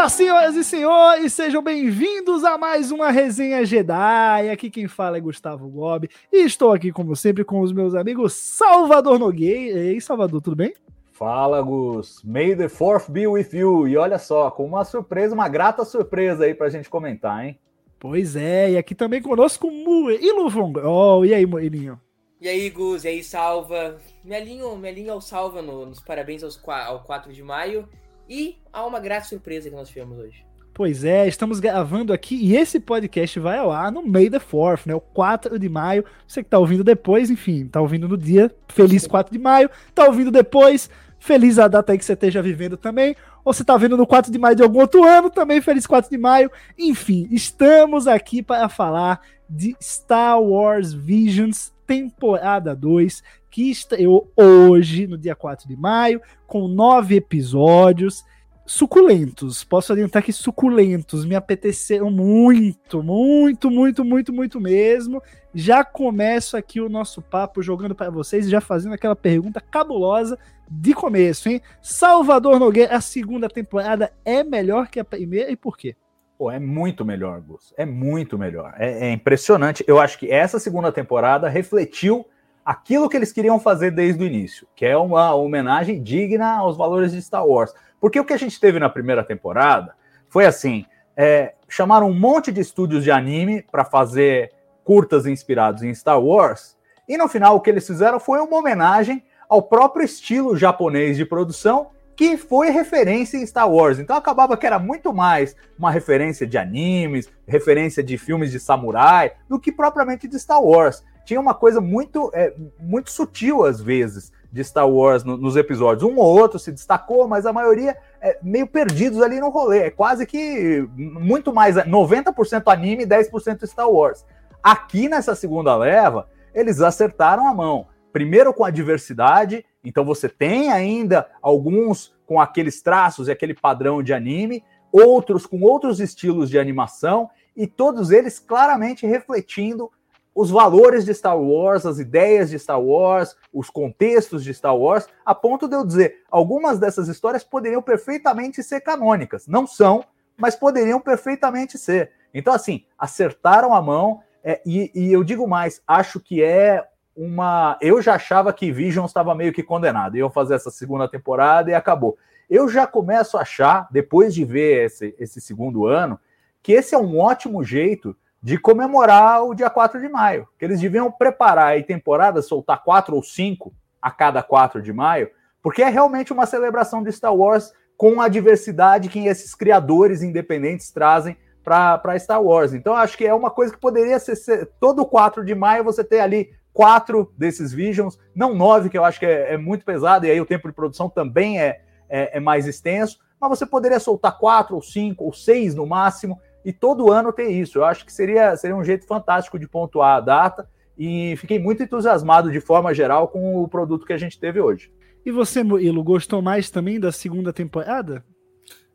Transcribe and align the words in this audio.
Olá, 0.00 0.08
senhoras 0.08 0.56
e 0.56 0.64
senhores, 0.64 1.34
sejam 1.34 1.62
bem-vindos 1.62 2.42
a 2.42 2.56
mais 2.56 2.90
uma 2.90 3.10
resenha 3.10 3.66
Jedi. 3.66 4.48
Aqui 4.48 4.70
quem 4.70 4.88
fala 4.88 5.18
é 5.18 5.20
Gustavo 5.20 5.68
Gobi 5.68 6.08
e 6.32 6.38
estou 6.38 6.72
aqui, 6.72 6.90
como 6.90 7.14
sempre, 7.14 7.44
com 7.44 7.60
os 7.60 7.70
meus 7.70 7.94
amigos 7.94 8.32
Salvador 8.32 9.18
Nogueira. 9.18 9.78
Ei, 9.78 10.00
Salvador, 10.00 10.40
tudo 10.40 10.56
bem? 10.56 10.72
Fala, 11.12 11.60
Gus. 11.60 12.22
May 12.24 12.56
the 12.56 12.66
fourth 12.66 13.10
be 13.10 13.26
with 13.26 13.50
you. 13.52 13.86
E 13.86 13.98
olha 13.98 14.18
só, 14.18 14.50
com 14.50 14.64
uma 14.64 14.86
surpresa, 14.86 15.34
uma 15.34 15.50
grata 15.50 15.84
surpresa 15.84 16.46
aí 16.46 16.54
pra 16.54 16.70
gente 16.70 16.88
comentar, 16.88 17.44
hein? 17.44 17.58
Pois 17.98 18.36
é, 18.36 18.70
e 18.70 18.78
aqui 18.78 18.94
também 18.94 19.20
conosco 19.20 19.70
Mu 19.70 20.10
e 20.10 20.32
Luvong. 20.32 20.80
Oh, 20.82 21.26
e 21.26 21.34
aí, 21.34 21.44
Moelinho? 21.44 22.00
E 22.40 22.48
aí, 22.48 22.70
Gus, 22.70 23.04
e 23.04 23.08
aí, 23.08 23.22
Salva? 23.22 23.98
Me 24.24 24.34
alinho, 24.34 24.74
me 24.78 24.88
alinho 24.88 25.12
ao 25.12 25.20
Salva 25.20 25.60
no, 25.60 25.84
nos 25.84 26.00
parabéns 26.00 26.42
aos, 26.42 26.58
ao 26.66 27.04
4 27.04 27.34
de 27.34 27.42
maio. 27.42 27.86
E 28.30 28.58
há 28.72 28.86
uma 28.86 29.00
grata 29.00 29.26
surpresa 29.26 29.68
que 29.68 29.74
nós 29.74 29.88
tivemos 29.88 30.16
hoje. 30.16 30.44
Pois 30.72 31.02
é, 31.02 31.26
estamos 31.26 31.58
gravando 31.58 32.12
aqui 32.12 32.36
e 32.36 32.56
esse 32.56 32.78
podcast 32.78 33.40
vai 33.40 33.58
ao 33.58 33.72
ar 33.72 33.90
no 33.90 34.06
May 34.06 34.30
the 34.30 34.38
4th, 34.38 34.86
né? 34.86 34.94
O 34.94 35.00
4 35.00 35.58
de 35.58 35.68
maio. 35.68 36.04
Você 36.28 36.44
que 36.44 36.48
tá 36.48 36.56
ouvindo 36.56 36.84
depois, 36.84 37.28
enfim, 37.28 37.66
tá 37.66 37.80
ouvindo 37.80 38.08
no 38.08 38.16
dia, 38.16 38.54
feliz 38.68 39.04
4 39.04 39.32
de 39.32 39.38
maio. 39.38 39.68
Tá 39.92 40.06
ouvindo 40.06 40.30
depois, 40.30 40.88
feliz 41.18 41.58
a 41.58 41.66
data 41.66 41.90
aí 41.90 41.98
que 41.98 42.04
você 42.04 42.12
esteja 42.12 42.40
vivendo 42.40 42.76
também. 42.76 43.16
Ou 43.44 43.52
você 43.52 43.64
tá 43.64 43.76
vendo 43.76 43.96
no 43.96 44.06
4 44.06 44.30
de 44.30 44.38
maio 44.38 44.54
de 44.54 44.62
algum 44.62 44.78
outro 44.78 45.02
ano, 45.02 45.28
também 45.28 45.60
feliz 45.60 45.84
4 45.84 46.08
de 46.08 46.16
maio. 46.16 46.52
Enfim, 46.78 47.26
estamos 47.32 48.06
aqui 48.06 48.44
para 48.44 48.68
falar 48.68 49.20
de 49.48 49.76
Star 49.82 50.40
Wars 50.40 50.92
Visions 50.92 51.72
temporada 51.84 52.76
2, 52.76 53.24
que 53.50 53.70
estreou 53.70 54.30
hoje, 54.36 55.06
no 55.06 55.18
dia 55.18 55.34
4 55.34 55.66
de 55.66 55.76
maio, 55.76 56.20
com 56.46 56.68
nove 56.68 57.16
episódios 57.16 58.24
suculentos. 58.64 59.64
Posso 59.64 59.92
adiantar 59.92 60.22
que 60.22 60.32
suculentos 60.32 61.24
me 61.24 61.34
apeteceram 61.34 62.08
muito, 62.08 63.02
muito, 63.02 63.68
muito, 63.68 64.04
muito, 64.04 64.32
muito 64.32 64.60
mesmo. 64.60 65.20
Já 65.52 65.84
começo 65.84 66.56
aqui 66.56 66.80
o 66.80 66.88
nosso 66.88 67.20
papo 67.20 67.62
jogando 67.62 67.96
para 67.96 68.10
vocês 68.10 68.48
já 68.48 68.60
fazendo 68.60 68.94
aquela 68.94 69.16
pergunta 69.16 69.60
cabulosa 69.60 70.38
de 70.70 70.94
começo, 70.94 71.48
hein? 71.48 71.60
Salvador 71.82 72.60
Nogueira, 72.60 72.94
a 72.94 73.00
segunda 73.00 73.48
temporada 73.48 74.12
é 74.24 74.44
melhor 74.44 74.86
que 74.86 75.00
a 75.00 75.04
primeira 75.04 75.50
e 75.50 75.56
por 75.56 75.76
quê? 75.76 75.96
Pô, 76.38 76.48
é 76.48 76.60
muito 76.60 77.04
melhor, 77.04 77.40
Gus. 77.40 77.74
É 77.76 77.84
muito 77.84 78.38
melhor. 78.38 78.72
É, 78.78 79.08
é, 79.08 79.12
impressionante. 79.12 79.84
Eu 79.86 80.00
acho 80.00 80.16
que 80.16 80.30
essa 80.30 80.60
segunda 80.60 80.92
temporada 80.92 81.48
refletiu 81.48 82.24
aquilo 82.70 83.08
que 83.08 83.16
eles 83.16 83.32
queriam 83.32 83.58
fazer 83.58 83.90
desde 83.90 84.22
o 84.22 84.26
início, 84.26 84.64
que 84.76 84.86
é 84.86 84.96
uma 84.96 85.34
homenagem 85.34 86.00
digna 86.00 86.58
aos 86.58 86.76
valores 86.76 87.10
de 87.10 87.20
Star 87.20 87.44
Wars. 87.44 87.74
Porque 88.00 88.20
o 88.20 88.24
que 88.24 88.32
a 88.32 88.36
gente 88.36 88.60
teve 88.60 88.78
na 88.78 88.88
primeira 88.88 89.24
temporada 89.24 89.92
foi 90.28 90.46
assim: 90.46 90.86
é, 91.16 91.54
chamaram 91.68 92.08
um 92.08 92.14
monte 92.14 92.52
de 92.52 92.60
estúdios 92.60 93.02
de 93.02 93.10
anime 93.10 93.66
para 93.72 93.84
fazer 93.84 94.52
curtas 94.84 95.26
inspirados 95.26 95.82
em 95.82 95.92
Star 95.92 96.22
Wars, 96.22 96.76
e 97.08 97.16
no 97.16 97.26
final 97.26 97.56
o 97.56 97.60
que 97.60 97.70
eles 97.70 97.84
fizeram 97.84 98.20
foi 98.20 98.38
uma 98.38 98.56
homenagem 98.56 99.24
ao 99.48 99.62
próprio 99.62 100.04
estilo 100.04 100.56
japonês 100.56 101.16
de 101.16 101.24
produção 101.24 101.88
que 102.14 102.36
foi 102.36 102.70
referência 102.70 103.36
em 103.36 103.46
Star 103.46 103.68
Wars. 103.68 103.98
Então 103.98 104.14
acabava 104.14 104.56
que 104.56 104.66
era 104.66 104.78
muito 104.78 105.12
mais 105.12 105.56
uma 105.76 105.90
referência 105.90 106.46
de 106.46 106.56
animes, 106.56 107.28
referência 107.48 108.00
de 108.00 108.16
filmes 108.16 108.52
de 108.52 108.60
samurai, 108.60 109.32
do 109.48 109.58
que 109.58 109.72
propriamente 109.72 110.28
de 110.28 110.38
Star 110.38 110.62
Wars. 110.62 111.02
Tinha 111.30 111.40
uma 111.40 111.54
coisa 111.54 111.80
muito, 111.80 112.28
é, 112.34 112.52
muito 112.80 113.08
sutil, 113.08 113.64
às 113.64 113.80
vezes, 113.80 114.32
de 114.50 114.64
Star 114.64 114.90
Wars 114.90 115.22
no, 115.22 115.36
nos 115.36 115.54
episódios. 115.54 116.02
Um 116.02 116.16
ou 116.16 116.26
outro 116.26 116.58
se 116.58 116.72
destacou, 116.72 117.28
mas 117.28 117.46
a 117.46 117.52
maioria 117.52 117.96
é 118.20 118.36
meio 118.42 118.66
perdidos 118.66 119.22
ali 119.22 119.38
no 119.38 119.48
rolê. 119.48 119.82
É 119.82 119.90
quase 119.92 120.26
que 120.26 120.84
muito 120.96 121.54
mais 121.54 121.76
90% 121.76 122.64
anime 122.66 123.04
e 123.04 123.06
10% 123.06 123.64
Star 123.64 123.88
Wars. 123.88 124.26
Aqui 124.60 125.08
nessa 125.08 125.36
segunda 125.36 125.76
leva, 125.76 126.28
eles 126.52 126.80
acertaram 126.80 127.46
a 127.46 127.54
mão. 127.54 127.86
Primeiro 128.12 128.52
com 128.52 128.64
a 128.64 128.70
diversidade, 128.70 129.64
então 129.84 130.04
você 130.04 130.28
tem 130.28 130.72
ainda 130.72 131.28
alguns 131.40 132.12
com 132.26 132.40
aqueles 132.40 132.82
traços 132.82 133.28
e 133.28 133.30
aquele 133.30 133.54
padrão 133.54 134.02
de 134.02 134.12
anime, 134.12 134.64
outros 134.90 135.46
com 135.46 135.62
outros 135.62 136.00
estilos 136.00 136.50
de 136.50 136.58
animação, 136.58 137.30
e 137.56 137.68
todos 137.68 138.10
eles 138.10 138.40
claramente 138.40 139.06
refletindo 139.06 139.92
os 140.40 140.50
valores 140.50 141.04
de 141.04 141.12
Star 141.12 141.38
Wars, 141.38 141.84
as 141.84 141.98
ideias 141.98 142.48
de 142.48 142.58
Star 142.58 142.80
Wars, 142.80 143.36
os 143.52 143.68
contextos 143.68 144.42
de 144.42 144.54
Star 144.54 144.74
Wars, 144.74 145.06
a 145.22 145.34
ponto 145.34 145.68
de 145.68 145.76
eu 145.76 145.84
dizer, 145.84 146.22
algumas 146.30 146.78
dessas 146.78 147.08
histórias 147.08 147.44
poderiam 147.44 147.82
perfeitamente 147.82 148.62
ser 148.62 148.80
canônicas. 148.80 149.46
Não 149.46 149.66
são, 149.66 150.02
mas 150.38 150.56
poderiam 150.56 150.98
perfeitamente 150.98 151.76
ser. 151.76 152.12
Então, 152.32 152.54
assim, 152.54 152.86
acertaram 152.98 153.74
a 153.74 153.82
mão, 153.82 154.22
é, 154.42 154.62
e, 154.64 154.90
e 154.94 155.12
eu 155.12 155.22
digo 155.22 155.46
mais, 155.46 155.82
acho 155.86 156.18
que 156.18 156.42
é 156.42 156.88
uma. 157.14 157.76
Eu 157.78 158.00
já 158.00 158.14
achava 158.14 158.50
que 158.50 158.72
Visions 158.72 159.10
estava 159.10 159.34
meio 159.34 159.52
que 159.52 159.62
condenado. 159.62 160.16
Iam 160.16 160.30
fazer 160.30 160.54
essa 160.54 160.70
segunda 160.70 161.06
temporada 161.06 161.70
e 161.70 161.74
acabou. 161.74 162.16
Eu 162.48 162.66
já 162.66 162.86
começo 162.86 163.36
a 163.36 163.42
achar, 163.42 163.88
depois 163.90 164.32
de 164.32 164.46
ver 164.46 164.86
esse, 164.86 165.14
esse 165.18 165.38
segundo 165.38 165.84
ano, 165.84 166.18
que 166.62 166.72
esse 166.72 166.94
é 166.94 166.98
um 166.98 167.18
ótimo 167.18 167.62
jeito 167.62 168.16
de 168.42 168.58
comemorar 168.58 169.44
o 169.44 169.54
dia 169.54 169.68
4 169.68 170.00
de 170.00 170.08
maio. 170.08 170.48
Que 170.58 170.64
eles 170.64 170.80
deviam 170.80 171.10
preparar 171.10 171.76
a 171.76 171.82
temporada, 171.82 172.42
soltar 172.42 172.82
quatro 172.82 173.14
ou 173.14 173.22
cinco 173.22 173.72
a 174.00 174.10
cada 174.10 174.42
4 174.42 174.80
de 174.80 174.92
maio, 174.92 175.30
porque 175.62 175.82
é 175.82 175.88
realmente 175.88 176.32
uma 176.32 176.46
celebração 176.46 177.02
de 177.02 177.12
Star 177.12 177.34
Wars 177.34 177.72
com 177.96 178.20
a 178.20 178.28
diversidade 178.28 179.10
que 179.10 179.26
esses 179.26 179.54
criadores 179.54 180.22
independentes 180.22 180.90
trazem 180.90 181.36
para 181.62 182.18
Star 182.18 182.42
Wars. 182.42 182.72
Então, 182.72 182.94
acho 182.94 183.16
que 183.16 183.26
é 183.26 183.34
uma 183.34 183.50
coisa 183.50 183.74
que 183.74 183.78
poderia 183.78 184.18
ser, 184.18 184.36
ser 184.36 184.70
todo 184.80 185.04
4 185.04 185.44
de 185.44 185.54
maio 185.54 185.84
você 185.84 186.02
ter 186.02 186.20
ali 186.20 186.50
quatro 186.72 187.32
desses 187.36 187.72
Visions, 187.72 188.18
não 188.34 188.54
nove, 188.54 188.88
que 188.88 188.96
eu 188.96 189.04
acho 189.04 189.18
que 189.18 189.26
é, 189.26 189.54
é 189.54 189.58
muito 189.58 189.84
pesado, 189.84 190.24
e 190.24 190.30
aí 190.30 190.40
o 190.40 190.46
tempo 190.46 190.68
de 190.68 190.74
produção 190.74 191.10
também 191.10 191.60
é, 191.60 191.82
é, 192.08 192.38
é, 192.38 192.40
mais 192.40 192.66
extenso, 192.66 193.18
mas 193.40 193.50
você 193.50 193.66
poderia 193.66 194.00
soltar 194.00 194.38
quatro, 194.38 194.76
ou 194.76 194.82
cinco, 194.82 195.24
ou 195.24 195.32
seis 195.32 195.74
no 195.74 195.86
máximo, 195.86 196.40
e 196.64 196.72
todo 196.72 197.10
ano 197.10 197.32
ter 197.32 197.48
isso. 197.48 197.78
Eu 197.78 197.84
acho 197.84 198.04
que 198.04 198.12
seria, 198.12 198.56
seria 198.56 198.76
um 198.76 198.84
jeito 198.84 199.06
fantástico 199.06 199.58
de 199.58 199.68
pontuar 199.68 200.16
a 200.16 200.20
data, 200.20 200.68
e 201.02 201.34
fiquei 201.38 201.58
muito 201.58 201.82
entusiasmado 201.82 202.52
de 202.52 202.60
forma 202.60 202.92
geral 202.92 203.28
com 203.28 203.62
o 203.62 203.66
produto 203.66 204.04
que 204.04 204.12
a 204.12 204.18
gente 204.18 204.38
teve 204.38 204.60
hoje. 204.60 204.92
E 205.24 205.30
você, 205.30 205.62
Murilo, 205.62 206.04
gostou 206.04 206.42
mais 206.42 206.68
também 206.68 207.00
da 207.00 207.10
segunda 207.10 207.54
temporada? 207.54 208.22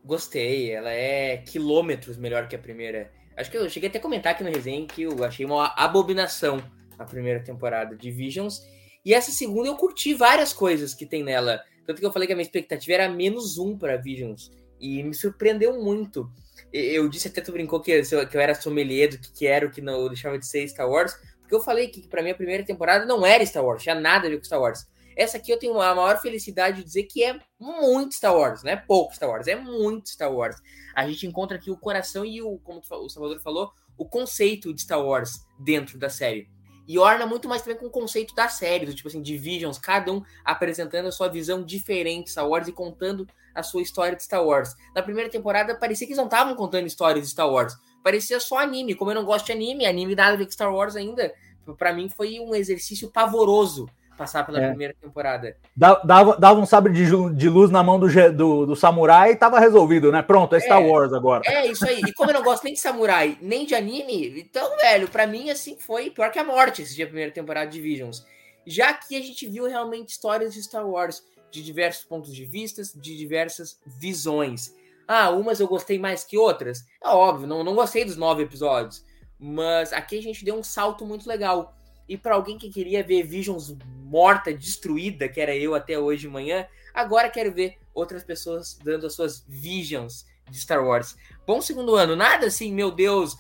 Gostei, 0.03 0.69
ela 0.71 0.91
é 0.91 1.37
quilômetros 1.37 2.15
melhor 2.15 2.47
que 2.47 2.55
a 2.55 2.59
primeira. 2.59 3.11
Acho 3.35 3.49
que 3.49 3.57
eu 3.57 3.67
cheguei 3.69 3.89
até 3.89 3.97
a 3.97 4.01
comentar 4.01 4.33
aqui 4.33 4.43
no 4.43 4.51
resenha 4.51 4.85
que 4.85 5.01
eu 5.01 5.23
achei 5.23 5.47
uma 5.47 5.73
abominação 5.75 6.61
a 6.99 7.05
primeira 7.05 7.39
temporada 7.39 7.95
de 7.95 8.11
Visions. 8.11 8.61
E 9.03 9.11
essa 9.11 9.31
segunda 9.31 9.67
eu 9.67 9.75
curti 9.75 10.13
várias 10.13 10.53
coisas 10.53 10.93
que 10.93 11.07
tem 11.07 11.23
nela. 11.23 11.59
Tanto 11.87 11.99
que 11.99 12.05
eu 12.05 12.11
falei 12.11 12.27
que 12.27 12.33
a 12.33 12.35
minha 12.35 12.45
expectativa 12.45 13.01
era 13.01 13.09
menos 13.09 13.57
um 13.57 13.75
para 13.75 13.97
Visions. 13.97 14.51
E 14.79 15.01
me 15.01 15.13
surpreendeu 15.15 15.81
muito. 15.81 16.29
Eu 16.77 17.07
disse 17.07 17.29
até 17.29 17.39
tu 17.39 17.53
brincou 17.53 17.79
que 17.79 17.91
eu, 17.91 18.27
que 18.27 18.35
eu 18.35 18.41
era 18.41 18.53
sommelier 18.53 19.09
do 19.09 19.17
que, 19.17 19.31
que 19.31 19.47
era 19.47 19.65
o 19.65 19.71
que 19.71 19.79
não 19.79 20.07
deixava 20.09 20.37
de 20.37 20.45
ser 20.45 20.67
Star 20.67 20.89
Wars. 20.89 21.15
Porque 21.39 21.55
eu 21.55 21.61
falei 21.61 21.87
que 21.87 22.07
para 22.07 22.21
mim 22.21 22.31
a 22.31 22.35
primeira 22.35 22.65
temporada 22.65 23.05
não 23.05 23.25
era 23.25 23.45
Star 23.45 23.63
Wars, 23.63 23.81
tinha 23.81 23.95
nada 23.95 24.27
a 24.27 24.29
ver 24.29 24.37
com 24.37 24.43
Star 24.43 24.59
Wars. 24.59 24.85
Essa 25.15 25.37
aqui 25.37 25.51
eu 25.51 25.57
tenho 25.57 25.79
a 25.79 25.95
maior 25.95 26.19
felicidade 26.19 26.77
de 26.77 26.83
dizer 26.83 27.03
que 27.03 27.23
é 27.23 27.39
muito 27.57 28.15
Star 28.15 28.35
Wars, 28.35 28.63
não 28.63 28.71
é 28.71 28.75
pouco 28.75 29.15
Star 29.15 29.29
Wars, 29.29 29.47
é 29.47 29.55
muito 29.55 30.09
Star 30.09 30.33
Wars. 30.33 30.57
A 30.93 31.07
gente 31.07 31.25
encontra 31.25 31.55
aqui 31.57 31.71
o 31.71 31.77
coração 31.77 32.25
e 32.25 32.41
o, 32.41 32.57
como 32.59 32.81
o 32.81 33.09
Salvador 33.09 33.39
falou, 33.39 33.71
o 33.97 34.05
conceito 34.05 34.73
de 34.73 34.81
Star 34.81 35.01
Wars 35.01 35.39
dentro 35.57 35.97
da 35.97 36.09
série. 36.09 36.49
E 36.87 36.99
orna 36.99 37.25
muito 37.25 37.47
mais 37.47 37.61
também 37.61 37.77
com 37.77 37.87
o 37.87 37.89
conceito 37.91 38.35
da 38.35 38.47
série, 38.47 38.93
tipo 38.93 39.07
assim, 39.07 39.21
Divisions, 39.21 39.77
cada 39.77 40.11
um 40.11 40.23
apresentando 40.43 41.07
a 41.07 41.11
sua 41.11 41.27
visão 41.27 41.63
diferente 41.63 42.25
de 42.25 42.31
Star 42.31 42.47
Wars 42.47 42.67
e 42.67 42.71
contando 42.71 43.27
a 43.53 43.63
sua 43.63 43.81
história 43.81 44.15
de 44.15 44.23
Star 44.23 44.43
Wars. 44.43 44.75
Na 44.93 45.01
primeira 45.01 45.29
temporada 45.29 45.75
parecia 45.75 46.05
que 46.05 46.13
eles 46.13 46.17
não 46.17 46.25
estavam 46.25 46.55
contando 46.55 46.85
histórias 46.85 47.25
de 47.25 47.31
Star 47.31 47.49
Wars, 47.49 47.75
parecia 48.03 48.39
só 48.39 48.59
anime. 48.59 48.93
Como 48.93 49.11
eu 49.11 49.15
não 49.15 49.25
gosto 49.25 49.47
de 49.47 49.51
anime, 49.51 49.85
anime 49.85 50.13
nada 50.15 50.37
com 50.37 50.51
Star 50.51 50.73
Wars 50.73 50.95
ainda, 50.95 51.33
para 51.77 51.93
mim 51.93 52.09
foi 52.09 52.39
um 52.39 52.53
exercício 52.53 53.09
pavoroso 53.09 53.87
passar 54.17 54.45
pela 54.45 54.61
é. 54.61 54.69
primeira 54.69 54.93
temporada. 54.99 55.55
Dava, 55.75 56.37
dava 56.37 56.59
um 56.59 56.65
sabre 56.65 56.93
de, 56.93 57.05
de 57.33 57.49
luz 57.49 57.69
na 57.69 57.83
mão 57.83 57.99
do, 57.99 58.07
do, 58.31 58.65
do, 58.65 58.75
samurai 58.75 59.31
e 59.31 59.35
tava 59.35 59.59
resolvido, 59.59 60.11
né? 60.11 60.21
Pronto, 60.21 60.55
é 60.55 60.59
Star 60.59 60.81
é, 60.81 60.87
Wars 60.87 61.13
agora. 61.13 61.43
É, 61.45 61.67
isso 61.67 61.85
aí. 61.87 62.01
E 62.01 62.13
como 62.13 62.31
eu 62.31 62.35
não 62.35 62.43
gosto 62.43 62.63
nem 62.63 62.73
de 62.73 62.79
samurai, 62.79 63.37
nem 63.41 63.65
de 63.65 63.75
anime, 63.75 64.39
então, 64.39 64.77
velho, 64.77 65.07
para 65.09 65.27
mim, 65.27 65.49
assim, 65.49 65.77
foi 65.77 66.09
pior 66.09 66.31
que 66.31 66.39
a 66.39 66.43
morte 66.43 66.81
esse 66.81 66.95
dia, 66.95 67.05
primeira 67.05 67.31
temporada 67.31 67.69
de 67.69 67.81
Visions. 67.81 68.25
Já 68.65 68.93
que 68.93 69.15
a 69.15 69.21
gente 69.21 69.47
viu 69.47 69.65
realmente 69.65 70.09
histórias 70.09 70.53
de 70.53 70.63
Star 70.63 70.87
Wars, 70.87 71.23
de 71.51 71.63
diversos 71.63 72.03
pontos 72.03 72.33
de 72.33 72.45
vista, 72.45 72.81
de 72.95 73.17
diversas 73.17 73.79
visões. 73.85 74.73
Ah, 75.07 75.29
umas 75.29 75.59
eu 75.59 75.67
gostei 75.67 75.99
mais 75.99 76.23
que 76.23 76.37
outras. 76.37 76.85
É 77.03 77.09
óbvio, 77.09 77.47
não, 77.47 77.63
não 77.63 77.75
gostei 77.75 78.03
dos 78.03 78.17
nove 78.17 78.43
episódios. 78.43 79.05
Mas 79.39 79.93
aqui 79.93 80.17
a 80.17 80.21
gente 80.21 80.43
deu 80.43 80.55
um 80.55 80.63
salto 80.63 81.05
muito 81.05 81.27
legal 81.27 81.74
e 82.07 82.17
para 82.17 82.35
alguém 82.35 82.57
que 82.57 82.69
queria 82.69 83.03
ver 83.03 83.23
Visions 83.23 83.75
morta, 84.05 84.53
destruída, 84.53 85.27
que 85.27 85.41
era 85.41 85.55
eu 85.55 85.73
até 85.73 85.97
hoje 85.97 86.21
de 86.21 86.29
manhã, 86.29 86.67
agora 86.93 87.29
quero 87.29 87.51
ver 87.51 87.77
outras 87.93 88.23
pessoas 88.23 88.79
dando 88.83 89.07
as 89.07 89.13
suas 89.13 89.43
Visions 89.47 90.25
de 90.49 90.59
Star 90.59 90.85
Wars. 90.85 91.17
Bom 91.45 91.61
segundo 91.61 91.95
ano, 91.95 92.15
nada 92.15 92.47
assim, 92.47 92.73
meu 92.73 92.91
Deus, 92.91 93.37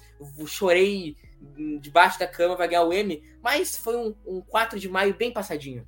chorei 0.47 1.15
debaixo 1.79 2.19
da 2.19 2.27
cama, 2.27 2.55
vai 2.55 2.67
ganhar 2.67 2.83
o 2.83 2.93
M, 2.93 3.21
mas 3.41 3.77
foi 3.77 3.95
um, 3.95 4.15
um 4.25 4.41
4 4.41 4.79
de 4.79 4.89
maio 4.89 5.13
bem 5.13 5.31
passadinho. 5.31 5.85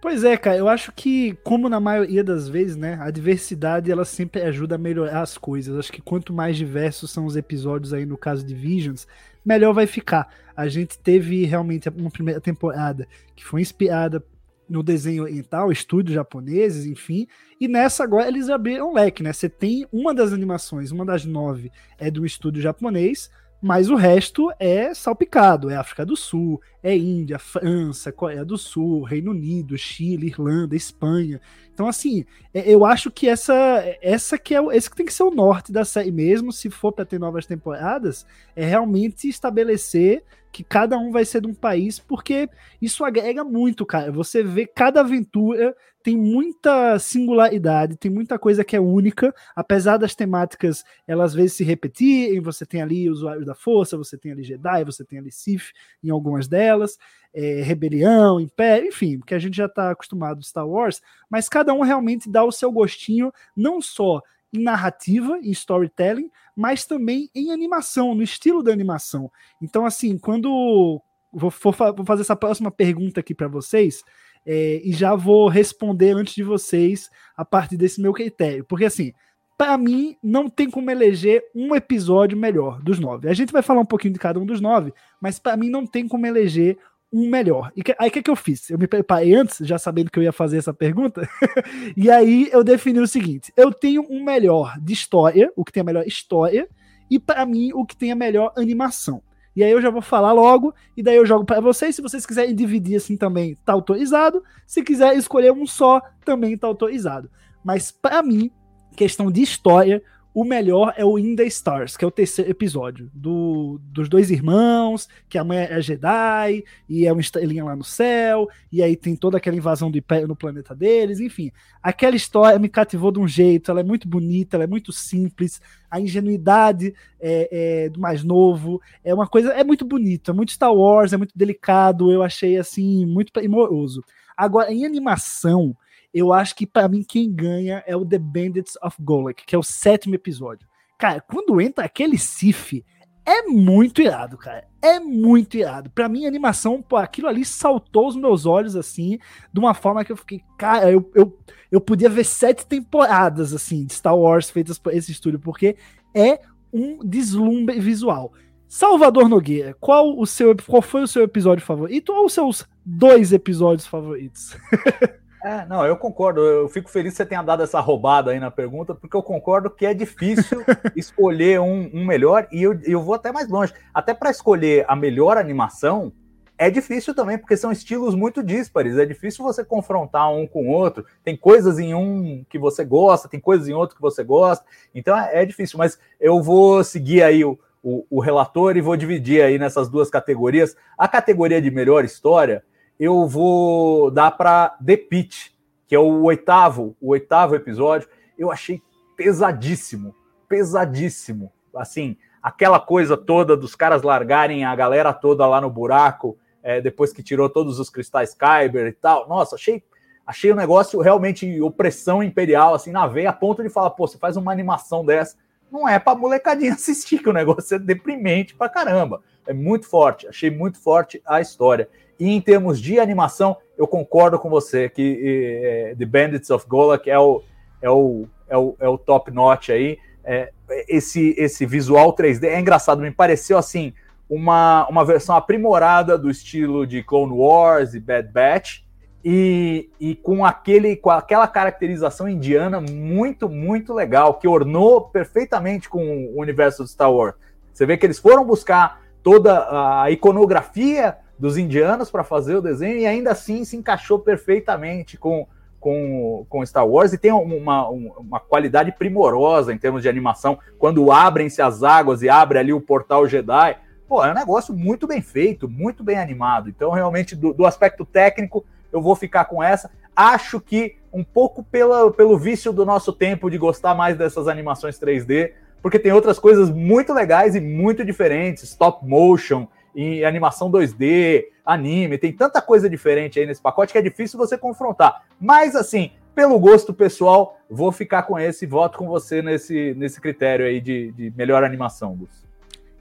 Pois 0.00 0.24
é, 0.24 0.34
cara, 0.34 0.56
eu 0.56 0.66
acho 0.66 0.92
que, 0.92 1.36
como 1.44 1.68
na 1.68 1.78
maioria 1.78 2.24
das 2.24 2.48
vezes, 2.48 2.74
né, 2.74 2.96
a 3.02 3.10
diversidade 3.10 3.90
ela 3.90 4.06
sempre 4.06 4.40
ajuda 4.40 4.76
a 4.76 4.78
melhorar 4.78 5.20
as 5.20 5.36
coisas. 5.36 5.78
Acho 5.78 5.92
que 5.92 6.00
quanto 6.00 6.32
mais 6.32 6.56
diversos 6.56 7.10
são 7.10 7.26
os 7.26 7.36
episódios 7.36 7.92
aí 7.92 8.06
no 8.06 8.16
caso 8.16 8.42
de 8.42 8.54
Visions, 8.54 9.06
melhor 9.44 9.72
vai 9.72 9.86
ficar. 9.86 10.28
A 10.56 10.68
gente 10.68 10.98
teve 10.98 11.44
realmente 11.44 11.88
uma 11.88 12.10
primeira 12.10 12.40
temporada 12.40 13.06
que 13.34 13.44
foi 13.44 13.60
inspirada 13.60 14.22
no 14.68 14.82
desenho 14.82 15.24
oriental, 15.24 15.72
estúdios 15.72 16.14
japoneses, 16.14 16.86
enfim. 16.86 17.26
E 17.60 17.66
nessa 17.66 18.04
agora 18.04 18.28
eles 18.28 18.48
abriram 18.48 18.90
um 18.90 18.94
leque, 18.94 19.22
né? 19.22 19.32
Você 19.32 19.48
tem 19.48 19.86
uma 19.92 20.14
das 20.14 20.32
animações, 20.32 20.92
uma 20.92 21.04
das 21.04 21.24
nove 21.24 21.72
é 21.98 22.10
do 22.10 22.24
estúdio 22.24 22.62
japonês, 22.62 23.30
mas 23.60 23.90
o 23.90 23.94
resto 23.94 24.50
é 24.58 24.94
salpicado, 24.94 25.68
é 25.68 25.76
África 25.76 26.06
do 26.06 26.16
Sul, 26.16 26.60
é 26.82 26.96
Índia, 26.96 27.38
França, 27.38 28.10
Coreia 28.10 28.44
do 28.44 28.56
Sul, 28.56 29.02
Reino 29.02 29.32
Unido, 29.32 29.76
Chile, 29.76 30.28
Irlanda, 30.28 30.74
Espanha. 30.74 31.40
Então, 31.74 31.86
assim, 31.86 32.24
é, 32.54 32.72
eu 32.72 32.84
acho 32.86 33.10
que 33.10 33.28
essa, 33.28 33.54
essa 34.00 34.38
que 34.38 34.54
é 34.54 34.60
esse 34.72 34.88
que 34.88 34.96
tem 34.96 35.06
que 35.06 35.12
ser 35.12 35.24
o 35.24 35.30
norte 35.30 35.72
da 35.72 35.84
série 35.84 36.10
mesmo, 36.10 36.52
se 36.52 36.70
for 36.70 36.92
para 36.92 37.04
ter 37.04 37.18
novas 37.18 37.44
temporadas, 37.44 38.26
é 38.56 38.64
realmente 38.64 39.28
estabelecer 39.28 40.24
que 40.52 40.64
cada 40.64 40.98
um 40.98 41.12
vai 41.12 41.24
ser 41.24 41.42
de 41.42 41.46
um 41.46 41.54
país, 41.54 41.98
porque 41.98 42.48
isso 42.82 43.04
agrega 43.04 43.44
muito, 43.44 43.86
cara. 43.86 44.10
Você 44.10 44.42
vê 44.42 44.66
cada 44.66 45.00
aventura 45.00 45.76
tem 46.02 46.16
muita 46.16 46.98
singularidade, 46.98 47.96
tem 47.96 48.10
muita 48.10 48.38
coisa 48.38 48.64
que 48.64 48.74
é 48.74 48.80
única, 48.80 49.34
apesar 49.54 49.96
das 49.96 50.14
temáticas 50.14 50.84
elas 51.06 51.30
às 51.30 51.34
vezes 51.34 51.52
se 51.54 51.64
repetirem. 51.64 52.40
Você 52.40 52.64
tem 52.64 52.82
ali 52.82 53.08
usuários 53.08 53.44
da 53.44 53.54
força, 53.54 53.96
você 53.96 54.16
tem 54.16 54.32
ali 54.32 54.42
Jedi, 54.42 54.84
você 54.84 55.04
tem 55.04 55.18
ali 55.18 55.30
Sith 55.30 55.72
em 56.02 56.10
algumas 56.10 56.48
delas, 56.48 56.98
é, 57.34 57.60
rebelião, 57.62 58.40
império, 58.40 58.88
enfim, 58.88 59.18
porque 59.18 59.34
a 59.34 59.38
gente 59.38 59.56
já 59.56 59.66
está 59.66 59.90
acostumado 59.90 60.42
Star 60.42 60.66
Wars, 60.66 61.00
mas 61.28 61.48
cada 61.48 61.72
um 61.72 61.82
realmente 61.82 62.30
dá 62.30 62.42
o 62.44 62.52
seu 62.52 62.72
gostinho, 62.72 63.32
não 63.56 63.80
só 63.80 64.22
em 64.52 64.62
narrativa, 64.62 65.38
em 65.38 65.50
storytelling, 65.50 66.30
mas 66.56 66.84
também 66.84 67.30
em 67.34 67.52
animação, 67.52 68.14
no 68.14 68.22
estilo 68.22 68.62
da 68.62 68.72
animação. 68.72 69.30
Então, 69.62 69.86
assim, 69.86 70.18
quando 70.18 71.00
vou, 71.32 71.52
vou 71.96 72.04
fazer 72.04 72.22
essa 72.22 72.36
próxima 72.36 72.70
pergunta 72.70 73.20
aqui 73.20 73.34
para 73.34 73.48
vocês, 73.48 74.02
é, 74.46 74.80
e 74.84 74.92
já 74.92 75.14
vou 75.14 75.48
responder 75.48 76.12
antes 76.12 76.34
de 76.34 76.42
vocês 76.42 77.10
a 77.36 77.44
partir 77.44 77.76
desse 77.76 78.00
meu 78.00 78.12
critério, 78.12 78.64
porque 78.64 78.84
assim. 78.84 79.12
Para 79.58 79.76
mim, 79.76 80.16
não 80.22 80.48
tem 80.48 80.70
como 80.70 80.90
eleger 80.90 81.44
um 81.54 81.74
episódio 81.74 82.34
melhor 82.34 82.80
dos 82.80 82.98
nove. 82.98 83.28
A 83.28 83.34
gente 83.34 83.52
vai 83.52 83.60
falar 83.60 83.82
um 83.82 83.84
pouquinho 83.84 84.14
de 84.14 84.18
cada 84.18 84.40
um 84.40 84.46
dos 84.46 84.58
nove, 84.58 84.90
mas 85.20 85.38
para 85.38 85.54
mim 85.54 85.68
não 85.68 85.86
tem 85.86 86.08
como 86.08 86.26
eleger 86.26 86.78
um 87.12 87.28
melhor. 87.28 87.72
E 87.74 87.82
que, 87.82 87.94
aí 87.98 88.08
o 88.08 88.12
que, 88.12 88.22
que 88.22 88.30
eu 88.30 88.36
fiz? 88.36 88.70
Eu 88.70 88.78
me 88.78 88.86
preparei 88.86 89.34
antes, 89.34 89.58
já 89.66 89.78
sabendo 89.78 90.10
que 90.10 90.18
eu 90.18 90.22
ia 90.22 90.32
fazer 90.32 90.58
essa 90.58 90.72
pergunta, 90.72 91.28
e 91.96 92.10
aí 92.10 92.48
eu 92.52 92.62
defini 92.62 93.00
o 93.00 93.06
seguinte: 93.06 93.52
eu 93.56 93.72
tenho 93.72 94.06
um 94.08 94.24
melhor 94.24 94.78
de 94.80 94.92
história, 94.92 95.52
o 95.56 95.64
que 95.64 95.72
tem 95.72 95.80
a 95.80 95.84
melhor 95.84 96.06
história, 96.06 96.68
e 97.10 97.18
para 97.18 97.44
mim 97.44 97.72
o 97.74 97.84
que 97.84 97.96
tem 97.96 98.12
a 98.12 98.16
melhor 98.16 98.52
animação. 98.56 99.22
E 99.54 99.64
aí 99.64 99.70
eu 99.70 99.80
já 99.80 99.90
vou 99.90 100.02
falar 100.02 100.32
logo, 100.32 100.74
e 100.96 101.02
daí 101.02 101.16
eu 101.16 101.26
jogo 101.26 101.44
para 101.44 101.60
vocês. 101.60 101.96
Se 101.96 102.02
vocês 102.02 102.24
quiserem 102.24 102.54
dividir 102.54 102.96
assim 102.96 103.16
também, 103.16 103.56
tá 103.64 103.72
autorizado. 103.72 104.42
Se 104.66 104.82
quiser 104.82 105.16
escolher 105.16 105.52
um 105.52 105.66
só, 105.66 106.00
também 106.24 106.56
tá 106.56 106.66
autorizado. 106.66 107.30
Mas 107.64 107.90
para 107.90 108.22
mim, 108.22 108.50
questão 108.96 109.30
de 109.30 109.42
história, 109.42 110.02
o 110.32 110.44
melhor 110.44 110.94
é 110.96 111.04
o 111.04 111.18
In 111.18 111.34
the 111.34 111.44
Stars, 111.44 111.96
que 111.96 112.04
é 112.04 112.08
o 112.08 112.10
terceiro 112.10 112.50
episódio, 112.50 113.10
do, 113.12 113.80
dos 113.82 114.08
dois 114.08 114.30
irmãos, 114.30 115.08
que 115.28 115.36
a 115.36 115.42
mãe 115.42 115.58
é 115.58 115.80
Jedi, 115.80 116.64
e 116.88 117.06
é 117.06 117.12
uma 117.12 117.20
estrelinha 117.20 117.64
lá 117.64 117.74
no 117.74 117.82
céu, 117.82 118.48
e 118.70 118.82
aí 118.82 118.94
tem 118.94 119.16
toda 119.16 119.38
aquela 119.38 119.56
invasão 119.56 119.90
do 119.90 119.98
Império 119.98 120.28
no 120.28 120.36
planeta 120.36 120.74
deles, 120.74 121.18
enfim. 121.18 121.50
Aquela 121.82 122.14
história 122.14 122.58
me 122.58 122.68
cativou 122.68 123.10
de 123.10 123.18
um 123.18 123.26
jeito, 123.26 123.70
ela 123.70 123.80
é 123.80 123.84
muito 123.84 124.08
bonita, 124.08 124.56
ela 124.56 124.64
é 124.64 124.68
muito 124.68 124.92
simples, 124.92 125.60
a 125.90 126.00
ingenuidade 126.00 126.94
é, 127.20 127.48
é, 127.84 127.88
do 127.88 127.98
mais 127.98 128.22
novo, 128.22 128.80
é 129.02 129.12
uma 129.12 129.26
coisa, 129.26 129.52
é 129.52 129.64
muito 129.64 129.84
bonito, 129.84 130.30
é 130.30 130.34
muito 130.34 130.52
Star 130.52 130.72
Wars, 130.72 131.12
é 131.12 131.16
muito 131.16 131.36
delicado, 131.36 132.12
eu 132.12 132.22
achei 132.22 132.56
assim, 132.56 133.04
muito 133.04 133.32
primoroso. 133.32 134.04
Agora, 134.36 134.72
em 134.72 134.86
animação, 134.86 135.76
eu 136.12 136.32
acho 136.32 136.54
que 136.54 136.66
para 136.66 136.88
mim 136.88 137.04
quem 137.06 137.32
ganha 137.32 137.82
é 137.86 137.96
o 137.96 138.04
The 138.04 138.18
Bandits 138.18 138.76
of 138.82 138.96
Golek, 139.00 139.44
que 139.46 139.54
é 139.54 139.58
o 139.58 139.62
sétimo 139.62 140.14
episódio. 140.14 140.66
Cara, 140.98 141.20
quando 141.20 141.60
entra 141.60 141.84
aquele 141.84 142.18
Sif, 142.18 142.84
é 143.24 143.42
muito 143.42 144.02
irado, 144.02 144.36
cara. 144.36 144.66
É 144.82 144.98
muito 144.98 145.56
irado. 145.56 145.88
Para 145.90 146.08
mim, 146.08 146.24
a 146.24 146.28
animação, 146.28 146.82
pô, 146.82 146.96
aquilo 146.96 147.28
ali 147.28 147.44
saltou 147.44 148.08
os 148.08 148.16
meus 148.16 148.44
olhos, 148.44 148.74
assim, 148.74 149.18
de 149.52 149.60
uma 149.60 149.72
forma 149.72 150.04
que 150.04 150.12
eu 150.12 150.16
fiquei, 150.16 150.42
cara, 150.58 150.90
eu, 150.90 151.10
eu, 151.14 151.38
eu 151.70 151.80
podia 151.80 152.08
ver 152.08 152.24
sete 152.24 152.66
temporadas, 152.66 153.54
assim, 153.54 153.84
de 153.84 153.92
Star 153.92 154.16
Wars 154.16 154.50
feitas 154.50 154.78
por 154.78 154.92
esse 154.92 155.12
estúdio, 155.12 155.38
porque 155.38 155.76
é 156.14 156.40
um 156.72 156.98
deslumbre 157.04 157.78
visual. 157.78 158.32
Salvador 158.66 159.28
Nogueira, 159.28 159.76
qual 159.80 160.18
o 160.18 160.26
seu, 160.26 160.54
qual 160.66 160.80
foi 160.80 161.02
o 161.02 161.08
seu 161.08 161.24
episódio 161.24 161.64
favorito 161.64 162.12
ou 162.12 162.26
os 162.26 162.32
seus 162.32 162.66
dois 162.84 163.32
episódios 163.32 163.86
favoritos? 163.86 164.56
É, 165.42 165.64
não, 165.66 165.86
eu 165.86 165.96
concordo. 165.96 166.40
Eu 166.40 166.68
fico 166.68 166.90
feliz 166.90 167.12
que 167.12 167.16
você 167.16 167.26
tenha 167.26 167.42
dado 167.42 167.62
essa 167.62 167.80
roubada 167.80 168.30
aí 168.30 168.38
na 168.38 168.50
pergunta, 168.50 168.94
porque 168.94 169.16
eu 169.16 169.22
concordo 169.22 169.70
que 169.70 169.86
é 169.86 169.94
difícil 169.94 170.62
escolher 170.94 171.60
um, 171.60 171.90
um, 171.94 172.04
melhor, 172.04 172.46
e 172.52 172.62
eu, 172.62 172.78
eu 172.84 173.02
vou 173.02 173.14
até 173.14 173.32
mais 173.32 173.48
longe. 173.48 173.72
Até 173.92 174.12
para 174.12 174.30
escolher 174.30 174.84
a 174.86 174.94
melhor 174.94 175.38
animação, 175.38 176.12
é 176.58 176.68
difícil 176.68 177.14
também, 177.14 177.38
porque 177.38 177.56
são 177.56 177.72
estilos 177.72 178.14
muito 178.14 178.42
díspares. 178.42 178.98
É 178.98 179.06
difícil 179.06 179.42
você 179.42 179.64
confrontar 179.64 180.30
um 180.30 180.46
com 180.46 180.68
o 180.68 180.70
outro. 180.70 181.06
Tem 181.24 181.34
coisas 181.34 181.78
em 181.78 181.94
um 181.94 182.44
que 182.50 182.58
você 182.58 182.84
gosta, 182.84 183.28
tem 183.28 183.40
coisas 183.40 183.66
em 183.66 183.72
outro 183.72 183.96
que 183.96 184.02
você 184.02 184.22
gosta. 184.22 184.62
Então 184.94 185.18
é, 185.18 185.42
é 185.42 185.46
difícil, 185.46 185.78
mas 185.78 185.98
eu 186.20 186.42
vou 186.42 186.84
seguir 186.84 187.22
aí 187.22 187.42
o, 187.42 187.58
o, 187.82 188.04
o 188.10 188.20
relator 188.20 188.76
e 188.76 188.82
vou 188.82 188.94
dividir 188.94 189.42
aí 189.42 189.58
nessas 189.58 189.88
duas 189.88 190.10
categorias. 190.10 190.76
A 190.98 191.08
categoria 191.08 191.62
de 191.62 191.70
melhor 191.70 192.04
história 192.04 192.62
eu 193.00 193.26
vou 193.26 194.10
dar 194.10 194.30
para 194.32 194.76
The 194.84 194.98
Pitch, 194.98 195.52
que 195.88 195.94
é 195.94 195.98
o 195.98 196.24
oitavo, 196.24 196.94
o 197.00 197.12
oitavo 197.12 197.54
episódio. 197.54 198.06
Eu 198.38 198.52
achei 198.52 198.82
pesadíssimo, 199.16 200.14
pesadíssimo. 200.46 201.50
Assim, 201.74 202.18
aquela 202.42 202.78
coisa 202.78 203.16
toda 203.16 203.56
dos 203.56 203.74
caras 203.74 204.02
largarem 204.02 204.66
a 204.66 204.76
galera 204.76 205.14
toda 205.14 205.46
lá 205.46 205.62
no 205.62 205.70
buraco, 205.70 206.36
é, 206.62 206.78
depois 206.78 207.10
que 207.10 207.22
tirou 207.22 207.48
todos 207.48 207.80
os 207.80 207.88
cristais 207.88 208.34
Kyber 208.34 208.88
e 208.88 208.92
tal. 208.92 209.26
Nossa, 209.26 209.54
achei 209.54 209.82
achei 210.26 210.50
o 210.50 210.54
um 210.54 210.58
negócio 210.58 211.00
realmente 211.00 211.60
opressão 211.60 212.22
imperial, 212.22 212.74
assim, 212.74 212.92
na 212.92 213.06
veia, 213.06 213.30
a 213.30 213.32
ponto 213.32 213.62
de 213.62 213.70
falar, 213.70 213.90
pô, 213.90 214.06
você 214.06 214.18
faz 214.18 214.36
uma 214.36 214.52
animação 214.52 215.04
dessa, 215.04 215.36
não 215.72 215.88
é 215.88 215.98
pra 215.98 216.14
molecadinha 216.14 216.74
assistir, 216.74 217.18
que 217.18 217.30
o 217.30 217.32
negócio 217.32 217.76
é 217.76 217.78
deprimente 217.78 218.54
pra 218.54 218.68
caramba. 218.68 219.22
É 219.46 219.52
muito 219.52 219.86
forte, 219.86 220.28
achei 220.28 220.50
muito 220.50 220.78
forte 220.78 221.20
a 221.26 221.40
história. 221.40 221.88
E 222.18 222.28
em 222.28 222.40
termos 222.40 222.80
de 222.80 223.00
animação, 223.00 223.56
eu 223.76 223.86
concordo 223.86 224.38
com 224.38 224.50
você 224.50 224.88
que 224.88 225.20
é, 225.62 225.94
The 225.98 226.04
Bandits 226.04 226.50
of 226.50 226.66
Golak 226.68 227.08
é 227.08 227.18
o, 227.18 227.42
é 227.80 227.90
o, 227.90 228.26
é 228.48 228.56
o, 228.56 228.76
é 228.78 228.88
o 228.88 228.98
top 228.98 229.30
notch 229.30 229.70
aí. 229.70 229.98
É, 230.22 230.52
esse, 230.86 231.34
esse 231.38 231.64
visual 231.64 232.14
3D 232.14 232.44
é 232.44 232.60
engraçado, 232.60 233.00
me 233.00 233.10
pareceu 233.10 233.56
assim 233.56 233.94
uma, 234.28 234.86
uma 234.88 235.04
versão 235.04 235.34
aprimorada 235.34 236.16
do 236.16 236.30
estilo 236.30 236.86
de 236.86 237.02
Clone 237.02 237.32
Wars 237.32 237.94
e 237.94 238.00
Bad 238.00 238.28
Batch 238.28 238.82
e, 239.24 239.90
e 239.98 240.14
com 240.14 240.44
aquele 240.44 240.96
com 240.96 241.10
aquela 241.10 241.46
caracterização 241.46 242.28
indiana 242.28 242.80
muito 242.80 243.48
muito 243.48 243.92
legal 243.92 244.34
que 244.34 244.48
ornou 244.48 245.02
perfeitamente 245.02 245.88
com 245.88 246.26
o 246.34 246.40
universo 246.40 246.84
de 246.84 246.90
Star 246.90 247.12
Wars. 247.12 247.34
Você 247.72 247.84
vê 247.84 247.96
que 247.96 248.06
eles 248.06 248.18
foram 248.18 248.44
buscar 248.44 249.00
toda 249.22 250.02
a 250.02 250.10
iconografia 250.10 251.16
dos 251.38 251.56
indianos 251.56 252.10
para 252.10 252.22
fazer 252.22 252.56
o 252.56 252.62
desenho 252.62 252.98
e 252.98 253.06
ainda 253.06 253.32
assim 253.32 253.64
se 253.64 253.76
encaixou 253.76 254.18
perfeitamente 254.18 255.16
com, 255.16 255.46
com, 255.78 256.44
com 256.48 256.66
Star 256.66 256.86
Wars 256.86 257.12
e 257.12 257.18
tem 257.18 257.32
uma, 257.32 257.88
uma 257.88 258.38
qualidade 258.38 258.92
primorosa 258.92 259.72
em 259.72 259.78
termos 259.78 260.02
de 260.02 260.08
animação. 260.08 260.58
Quando 260.78 261.10
abrem-se 261.10 261.62
as 261.62 261.82
águas 261.82 262.22
e 262.22 262.28
abre 262.28 262.58
ali 262.58 262.72
o 262.72 262.80
portal 262.80 263.26
Jedi, 263.26 263.76
pô, 264.06 264.22
é 264.24 264.30
um 264.30 264.34
negócio 264.34 264.74
muito 264.74 265.06
bem 265.06 265.22
feito, 265.22 265.68
muito 265.68 266.04
bem 266.04 266.18
animado. 266.18 266.68
Então, 266.68 266.90
realmente, 266.90 267.34
do, 267.34 267.54
do 267.54 267.64
aspecto 267.64 268.04
técnico, 268.04 268.64
eu 268.92 269.00
vou 269.00 269.16
ficar 269.16 269.46
com 269.46 269.62
essa. 269.62 269.90
Acho 270.14 270.60
que 270.60 270.96
um 271.12 271.24
pouco 271.24 271.62
pela, 271.62 272.10
pelo 272.12 272.36
vício 272.36 272.72
do 272.72 272.84
nosso 272.84 273.12
tempo 273.12 273.50
de 273.50 273.56
gostar 273.56 273.94
mais 273.94 274.16
dessas 274.16 274.48
animações 274.48 274.98
3D, 274.98 275.52
porque 275.82 275.98
tem 275.98 276.12
outras 276.12 276.38
coisas 276.38 276.70
muito 276.70 277.12
legais 277.12 277.54
e 277.54 277.60
muito 277.60 278.04
diferentes, 278.04 278.64
stop 278.64 279.06
motion, 279.06 279.66
em 279.94 280.24
animação 280.24 280.70
2D, 280.70 281.46
anime, 281.64 282.18
tem 282.18 282.32
tanta 282.32 282.62
coisa 282.62 282.88
diferente 282.88 283.38
aí 283.38 283.46
nesse 283.46 283.60
pacote 283.60 283.92
que 283.92 283.98
é 283.98 284.02
difícil 284.02 284.38
você 284.38 284.56
confrontar. 284.56 285.24
Mas 285.40 285.74
assim, 285.74 286.12
pelo 286.34 286.58
gosto 286.58 286.94
pessoal, 286.94 287.58
vou 287.68 287.90
ficar 287.90 288.22
com 288.22 288.38
esse, 288.38 288.66
voto 288.66 288.98
com 288.98 289.06
você 289.06 289.42
nesse, 289.42 289.94
nesse 289.96 290.20
critério 290.20 290.64
aí 290.66 290.80
de, 290.80 291.12
de 291.12 291.32
melhor 291.36 291.64
animação, 291.64 292.14
Gus. 292.14 292.48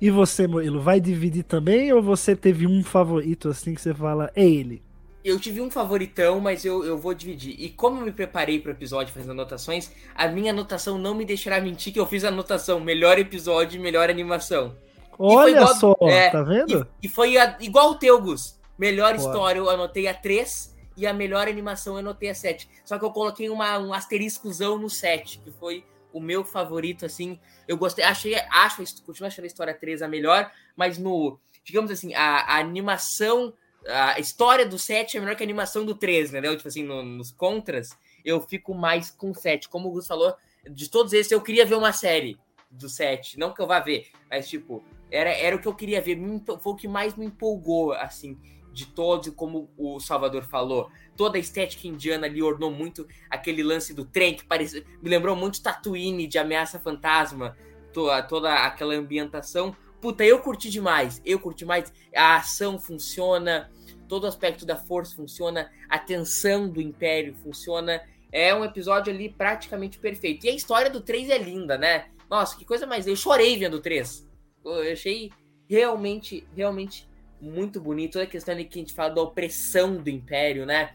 E 0.02 0.10
você, 0.10 0.48
Murilo, 0.48 0.80
vai 0.80 1.00
dividir 1.00 1.44
também 1.44 1.92
ou 1.92 2.02
você 2.02 2.36
teve 2.36 2.66
um 2.66 2.84
favorito 2.84 3.50
assim 3.50 3.74
que 3.74 3.82
você 3.82 3.94
fala, 3.94 4.32
é 4.36 4.46
ele? 4.46 4.82
Eu 5.30 5.40
tive 5.40 5.62
um 5.62 5.70
favoritão, 5.70 6.40
mas 6.40 6.66
eu, 6.66 6.84
eu 6.84 6.98
vou 6.98 7.14
dividir. 7.14 7.56
E 7.58 7.70
como 7.70 8.00
eu 8.00 8.06
me 8.06 8.12
preparei 8.12 8.60
para 8.60 8.70
o 8.70 8.72
episódio 8.72 9.14
fazendo 9.14 9.32
anotações, 9.32 9.92
a 10.16 10.28
minha 10.28 10.52
anotação 10.52 10.98
não 10.98 11.14
me 11.14 11.24
deixará 11.24 11.62
mentir 11.62 11.94
que 11.94 12.00
eu 12.00 12.06
fiz 12.06 12.24
a 12.24 12.30
anotação 12.30 12.80
melhor 12.80 13.20
episódio 13.20 13.78
e 13.78 13.80
melhor 13.82 14.10
animação. 14.10 14.76
Olha 15.18 15.68
só, 15.68 15.96
é, 16.02 16.30
tá 16.30 16.42
vendo? 16.42 16.88
E, 17.02 17.08
e 17.08 17.10
foi 17.10 17.38
a, 17.38 17.58
igual 17.60 17.92
o 17.92 17.96
teu, 17.96 18.22
Gus. 18.22 18.58
Melhor 18.78 19.16
história 19.16 19.60
eu 19.60 19.70
anotei 19.70 20.08
a 20.08 20.14
3 20.14 20.76
e 20.96 21.06
a 21.06 21.14
melhor 21.14 21.48
animação 21.48 21.96
eu 21.96 22.00
anotei 22.00 22.30
a 22.30 22.34
7. 22.34 22.70
Só 22.86 22.98
que 22.98 23.04
eu 23.04 23.12
coloquei 23.12 23.50
uma, 23.50 23.78
um 23.78 23.94
asteriscozão 23.94 24.78
no 24.78 24.90
7, 24.90 25.40
que 25.40 25.52
foi 25.52 25.84
o 26.14 26.20
meu 26.20 26.44
favorito, 26.44 27.06
assim. 27.06 27.38
Eu 27.68 27.78
gostei, 27.78 28.04
achei, 28.04 28.36
acho, 28.36 28.84
continuo 29.06 29.28
achando 29.28 29.44
a 29.44 29.48
história 29.48 29.74
3 29.74 30.02
a 30.02 30.08
melhor, 30.08 30.50
mas 30.76 30.98
no, 30.98 31.38
digamos 31.64 31.92
assim, 31.92 32.16
a, 32.16 32.56
a 32.56 32.60
animação 32.60 33.54
a 33.90 34.20
história 34.20 34.66
do 34.66 34.78
7 34.78 35.18
é 35.18 35.20
melhor 35.20 35.36
que 35.36 35.44
a 35.44 35.46
animação 35.46 35.86
do 35.86 35.96
3, 35.96 36.30
entendeu? 36.30 36.56
Tipo 36.56 36.68
assim, 36.68 36.84
no, 36.84 37.04
nos 37.04 37.32
contras, 37.32 37.98
eu 38.24 38.40
fico 38.42 38.74
mais 38.74 39.10
com 39.12 39.32
o 39.32 39.36
7. 39.36 39.70
Como 39.70 39.90
o 39.90 39.92
Gus 39.92 40.08
falou, 40.08 40.36
de 40.70 40.90
todos 40.90 41.14
esses, 41.14 41.32
eu 41.32 41.42
queria 41.42 41.66
ver 41.66 41.76
uma 41.76 41.92
série 41.92 42.38
do 42.70 42.90
7. 42.90 43.38
Não 43.40 43.54
que 43.54 43.62
eu 43.62 43.68
vá 43.68 43.80
ver, 43.80 44.08
mas 44.30 44.48
tipo, 44.48 44.84
era, 45.12 45.30
era 45.30 45.56
o 45.56 45.60
que 45.60 45.68
eu 45.68 45.74
queria 45.74 46.02
ver. 46.02 46.18
Foi 46.62 46.74
o 46.74 46.76
que 46.76 46.88
mais 46.88 47.16
me 47.16 47.26
empolgou, 47.26 47.94
assim, 47.94 48.38
de 48.72 48.86
todos, 48.86 49.30
como 49.34 49.70
o 49.78 50.00
Salvador 50.00 50.44
falou. 50.44 50.90
Toda 51.16 51.38
a 51.38 51.42
estética 51.42 51.88
indiana 51.88 52.28
ali 52.28 52.42
ornou 52.42 52.72
muito 52.72 53.08
aquele 53.30 53.64
lance 53.64 53.94
do 53.94 54.06
trem, 54.06 54.36
que 54.36 54.46
parecia, 54.46 54.86
me 55.02 55.10
lembrou 55.10 55.36
muito 55.36 55.62
Tatooine 55.62 56.28
de 56.28 56.38
Ameaça 56.38 56.80
Fantasma. 56.80 57.58
Toda, 57.92 58.22
toda 58.22 58.54
aquela 58.54 58.94
ambientação 58.94 59.76
Puta, 60.02 60.24
eu 60.24 60.40
curti 60.40 60.70
demais. 60.70 61.22
Eu 61.26 61.40
curti 61.40 61.66
mais. 61.66 61.92
A 62.16 62.38
ação 62.38 62.80
funciona, 62.80 63.70
todo 64.10 64.28
aspecto 64.28 64.66
da 64.66 64.76
força 64.76 65.16
funciona, 65.16 65.72
a 65.88 65.98
tensão 65.98 66.68
do 66.68 66.82
Império 66.82 67.34
funciona. 67.36 68.02
É 68.32 68.54
um 68.54 68.66
episódio 68.66 69.14
ali 69.14 69.30
praticamente 69.30 69.98
perfeito. 70.00 70.46
E 70.46 70.50
a 70.50 70.54
história 70.54 70.90
do 70.90 71.00
3 71.00 71.30
é 71.30 71.38
linda, 71.38 71.78
né? 71.78 72.10
Nossa, 72.30 72.58
que 72.58 72.66
coisa 72.66 72.86
mais. 72.86 73.08
Eu 73.08 73.16
chorei 73.16 73.58
vendo 73.58 73.76
o 73.76 73.80
3. 73.80 74.28
Eu 74.66 74.92
achei 74.92 75.32
realmente, 75.70 76.46
realmente 76.56 77.08
muito 77.40 77.80
bonito. 77.80 78.14
Toda 78.14 78.26
a 78.26 78.28
questão 78.28 78.54
ali 78.54 78.66
que 78.66 78.78
a 78.78 78.82
gente 78.82 78.94
fala 78.94 79.14
da 79.14 79.22
opressão 79.22 79.96
do 79.96 80.10
Império, 80.10 80.66
né? 80.66 80.94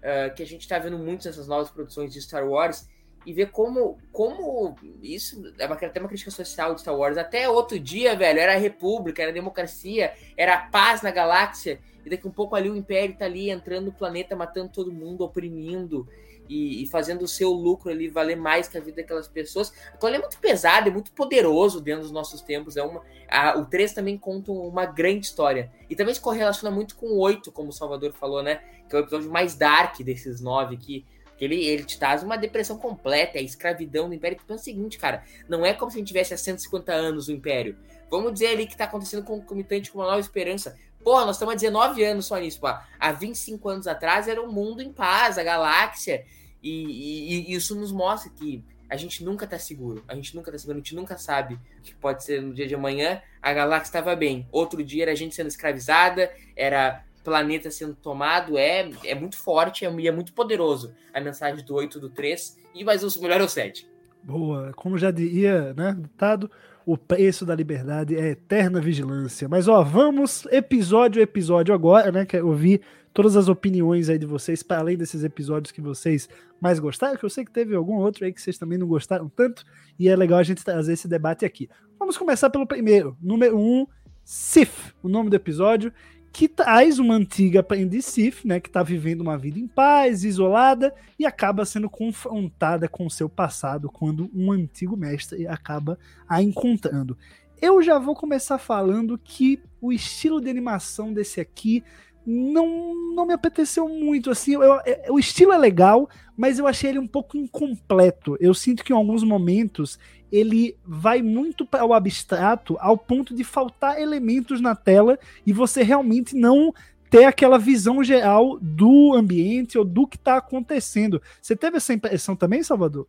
Uh, 0.00 0.34
que 0.34 0.42
a 0.42 0.46
gente 0.46 0.66
tá 0.66 0.78
vendo 0.78 0.98
muito 0.98 1.24
nessas 1.24 1.46
novas 1.46 1.70
produções 1.70 2.12
de 2.12 2.20
Star 2.20 2.46
Wars 2.46 2.86
e 3.24 3.32
ver 3.32 3.50
como, 3.50 3.98
como 4.12 4.76
isso 5.02 5.52
é 5.58 5.66
uma, 5.66 5.74
até 5.74 6.00
uma 6.00 6.08
crítica 6.08 6.30
social 6.30 6.74
de 6.74 6.80
Star 6.80 6.96
Wars. 6.96 7.16
Até 7.16 7.48
outro 7.48 7.78
dia, 7.78 8.14
velho, 8.14 8.38
era 8.38 8.54
a 8.54 8.58
república, 8.58 9.22
era 9.22 9.30
a 9.30 9.34
democracia, 9.34 10.12
era 10.36 10.54
a 10.54 10.58
paz 10.58 11.02
na 11.02 11.10
galáxia, 11.10 11.80
e 12.04 12.10
daqui 12.10 12.28
um 12.28 12.32
pouco 12.32 12.54
ali 12.54 12.68
o 12.68 12.76
Império 12.76 13.16
tá 13.16 13.24
ali 13.24 13.50
entrando 13.50 13.86
no 13.86 13.92
planeta, 13.92 14.36
matando 14.36 14.70
todo 14.70 14.92
mundo, 14.92 15.24
oprimindo 15.24 16.06
e, 16.48 16.82
e 16.82 16.86
fazendo 16.86 17.22
o 17.22 17.28
seu 17.28 17.50
lucro 17.50 17.90
ali 17.90 18.08
valer 18.08 18.36
mais 18.36 18.68
que 18.68 18.76
a 18.76 18.80
vida 18.80 18.96
daquelas 18.98 19.26
pessoas. 19.26 19.72
Então 19.96 20.08
ele 20.08 20.18
é 20.18 20.20
muito 20.20 20.38
pesado, 20.38 20.88
é 20.88 20.92
muito 20.92 21.12
poderoso 21.12 21.80
dentro 21.80 22.02
dos 22.02 22.10
nossos 22.10 22.42
tempos. 22.42 22.76
É 22.76 22.82
uma, 22.82 23.02
a, 23.28 23.58
o 23.58 23.64
3 23.64 23.92
também 23.94 24.18
conta 24.18 24.52
uma 24.52 24.84
grande 24.84 25.24
história. 25.24 25.72
E 25.88 25.96
também 25.96 26.12
se 26.12 26.20
correlaciona 26.20 26.74
muito 26.74 26.94
com 26.96 27.06
o 27.06 27.18
8, 27.18 27.50
como 27.50 27.70
o 27.70 27.72
Salvador 27.72 28.12
falou, 28.12 28.42
né? 28.42 28.60
Que 28.88 28.96
é 28.96 28.98
o 28.98 29.02
episódio 29.02 29.30
mais 29.30 29.54
dark 29.54 29.98
desses 30.00 30.42
nove 30.42 30.74
aqui 30.74 31.06
ele, 31.40 31.64
ele 31.64 31.84
te 31.84 31.98
traz 31.98 32.22
uma 32.22 32.36
depressão 32.36 32.78
completa, 32.78 33.38
é 33.38 33.40
a 33.40 33.44
escravidão 33.44 34.08
do 34.08 34.14
Império. 34.14 34.38
Então 34.42 34.56
é 34.56 34.58
o 34.58 34.62
seguinte, 34.62 34.98
cara, 34.98 35.24
não 35.48 35.64
é 35.64 35.72
como 35.74 35.90
se 35.90 35.96
a 35.96 36.00
gente 36.00 36.08
tivesse 36.08 36.34
há 36.34 36.38
150 36.38 36.92
anos 36.92 37.28
o 37.28 37.32
Império. 37.32 37.76
Vamos 38.10 38.32
dizer 38.32 38.48
ali 38.48 38.66
que 38.66 38.76
tá 38.76 38.84
acontecendo 38.84 39.24
concomitante 39.24 39.90
com 39.90 39.98
uma 39.98 40.06
nova 40.06 40.20
esperança. 40.20 40.76
Porra, 41.02 41.26
nós 41.26 41.36
estamos 41.36 41.52
há 41.52 41.56
19 41.56 42.04
anos 42.04 42.26
só 42.26 42.38
nisso, 42.38 42.60
pô. 42.60 42.68
Há 42.68 43.12
25 43.12 43.68
anos 43.68 43.86
atrás 43.86 44.28
era 44.28 44.40
um 44.40 44.50
mundo 44.50 44.80
em 44.82 44.92
paz, 44.92 45.36
a 45.36 45.42
galáxia. 45.42 46.24
E, 46.62 46.70
e, 46.70 47.52
e, 47.52 47.54
isso 47.54 47.74
nos 47.74 47.92
mostra 47.92 48.30
que 48.30 48.64
a 48.88 48.96
gente 48.96 49.22
nunca 49.22 49.46
tá 49.46 49.58
seguro. 49.58 50.02
A 50.08 50.14
gente 50.14 50.34
nunca 50.34 50.50
tá 50.50 50.56
seguro, 50.56 50.78
a 50.78 50.80
gente 50.80 50.94
nunca 50.94 51.18
sabe 51.18 51.54
o 51.78 51.82
que 51.82 51.94
pode 51.94 52.24
ser 52.24 52.40
no 52.40 52.54
dia 52.54 52.66
de 52.66 52.74
amanhã. 52.74 53.20
A 53.42 53.52
galáxia 53.52 53.88
estava 53.88 54.16
bem. 54.16 54.48
Outro 54.50 54.82
dia 54.82 55.02
era 55.02 55.12
a 55.12 55.14
gente 55.14 55.34
sendo 55.34 55.48
escravizada, 55.48 56.32
era 56.56 57.04
planeta 57.24 57.70
sendo 57.70 57.94
tomado 57.94 58.56
é, 58.58 58.88
é 59.02 59.14
muito 59.14 59.36
forte 59.36 59.84
é, 59.84 59.92
e 59.92 60.06
é, 60.06 60.12
muito 60.12 60.32
poderoso. 60.34 60.94
A 61.12 61.20
mensagem 61.20 61.64
do 61.64 61.74
8 61.74 61.98
do 61.98 62.10
3, 62.10 62.58
e 62.74 62.84
mas 62.84 63.02
o 63.02 63.22
melhor 63.22 63.40
é 63.40 63.44
o 63.44 63.48
7. 63.48 63.88
Boa, 64.22 64.72
como 64.76 64.98
já 64.98 65.10
diria, 65.10 65.74
né, 65.74 65.96
ditado, 65.98 66.50
o 66.86 66.96
preço 66.96 67.44
da 67.44 67.54
liberdade 67.54 68.14
é 68.14 68.30
eterna 68.30 68.80
vigilância. 68.80 69.48
Mas 69.48 69.66
ó, 69.66 69.82
vamos 69.82 70.46
episódio 70.46 71.20
a 71.20 71.24
episódio 71.24 71.74
agora, 71.74 72.12
né, 72.12 72.26
que 72.26 72.36
eu 72.36 72.52
vi 72.52 72.80
todas 73.12 73.36
as 73.36 73.48
opiniões 73.48 74.08
aí 74.08 74.18
de 74.18 74.26
vocês, 74.26 74.62
para 74.62 74.80
além 74.80 74.96
desses 74.96 75.24
episódios 75.24 75.70
que 75.70 75.80
vocês 75.80 76.28
mais 76.60 76.78
gostaram, 76.78 77.16
que 77.16 77.24
eu 77.24 77.30
sei 77.30 77.44
que 77.44 77.50
teve 77.50 77.74
algum 77.74 77.94
outro 77.94 78.24
aí 78.24 78.32
que 78.32 78.42
vocês 78.42 78.58
também 78.58 78.76
não 78.76 78.86
gostaram 78.86 79.28
tanto, 79.28 79.64
e 79.98 80.08
é 80.08 80.16
legal 80.16 80.40
a 80.40 80.42
gente 80.42 80.64
trazer 80.64 80.94
esse 80.94 81.06
debate 81.06 81.44
aqui. 81.44 81.70
Vamos 81.98 82.18
começar 82.18 82.50
pelo 82.50 82.66
primeiro, 82.66 83.16
número 83.22 83.56
1, 83.56 83.60
um, 83.60 83.86
Sif, 84.24 84.94
o 85.02 85.08
nome 85.08 85.28
do 85.28 85.36
episódio, 85.36 85.92
que 86.34 86.48
traz 86.48 86.98
uma 86.98 87.14
antiga 87.14 87.60
aprendiz 87.60 88.06
Sith, 88.06 88.44
né, 88.44 88.58
que 88.58 88.68
está 88.68 88.82
vivendo 88.82 89.20
uma 89.20 89.38
vida 89.38 89.56
em 89.56 89.68
paz, 89.68 90.24
isolada, 90.24 90.92
e 91.16 91.24
acaba 91.24 91.64
sendo 91.64 91.88
confrontada 91.88 92.88
com 92.88 93.08
seu 93.08 93.28
passado 93.28 93.88
quando 93.88 94.28
um 94.34 94.50
antigo 94.50 94.96
mestre 94.96 95.46
acaba 95.46 95.96
a 96.28 96.42
encontrando. 96.42 97.16
Eu 97.62 97.80
já 97.80 98.00
vou 98.00 98.16
começar 98.16 98.58
falando 98.58 99.16
que 99.16 99.62
o 99.80 99.92
estilo 99.92 100.40
de 100.40 100.50
animação 100.50 101.12
desse 101.12 101.40
aqui 101.40 101.84
não, 102.26 102.94
não 103.14 103.26
me 103.26 103.34
apeteceu 103.34 103.88
muito. 103.88 104.30
Assim, 104.30 104.54
eu, 104.54 104.62
eu, 104.62 104.80
é, 104.84 105.06
o 105.10 105.18
estilo 105.18 105.52
é 105.52 105.58
legal, 105.58 106.08
mas 106.36 106.58
eu 106.58 106.66
achei 106.66 106.90
ele 106.90 106.98
um 106.98 107.06
pouco 107.06 107.36
incompleto. 107.36 108.36
Eu 108.40 108.54
sinto 108.54 108.84
que 108.84 108.92
em 108.92 108.96
alguns 108.96 109.22
momentos 109.22 109.98
ele 110.32 110.76
vai 110.84 111.22
muito 111.22 111.64
para 111.64 111.84
o 111.84 111.94
abstrato 111.94 112.76
ao 112.80 112.98
ponto 112.98 113.34
de 113.34 113.44
faltar 113.44 114.00
elementos 114.00 114.60
na 114.60 114.74
tela 114.74 115.18
e 115.46 115.52
você 115.52 115.82
realmente 115.82 116.34
não 116.34 116.74
ter 117.08 117.24
aquela 117.24 117.58
visão 117.58 118.02
geral 118.02 118.58
do 118.60 119.12
ambiente 119.14 119.78
ou 119.78 119.84
do 119.84 120.06
que 120.06 120.16
está 120.16 120.36
acontecendo. 120.36 121.22
Você 121.40 121.54
teve 121.54 121.76
essa 121.76 121.92
impressão 121.92 122.34
também, 122.34 122.62
Salvador? 122.64 123.06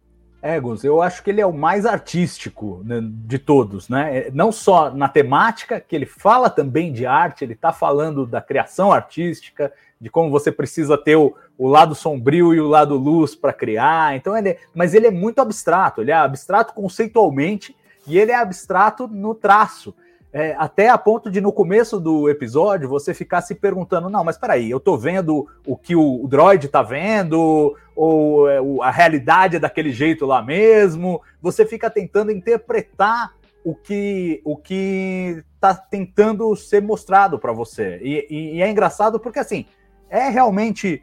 Gus, 0.59 0.83
eu 0.83 1.01
acho 1.01 1.23
que 1.23 1.31
ele 1.31 1.41
é 1.41 1.45
o 1.45 1.51
mais 1.51 1.87
artístico 1.87 2.81
né, 2.85 2.99
de 3.01 3.39
todos, 3.39 3.89
né? 3.89 4.17
É, 4.17 4.31
não 4.31 4.51
só 4.51 4.93
na 4.93 5.09
temática, 5.09 5.79
que 5.79 5.95
ele 5.95 6.05
fala 6.05 6.51
também 6.51 6.93
de 6.93 7.03
arte, 7.03 7.43
ele 7.43 7.53
está 7.53 7.73
falando 7.73 8.27
da 8.27 8.39
criação 8.39 8.91
artística, 8.91 9.73
de 9.99 10.07
como 10.07 10.29
você 10.29 10.51
precisa 10.51 10.97
ter 10.97 11.15
o, 11.15 11.35
o 11.57 11.67
lado 11.67 11.95
sombrio 11.95 12.53
e 12.53 12.59
o 12.59 12.67
lado 12.67 12.95
luz 12.95 13.33
para 13.33 13.51
criar. 13.51 14.15
Então 14.15 14.37
ele, 14.37 14.49
é, 14.49 14.59
mas 14.71 14.93
ele 14.93 15.07
é 15.07 15.11
muito 15.11 15.39
abstrato. 15.39 16.01
Ele 16.01 16.11
é 16.11 16.15
abstrato 16.15 16.73
conceitualmente 16.73 17.75
e 18.05 18.19
ele 18.19 18.31
é 18.31 18.35
abstrato 18.35 19.07
no 19.07 19.33
traço. 19.33 19.95
É, 20.38 20.54
até 20.58 20.89
a 20.89 20.98
ponto 20.98 21.32
de 21.32 21.39
no 21.39 21.54
começo 21.54 21.98
do 21.98 22.30
episódio 22.30 22.89
você 22.89 23.13
ficar 23.13 23.39
se 23.39 23.56
perguntando: 23.56 24.10
não, 24.10 24.22
mas 24.22 24.38
peraí, 24.38 24.70
eu 24.70 24.82
tô 24.82 24.98
vendo 24.98 25.48
o 25.65 25.77
que 25.77 25.96
o, 25.96 26.25
o 26.25 26.27
droid 26.27 26.68
tá 26.68 26.84
vendo, 26.84 27.74
ou 27.96 28.50
é, 28.50 28.60
a 28.82 28.92
realidade 28.92 29.56
é 29.56 29.60
daquele 29.60 29.94
jeito 29.94 30.25
lá 30.25 30.42
mesmo. 30.42 31.22
Você 31.42 31.65
fica 31.65 31.89
tentando 31.89 32.32
interpretar 32.32 33.34
o 33.63 33.74
que 33.74 34.42
o 34.44 34.58
que 34.58 35.42
tá 35.58 35.74
tentando 35.74 36.54
ser 36.58 36.82
mostrado 36.82 37.39
para 37.39 37.54
você. 37.54 37.98
E, 38.04 38.27
e, 38.30 38.56
e, 38.58 38.62
é 38.62 38.70
engraçado 38.70 39.18
porque 39.18 39.39
assim 39.39 39.65
é 40.10 40.27
realmente 40.27 41.01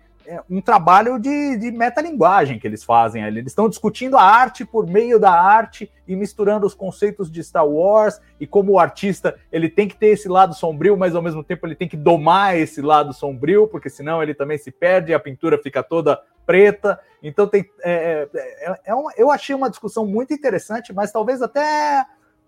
um 0.49 0.61
trabalho 0.61 1.19
de, 1.19 1.57
de 1.57 1.71
metalinguagem 1.71 2.59
que 2.59 2.67
eles 2.67 2.85
fazem 2.85 3.25
ali. 3.25 3.41
Eles 3.41 3.52
estão 3.52 3.69
discutindo 3.69 4.17
a 4.17 4.23
arte 4.23 4.64
por 4.64 4.87
meio 4.87 5.19
da 5.19 5.31
arte 5.31 5.91
e 6.07 6.17
misturando 6.17 6.67
os 6.67 6.75
conceitos 6.75 7.31
de 7.31 7.43
Star 7.43 7.67
Wars 7.67 8.21
e 8.38 8.47
como 8.47 8.73
o 8.73 8.79
artista 8.79 9.38
ele 9.50 9.69
tem 9.69 9.88
que 9.88 9.97
ter 9.97 10.09
esse 10.09 10.29
lado 10.29 10.55
sombrio, 10.55 10.97
mas 10.97 11.14
ao 11.14 11.23
mesmo 11.23 11.43
tempo 11.43 11.67
ele 11.67 11.75
tem 11.75 11.88
que 11.88 11.97
domar 11.97 12.57
esse 12.57 12.83
lado 12.83 13.12
sombrio, 13.12 13.69
porque 13.69 13.88
senão 13.88 14.23
ele 14.23 14.35
também 14.35 14.59
se 14.59 14.71
perde 14.71 15.12
e 15.12 15.14
a 15.14 15.21
pintura 15.21 15.59
fica 15.62 15.83
toda 15.83 16.21
preta. 16.45 16.99
Então 17.23 17.47
tem, 17.47 17.64
é, 17.83 18.29
é, 18.35 18.69
é, 18.71 18.81
é 18.87 18.95
uma, 18.95 19.12
eu 19.17 19.31
achei 19.31 19.55
uma 19.55 19.71
discussão 19.71 20.07
muito 20.07 20.33
interessante, 20.33 20.93
mas 20.93 21.12
talvez 21.12 21.41
até 21.41 22.05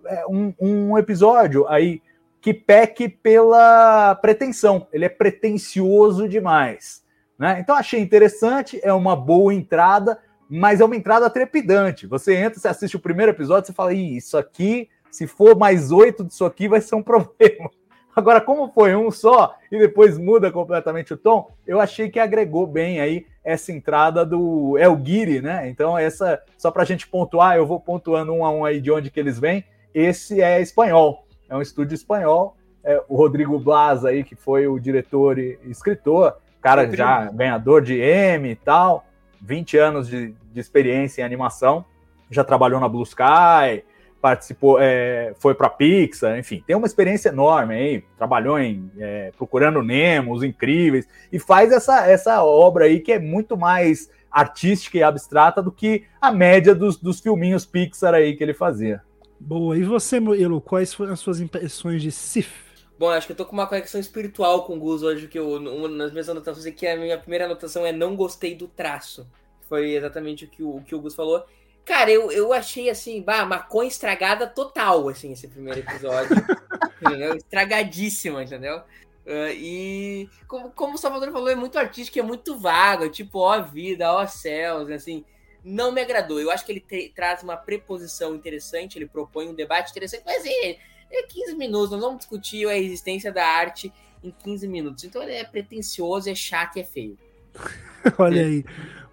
é, 0.07 0.27
um, 0.29 0.53
um 0.61 0.99
episódio 0.99 1.67
aí 1.69 2.03
que 2.41 2.53
peque 2.53 3.09
pela 3.09 4.15
pretensão. 4.17 4.87
Ele 4.93 5.07
é 5.07 5.09
pretencioso 5.09 6.29
demais. 6.29 7.04
Né? 7.39 7.59
Então 7.61 7.75
achei 7.75 8.01
interessante, 8.01 8.81
é 8.83 8.93
uma 8.93 9.17
boa 9.17 9.53
entrada, 9.53 10.19
mas 10.49 10.81
é 10.81 10.85
uma 10.85 10.97
entrada 10.97 11.29
trepidante. 11.29 12.07
Você 12.07 12.35
entra, 12.35 12.59
você 12.59 12.69
assiste 12.69 12.97
o 12.97 13.01
primeiro 13.01 13.33
episódio, 13.33 13.67
você 13.67 13.73
fala, 13.73 13.93
isso 13.93 14.37
aqui, 14.37 14.89
se 15.11 15.27
for 15.27 15.57
mais 15.57 15.91
oito 15.91 16.25
disso 16.25 16.45
aqui, 16.45 16.69
vai 16.69 16.81
ser 16.81 16.95
um 16.95 17.03
problema. 17.05 17.71
Agora, 18.15 18.41
como 18.41 18.69
foi 18.69 18.95
um 18.95 19.11
só 19.11 19.57
e 19.73 19.77
depois 19.77 20.17
muda 20.17 20.51
completamente 20.51 21.13
o 21.13 21.17
tom, 21.17 21.51
eu 21.67 21.81
achei 21.81 22.09
que 22.09 22.21
agregou 22.21 22.65
bem 22.65 23.01
aí 23.01 23.27
essa 23.43 23.73
entrada 23.73 24.25
do 24.25 24.79
El 24.79 24.95
Guiri, 24.97 25.41
né? 25.43 25.69
Então, 25.69 25.99
essa, 25.99 26.41
só 26.57 26.71
para 26.71 26.83
a 26.83 26.87
gente 26.87 27.09
pontuar, 27.09 27.57
eu 27.57 27.67
vou 27.67 27.81
pontuando 27.81 28.33
um 28.33 28.45
a 28.45 28.51
um 28.51 28.65
aí 28.65 28.81
de 28.81 28.93
onde 28.93 29.11
que 29.11 29.19
eles 29.19 29.39
vêm. 29.41 29.65
Esse 29.93 30.41
é 30.41 30.61
espanhol, 30.61 31.27
é 31.49 31.57
um 31.57 31.61
estúdio 31.61 31.95
espanhol. 31.95 32.57
É, 32.85 33.03
o 33.09 33.17
Rodrigo 33.17 33.59
Blas 33.59 34.05
aí, 34.05 34.23
que 34.23 34.37
foi 34.37 34.69
o 34.69 34.79
diretor 34.79 35.39
e 35.39 35.59
escritor, 35.65 36.37
cara 36.65 36.91
já 36.97 37.27
ganhador 37.27 37.83
de 37.83 38.01
M 38.01 38.49
e 38.49 38.57
tal, 38.57 39.05
20 39.43 39.77
anos 39.77 40.09
de, 40.09 40.35
de 40.51 40.59
experiência 40.59 41.21
em 41.21 41.25
animação, 41.25 41.85
já 42.31 42.43
trabalhou 42.43 42.81
na 42.81 42.89
Blue 42.89 43.03
Sky, 43.03 43.85
participou, 44.19 44.79
é, 44.81 45.35
foi 45.39 45.55
para 45.55 45.69
Pixar, 45.69 46.39
enfim, 46.39 46.65
tem 46.67 46.75
uma 46.75 46.87
experiência 46.87 47.29
enorme 47.29 47.75
aí, 47.75 48.05
trabalhou 48.17 48.59
em 48.59 48.91
é, 48.99 49.31
Procurando 49.37 49.83
Nemo, 49.83 50.33
Os 50.33 50.43
Incríveis, 50.43 51.07
e 51.31 51.39
faz 51.39 51.71
essa, 51.71 52.07
essa 52.07 52.43
obra 52.43 52.87
aí 52.87 53.01
que 53.01 53.13
é 53.13 53.19
muito 53.19 53.59
mais 53.59 54.11
artística 54.31 54.97
e 54.97 55.03
abstrata 55.03 55.63
do 55.63 55.71
que 55.71 56.05
a 56.19 56.33
média 56.33 56.75
dos, 56.75 56.97
dos 56.97 57.21
filminhos 57.21 57.67
Pixar 57.67 58.15
aí 58.15 58.35
que 58.35 58.43
ele 58.43 58.55
fazia. 58.55 59.03
Boa, 59.39 59.77
e 59.77 59.83
você, 59.83 60.19
Murilo, 60.19 60.63
quais 60.63 60.95
foram 60.95 61.13
as 61.13 61.21
suas 61.21 61.41
impressões 61.41 62.01
de 62.01 62.11
Sif? 62.11 62.74
Bom, 63.05 63.11
acho 63.11 63.27
que 63.27 63.33
eu 63.33 63.37
tô 63.37 63.45
com 63.45 63.53
uma 63.53 63.67
conexão 63.67 64.01
espiritual 64.01 64.65
com 64.65 64.77
o 64.77 64.81
Gus 64.81 65.03
hoje, 65.03 65.29
que 65.29 65.39
eu, 65.39 65.61
nas 65.91 66.11
minhas 66.11 66.27
anotações 66.27 66.65
aqui, 66.65 66.87
a 66.87 66.97
minha 66.97 67.19
primeira 67.19 67.45
anotação 67.45 67.85
é 67.85 67.93
não 67.93 68.17
gostei 68.17 68.55
do 68.55 68.67
traço. 68.67 69.29
Foi 69.69 69.91
exatamente 69.91 70.47
o 70.47 70.49
que 70.49 70.63
o, 70.63 70.77
o 70.77 70.83
que 70.83 70.95
o 70.95 71.01
Gus 71.03 71.15
falou. 71.15 71.45
Cara, 71.85 72.11
eu, 72.11 72.33
eu 72.33 72.51
achei 72.51 72.89
assim, 72.89 73.21
bah, 73.21 73.45
maconha 73.45 73.89
estragada 73.89 74.47
total, 74.47 75.07
assim, 75.11 75.33
esse 75.33 75.47
primeiro 75.47 75.81
episódio. 75.81 76.35
entendeu? 77.05 77.37
Estragadíssima, 77.37 78.43
entendeu? 78.43 78.79
Uh, 79.27 79.53
e 79.53 80.31
como, 80.49 80.71
como 80.71 80.95
o 80.95 80.99
Salvador 80.99 81.31
falou, 81.31 81.51
é 81.51 81.55
muito 81.55 81.79
artístico, 81.79 82.19
é 82.19 82.23
muito 82.23 82.59
vago, 82.59 83.11
tipo, 83.11 83.39
ó 83.39 83.61
vida, 83.61 84.11
ó 84.11 84.27
céus, 84.27 84.89
assim, 84.89 85.27
não 85.63 85.93
me 85.93 86.01
agradou. 86.01 86.41
Eu 86.41 86.51
acho 86.51 86.65
que 86.65 86.73
ele 86.73 86.81
te, 86.81 87.13
traz 87.15 87.43
uma 87.43 87.59
preposição 87.59 88.35
interessante, 88.35 88.97
ele 88.97 89.07
propõe 89.07 89.47
um 89.47 89.55
debate 89.55 89.91
interessante, 89.91 90.23
mas 90.25 90.43
é, 90.47 90.79
é 91.11 91.23
15 91.23 91.57
minutos, 91.57 91.91
nós 91.91 92.01
vamos 92.01 92.19
discutir 92.19 92.67
a 92.69 92.77
existência 92.77 93.33
da 93.33 93.47
arte 93.47 93.93
em 94.23 94.31
15 94.31 94.67
minutos. 94.69 95.05
Então 95.05 95.23
ele 95.23 95.33
é 95.33 95.45
pretencioso, 95.45 96.29
é 96.29 96.35
chato 96.35 96.77
e 96.77 96.81
é 96.81 96.85
feio. 96.85 97.19
Olha 98.19 98.43
aí. 98.43 98.65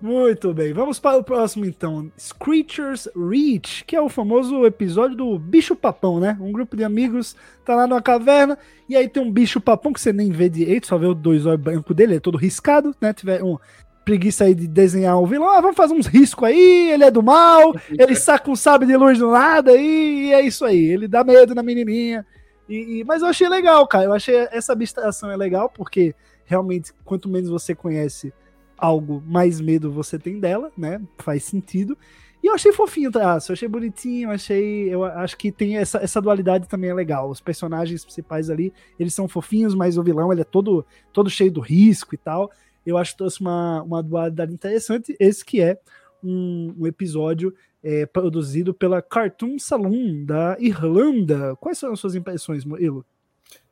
Muito 0.01 0.51
bem. 0.51 0.74
Vamos 0.74 1.00
para 1.00 1.17
o 1.17 1.24
próximo 1.24 1.63
então. 1.63 2.12
Screechers 2.17 3.07
Reach, 3.15 3.86
que 3.86 3.95
é 3.95 4.01
o 4.01 4.10
famoso 4.10 4.65
episódio 4.65 5.15
do 5.15 5.38
bicho 5.38 5.75
papão, 5.75 6.19
né? 6.19 6.36
Um 6.41 6.51
grupo 6.51 6.75
de 6.75 6.83
amigos 6.83 7.36
tá 7.63 7.75
lá 7.75 7.86
numa 7.86 8.01
caverna 8.01 8.57
e 8.89 8.95
aí 8.95 9.07
tem 9.07 9.21
um 9.21 9.31
bicho 9.31 9.62
papão 9.62 9.93
que 9.93 10.01
você 10.01 10.12
nem 10.12 10.31
vê 10.31 10.50
direito, 10.50 10.88
só 10.88 10.98
vê 10.98 11.05
o 11.05 11.13
dois 11.13 11.45
olhos 11.45 11.62
brancos 11.62 11.95
dele, 11.95 12.15
é 12.15 12.19
todo 12.19 12.36
riscado, 12.36 12.95
né? 13.00 13.13
Tiver 13.13 13.43
um 13.43 13.60
preguiça 14.03 14.46
aí 14.46 14.55
de 14.55 14.67
desenhar 14.67 15.20
o 15.20 15.25
vilão. 15.25 15.50
Ah, 15.50 15.62
vamos 15.62 15.77
fazer 15.77 15.93
uns 15.93 16.08
riscos 16.08 16.48
aí, 16.48 16.91
ele 16.91 17.03
é 17.03 17.12
do 17.12 17.24
mal, 17.24 17.74
ele 17.89 18.15
saca 18.17 18.50
um 18.50 18.55
sabre 18.55 18.88
de 18.88 18.96
luz 18.96 19.20
do 19.20 19.31
nada 19.31 19.75
e 19.75 20.31
é 20.34 20.41
isso 20.41 20.65
aí. 20.65 20.86
Ele 20.86 21.08
dá 21.08 21.24
medo 21.24 21.55
na 21.55 21.63
menininha. 21.63 22.25
E, 22.67 23.00
e, 23.00 23.03
mas 23.03 23.22
eu 23.22 23.27
achei 23.27 23.48
legal, 23.50 23.86
cara. 23.88 24.05
Eu 24.05 24.13
achei 24.13 24.36
essa 24.51 24.74
abstração 24.74 25.29
é 25.31 25.38
legal 25.38 25.70
porque 25.70 26.15
realmente 26.46 26.91
quanto 27.03 27.29
menos 27.29 27.50
você 27.50 27.75
conhece 27.75 28.34
algo, 28.77 29.24
mais 29.25 29.62
medo 29.62 29.91
você 29.91 30.17
tem 30.17 30.39
dela, 30.39 30.72
né? 30.77 31.00
Faz 31.17 31.43
sentido. 31.43 31.98
E 32.43 32.48
eu 32.48 32.55
achei 32.55 32.74
fofinho 32.74 33.10
o 33.10 33.12
traço, 33.12 33.51
eu 33.51 33.53
achei 33.53 33.67
bonitinho, 33.67 34.31
achei. 34.31 34.91
Eu 34.91 35.03
acho 35.03 35.38
que 35.38 35.51
tem 35.51 35.77
essa, 35.77 36.00
essa 36.00 36.20
dualidade 36.20 36.67
também 36.67 36.89
é 36.89 36.93
legal. 36.93 37.29
Os 37.29 37.40
personagens 37.40 38.03
principais 38.03 38.50
ali, 38.50 38.74
eles 39.00 39.14
são 39.14 39.27
fofinhos, 39.27 39.75
mas 39.75 39.96
o 39.96 40.03
vilão 40.03 40.31
ele 40.31 40.42
é 40.42 40.46
todo, 40.46 40.83
todo 41.14 41.29
cheio 41.29 41.51
do 41.51 41.61
risco 41.61 42.16
e 42.16 42.18
tal. 42.18 42.50
Eu 42.85 42.98
acho 42.98 43.11
que 43.11 43.17
trouxe 43.17 43.41
uma, 43.41 43.83
uma 43.83 44.01
dualidade 44.01 44.53
interessante. 44.53 45.15
Esse 45.20 45.46
que 45.46 45.61
é 45.61 45.77
um, 46.24 46.74
um 46.79 46.87
episódio 46.87 47.53
é, 47.83 48.05
produzido 48.05 48.74
pela 48.74 49.01
Cartoon 49.01 49.57
Saloon 49.57 50.25
da 50.25 50.55
Irlanda. 50.59 51.55
Quais 51.57 51.77
são 51.77 51.91
as 51.91 52.00
suas 52.00 52.15
impressões, 52.15 52.65
Murilo? 52.65 53.05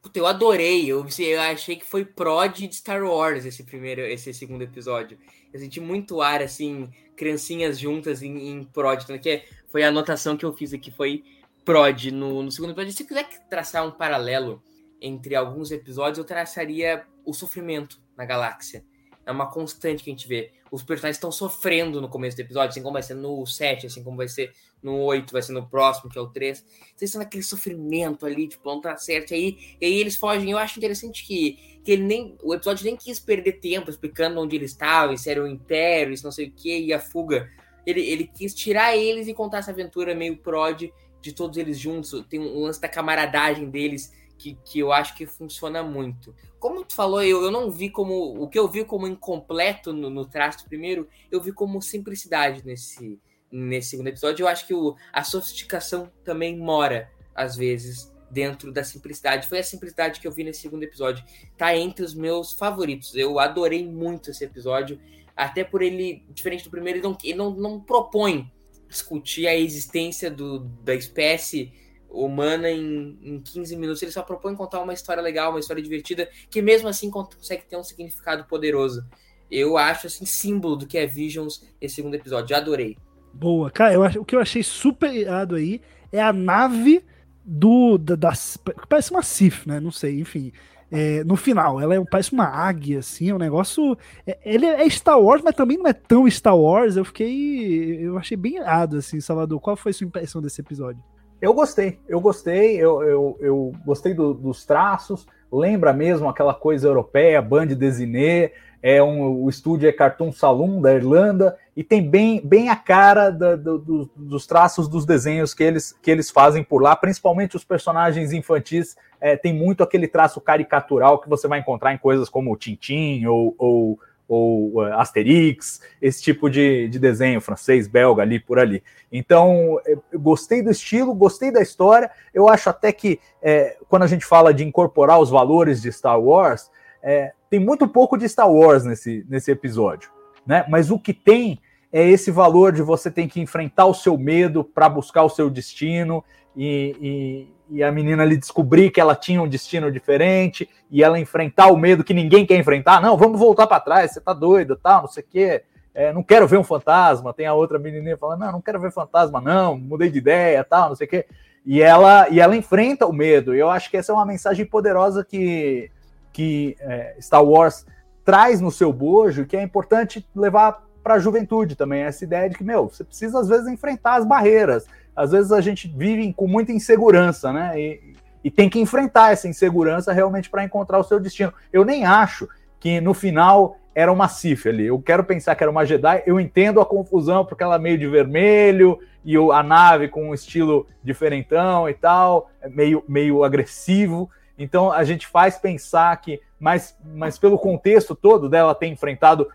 Puta, 0.01 0.19
eu 0.19 0.25
adorei. 0.25 0.85
Eu, 0.85 1.05
eu 1.19 1.41
achei 1.41 1.75
que 1.75 1.85
foi 1.85 2.05
prod 2.05 2.67
de 2.67 2.75
Star 2.75 3.03
Wars 3.03 3.45
esse 3.45 3.63
primeiro, 3.63 4.01
esse 4.01 4.33
segundo 4.33 4.61
episódio. 4.61 5.17
Eu 5.53 5.59
senti 5.59 5.79
muito 5.79 6.21
ar, 6.21 6.41
assim, 6.41 6.89
criancinhas 7.15 7.79
juntas 7.79 8.21
em, 8.21 8.49
em 8.49 8.63
prod. 8.63 9.03
Então, 9.03 9.17
que 9.17 9.43
foi 9.67 9.83
a 9.83 9.89
anotação 9.89 10.37
que 10.37 10.45
eu 10.45 10.53
fiz 10.53 10.73
aqui, 10.73 10.91
foi 10.91 11.23
prod 11.65 12.11
no, 12.11 12.43
no 12.43 12.51
segundo 12.51 12.71
episódio. 12.71 12.93
Se 12.93 13.03
quiser 13.03 13.27
traçar 13.49 13.85
um 13.85 13.91
paralelo 13.91 14.61
entre 15.01 15.35
alguns 15.35 15.71
episódios, 15.71 16.17
eu 16.17 16.25
traçaria 16.25 17.05
o 17.25 17.33
sofrimento 17.33 17.99
na 18.17 18.25
galáxia 18.25 18.83
é 19.29 19.31
uma 19.31 19.45
constante 19.45 20.03
que 20.03 20.09
a 20.09 20.13
gente 20.13 20.27
vê. 20.27 20.51
Os 20.71 20.81
personagens 20.81 21.17
estão 21.17 21.31
sofrendo 21.31 22.01
no 22.01 22.09
começo 22.09 22.35
do 22.35 22.39
episódio, 22.39 22.69
assim 22.69 22.81
como 22.81 22.93
vai 22.93 23.03
ser 23.03 23.13
no 23.13 23.45
7, 23.45 23.85
assim 23.85 24.03
como 24.03 24.17
vai 24.17 24.27
ser 24.27 24.51
no 24.81 24.97
8, 25.01 25.31
vai 25.31 25.41
ser 25.43 25.51
no 25.51 25.67
próximo, 25.67 26.09
que 26.09 26.17
é 26.17 26.21
o 26.21 26.27
3. 26.27 26.57
Vocês 26.95 27.09
estão 27.09 27.21
naquele 27.21 27.43
sofrimento 27.43 28.25
ali, 28.25 28.47
tipo, 28.47 28.67
não 28.67 28.81
tá 28.81 28.97
certo. 28.97 29.31
E 29.31 29.35
aí, 29.35 29.57
e 29.79 29.85
aí 29.85 29.93
eles 29.99 30.15
fogem. 30.15 30.49
Eu 30.49 30.57
acho 30.57 30.79
interessante 30.79 31.23
que, 31.23 31.79
que 31.83 31.91
ele 31.91 32.03
nem. 32.03 32.35
O 32.41 32.55
episódio 32.55 32.83
nem 32.83 32.95
quis 32.95 33.19
perder 33.19 33.59
tempo 33.59 33.91
explicando 33.91 34.41
onde 34.41 34.55
eles 34.55 34.71
estavam, 34.71 35.15
se 35.15 35.29
era 35.29 35.43
o 35.43 35.47
Império, 35.47 36.17
se 36.17 36.23
não 36.23 36.31
sei 36.31 36.47
o 36.47 36.51
que, 36.51 36.79
e 36.79 36.91
a 36.91 36.99
fuga. 36.99 37.51
Ele, 37.85 38.01
ele 38.01 38.25
quis 38.25 38.55
tirar 38.55 38.97
eles 38.97 39.27
e 39.27 39.33
contar 39.35 39.59
essa 39.59 39.69
aventura 39.69 40.15
meio 40.15 40.37
prod 40.37 40.91
de 41.21 41.33
todos 41.33 41.55
eles 41.57 41.77
juntos. 41.77 42.25
Tem 42.27 42.39
um 42.39 42.63
lance 42.63 42.81
da 42.81 42.89
camaradagem 42.89 43.69
deles 43.69 44.11
que, 44.39 44.57
que 44.63 44.79
eu 44.79 44.91
acho 44.91 45.15
que 45.15 45.25
funciona 45.25 45.83
muito. 45.83 46.33
Como 46.57 46.83
tu 46.85 46.95
falou, 46.95 47.21
eu, 47.21 47.43
eu 47.43 47.51
não 47.51 47.69
vi 47.69 47.89
como. 47.89 48.41
O 48.41 48.47
que 48.47 48.57
eu 48.57 48.67
vi 48.67 48.85
como 48.85 49.05
incompleto 49.05 49.91
no, 49.91 50.09
no 50.09 50.25
traço 50.25 50.65
primeiro, 50.65 51.07
eu 51.29 51.41
vi 51.41 51.51
como 51.51 51.81
simplicidade 51.81 52.65
nesse, 52.65 53.19
nesse 53.51 53.89
segundo 53.89 54.07
episódio. 54.07 54.43
Eu 54.43 54.47
acho 54.47 54.65
que 54.65 54.73
o, 54.73 54.95
a 55.11 55.23
sofisticação 55.23 56.09
também 56.23 56.57
mora, 56.57 57.11
às 57.35 57.57
vezes, 57.57 58.11
dentro 58.31 58.71
da 58.71 58.83
simplicidade. 58.83 59.47
Foi 59.47 59.59
a 59.59 59.63
simplicidade 59.63 60.21
que 60.21 60.27
eu 60.27 60.31
vi 60.31 60.45
nesse 60.45 60.61
segundo 60.61 60.83
episódio. 60.83 61.23
Tá 61.57 61.75
entre 61.75 62.05
os 62.05 62.13
meus 62.13 62.53
favoritos. 62.53 63.13
Eu 63.15 63.39
adorei 63.39 63.85
muito 63.85 64.31
esse 64.31 64.45
episódio. 64.45 64.99
Até 65.35 65.65
por 65.65 65.81
ele, 65.81 66.25
diferente 66.29 66.63
do 66.63 66.69
primeiro, 66.69 66.99
ele 66.99 67.07
não, 67.07 67.17
ele 67.23 67.37
não, 67.37 67.51
não 67.51 67.79
propõe 67.79 68.49
discutir 68.87 69.47
a 69.47 69.55
existência 69.55 70.31
do, 70.31 70.59
da 70.59 70.95
espécie 70.95 71.71
humana 72.09 72.69
em, 72.69 73.17
em 73.21 73.39
15 73.39 73.75
minutos. 73.75 74.01
Ele 74.01 74.11
só 74.11 74.21
propõe 74.21 74.55
contar 74.55 74.81
uma 74.81 74.93
história 74.93 75.21
legal, 75.21 75.51
uma 75.51 75.59
história 75.59 75.81
divertida, 75.81 76.29
que 76.49 76.61
mesmo 76.61 76.87
assim 76.87 77.09
consegue 77.09 77.63
ter 77.67 77.77
um 77.77 77.83
significado 77.83 78.45
poderoso. 78.45 79.05
Eu 79.49 79.77
acho 79.77 80.07
assim 80.07 80.25
símbolo 80.25 80.75
do 80.75 80.87
que 80.87 80.97
é 80.97 81.05
Visions 81.05 81.63
esse 81.79 81.95
segundo 81.95 82.15
episódio. 82.15 82.49
Já 82.49 82.57
adorei. 82.57 82.97
Boa, 83.33 83.69
cara, 83.69 83.93
eu 83.93 84.03
acho, 84.03 84.19
o 84.19 84.25
que 84.25 84.35
eu 84.35 84.39
achei 84.39 84.63
super 84.63 85.13
irado 85.13 85.55
aí 85.55 85.81
é 86.11 86.21
a 86.21 86.33
nave 86.33 87.03
do 87.45 87.97
da, 87.97 88.15
das 88.15 88.57
parece 88.87 89.11
uma 89.11 89.23
Sif, 89.23 89.67
né? 89.67 89.79
Não 89.79 89.91
sei, 89.91 90.19
enfim. 90.19 90.51
É, 90.91 91.23
no 91.23 91.35
final, 91.35 91.79
ela 91.79 91.95
é, 91.95 92.03
parece 92.09 92.33
uma 92.33 92.45
águia, 92.45 92.99
assim, 92.99 93.29
é 93.29 93.35
um 93.35 93.39
negócio. 93.39 93.95
É, 94.25 94.39
ele 94.43 94.65
é 94.65 94.89
Star 94.89 95.19
Wars, 95.19 95.41
mas 95.43 95.55
também 95.55 95.77
não 95.77 95.87
é 95.87 95.93
tão 95.93 96.29
Star 96.29 96.57
Wars. 96.57 96.95
Eu 96.95 97.05
fiquei. 97.05 97.99
Eu 98.01 98.17
achei 98.17 98.35
bem 98.35 98.55
irado, 98.55 98.97
assim, 98.97 99.21
Salvador. 99.21 99.59
Qual 99.59 99.75
foi 99.75 99.91
a 99.91 99.93
sua 99.93 100.07
impressão 100.07 100.41
desse 100.41 100.61
episódio? 100.61 101.03
Eu 101.41 101.53
gostei, 101.53 101.99
eu 102.07 102.19
gostei, 102.19 102.75
eu, 102.75 103.01
eu, 103.01 103.37
eu 103.39 103.73
gostei 103.85 104.13
do, 104.13 104.33
dos 104.33 104.65
traços, 104.65 105.25
lembra 105.51 105.93
mesmo 105.93 106.27
aquela 106.27 106.53
coisa 106.53 106.87
europeia, 106.87 107.41
Band 107.41 107.67
Desiné, 107.67 108.51
é 108.81 109.01
um, 109.03 109.43
o 109.43 109.49
estúdio 109.49 109.87
é 109.87 109.91
Cartoon 109.91 110.31
Saloon 110.31 110.81
da 110.81 110.93
Irlanda, 110.93 111.57
e 111.75 111.83
tem 111.83 112.01
bem, 112.01 112.41
bem 112.43 112.69
a 112.69 112.75
cara 112.75 113.29
da, 113.29 113.55
do, 113.55 113.77
do, 113.77 114.09
dos 114.15 114.45
traços 114.45 114.87
dos 114.87 115.05
desenhos 115.05 115.53
que 115.53 115.63
eles, 115.63 115.95
que 116.01 116.11
eles 116.11 116.29
fazem 116.29 116.63
por 116.63 116.81
lá, 116.81 116.95
principalmente 116.95 117.55
os 117.55 117.63
personagens 117.63 118.33
infantis, 118.33 118.97
é, 119.21 119.35
tem 119.35 119.53
muito 119.53 119.83
aquele 119.83 120.07
traço 120.07 120.41
caricatural 120.41 121.19
que 121.19 121.29
você 121.29 121.47
vai 121.47 121.59
encontrar 121.59 121.93
em 121.93 121.97
coisas 121.97 122.29
como 122.29 122.55
Tintin 122.55 123.25
ou, 123.25 123.55
ou 123.57 123.99
ou 124.29 124.75
uh, 124.75 124.93
Asterix, 124.93 125.81
esse 125.99 126.21
tipo 126.21 126.49
de, 126.51 126.87
de 126.87 126.99
desenho 126.99 127.41
francês, 127.41 127.87
belga, 127.87 128.21
ali 128.21 128.39
por 128.39 128.59
ali. 128.59 128.83
Então, 129.11 129.81
eu 129.85 130.19
gostei 130.19 130.61
do 130.61 130.69
estilo, 130.69 131.15
gostei 131.15 131.51
da 131.51 131.61
história. 131.61 132.11
Eu 132.31 132.47
acho 132.47 132.69
até 132.69 132.91
que 132.91 133.19
é, 133.41 133.75
quando 133.89 134.03
a 134.03 134.07
gente 134.07 134.23
fala 134.23 134.53
de 134.53 134.63
incorporar 134.63 135.19
os 135.19 135.31
valores 135.31 135.81
de 135.81 135.91
Star 135.91 136.21
Wars, 136.21 136.69
é, 137.01 137.31
tem 137.49 137.59
muito 137.59 137.87
pouco 137.87 138.15
de 138.15 138.29
Star 138.29 138.51
Wars 138.51 138.85
nesse, 138.85 139.25
nesse 139.27 139.49
episódio, 139.49 140.11
né? 140.45 140.63
Mas 140.69 140.91
o 140.91 140.99
que 140.99 141.13
tem 141.13 141.59
é 141.91 142.07
esse 142.07 142.31
valor 142.31 142.71
de 142.71 142.81
você 142.81 143.09
ter 143.09 143.27
que 143.27 143.41
enfrentar 143.41 143.85
o 143.85 143.93
seu 143.93 144.17
medo 144.17 144.63
para 144.63 144.87
buscar 144.87 145.23
o 145.23 145.29
seu 145.29 145.49
destino 145.49 146.23
e, 146.55 147.47
e 147.69 147.83
a 147.83 147.91
menina 147.91 148.23
ali 148.23 148.35
descobrir 148.35 148.89
que 148.89 148.99
ela 148.99 149.15
tinha 149.15 149.41
um 149.41 149.47
destino 149.47 149.91
diferente 149.91 150.67
e 150.89 151.03
ela 151.03 151.19
enfrentar 151.19 151.67
o 151.67 151.77
medo 151.77 152.03
que 152.03 152.13
ninguém 152.13 152.45
quer 152.45 152.57
enfrentar. 152.57 153.01
Não, 153.01 153.15
vamos 153.15 153.39
voltar 153.39 153.67
para 153.67 153.79
trás, 153.79 154.11
você 154.11 154.19
tá 154.19 154.33
doido, 154.33 154.75
tal, 154.75 155.01
não 155.01 155.07
sei 155.07 155.23
o 155.23 155.27
quê. 155.29 155.63
É, 155.93 156.13
não 156.13 156.23
quero 156.23 156.47
ver 156.47 156.57
um 156.57 156.63
fantasma. 156.63 157.33
Tem 157.33 157.45
a 157.45 157.53
outra 157.53 157.77
menininha 157.77 158.17
falando, 158.17 158.39
não, 158.39 158.51
não 158.53 158.61
quero 158.61 158.79
ver 158.79 158.91
fantasma, 158.91 159.39
não, 159.39 159.77
mudei 159.77 160.09
de 160.09 160.17
ideia, 160.17 160.63
tal, 160.63 160.89
não 160.89 160.95
sei 160.95 161.05
o 161.05 161.09
quê. 161.09 161.25
E 161.65 161.81
ela, 161.81 162.27
e 162.29 162.39
ela 162.39 162.55
enfrenta 162.55 163.05
o 163.05 163.13
medo. 163.13 163.53
E 163.53 163.59
eu 163.59 163.69
acho 163.69 163.89
que 163.89 163.97
essa 163.97 164.11
é 164.11 164.15
uma 164.15 164.25
mensagem 164.25 164.65
poderosa 164.65 165.23
que, 165.23 165.91
que 166.33 166.75
é, 166.79 167.17
Star 167.21 167.43
Wars 167.43 167.85
traz 168.25 168.59
no 168.61 168.71
seu 168.71 168.91
bojo, 168.91 169.45
que 169.45 169.57
é 169.57 169.61
importante 169.61 170.27
levar 170.35 170.83
para 171.03 171.15
a 171.15 171.19
juventude 171.19 171.75
também. 171.75 172.03
Essa 172.03 172.23
ideia 172.23 172.49
de 172.49 172.55
que, 172.55 172.63
meu, 172.63 172.89
você 172.89 173.03
precisa 173.03 173.39
às 173.39 173.47
vezes 173.47 173.67
enfrentar 173.67 174.15
as 174.15 174.25
barreiras. 174.25 174.85
Às 175.15 175.31
vezes 175.31 175.51
a 175.51 175.61
gente 175.61 175.87
vive 175.87 176.31
com 176.33 176.47
muita 176.47 176.71
insegurança, 176.71 177.51
né? 177.51 177.79
E, 177.79 178.15
e 178.43 178.49
tem 178.49 178.69
que 178.69 178.79
enfrentar 178.79 179.31
essa 179.31 179.47
insegurança 179.47 180.13
realmente 180.13 180.49
para 180.49 180.63
encontrar 180.63 180.99
o 180.99 181.03
seu 181.03 181.19
destino. 181.19 181.53
Eu 181.73 181.83
nem 181.83 182.05
acho 182.05 182.47
que 182.79 183.01
no 183.01 183.13
final 183.13 183.77
era 183.93 184.11
uma 184.11 184.29
Sif 184.29 184.67
ali. 184.67 184.85
Eu 184.85 185.01
quero 185.01 185.23
pensar 185.23 185.55
que 185.55 185.63
era 185.63 185.71
uma 185.71 185.85
Jedi. 185.85 186.23
Eu 186.25 186.39
entendo 186.39 186.79
a 186.79 186.85
confusão 186.85 187.43
porque 187.43 187.63
ela 187.63 187.75
é 187.75 187.79
meio 187.79 187.97
de 187.97 188.07
vermelho 188.07 188.99
e 189.25 189.35
a 189.35 189.61
nave 189.61 190.07
com 190.07 190.29
um 190.29 190.33
estilo 190.33 190.87
diferentão 191.03 191.89
e 191.89 191.93
tal, 191.93 192.49
é 192.61 192.69
meio, 192.69 193.03
meio 193.07 193.43
agressivo. 193.43 194.29
Então 194.57 194.91
a 194.91 195.03
gente 195.03 195.27
faz 195.27 195.57
pensar 195.57 196.15
que, 196.21 196.41
mas, 196.59 196.97
mas 197.03 197.37
pelo 197.37 197.57
contexto 197.57 198.15
todo 198.15 198.49
dela 198.49 198.75
ter 198.75 198.87
enfrentado 198.87 199.47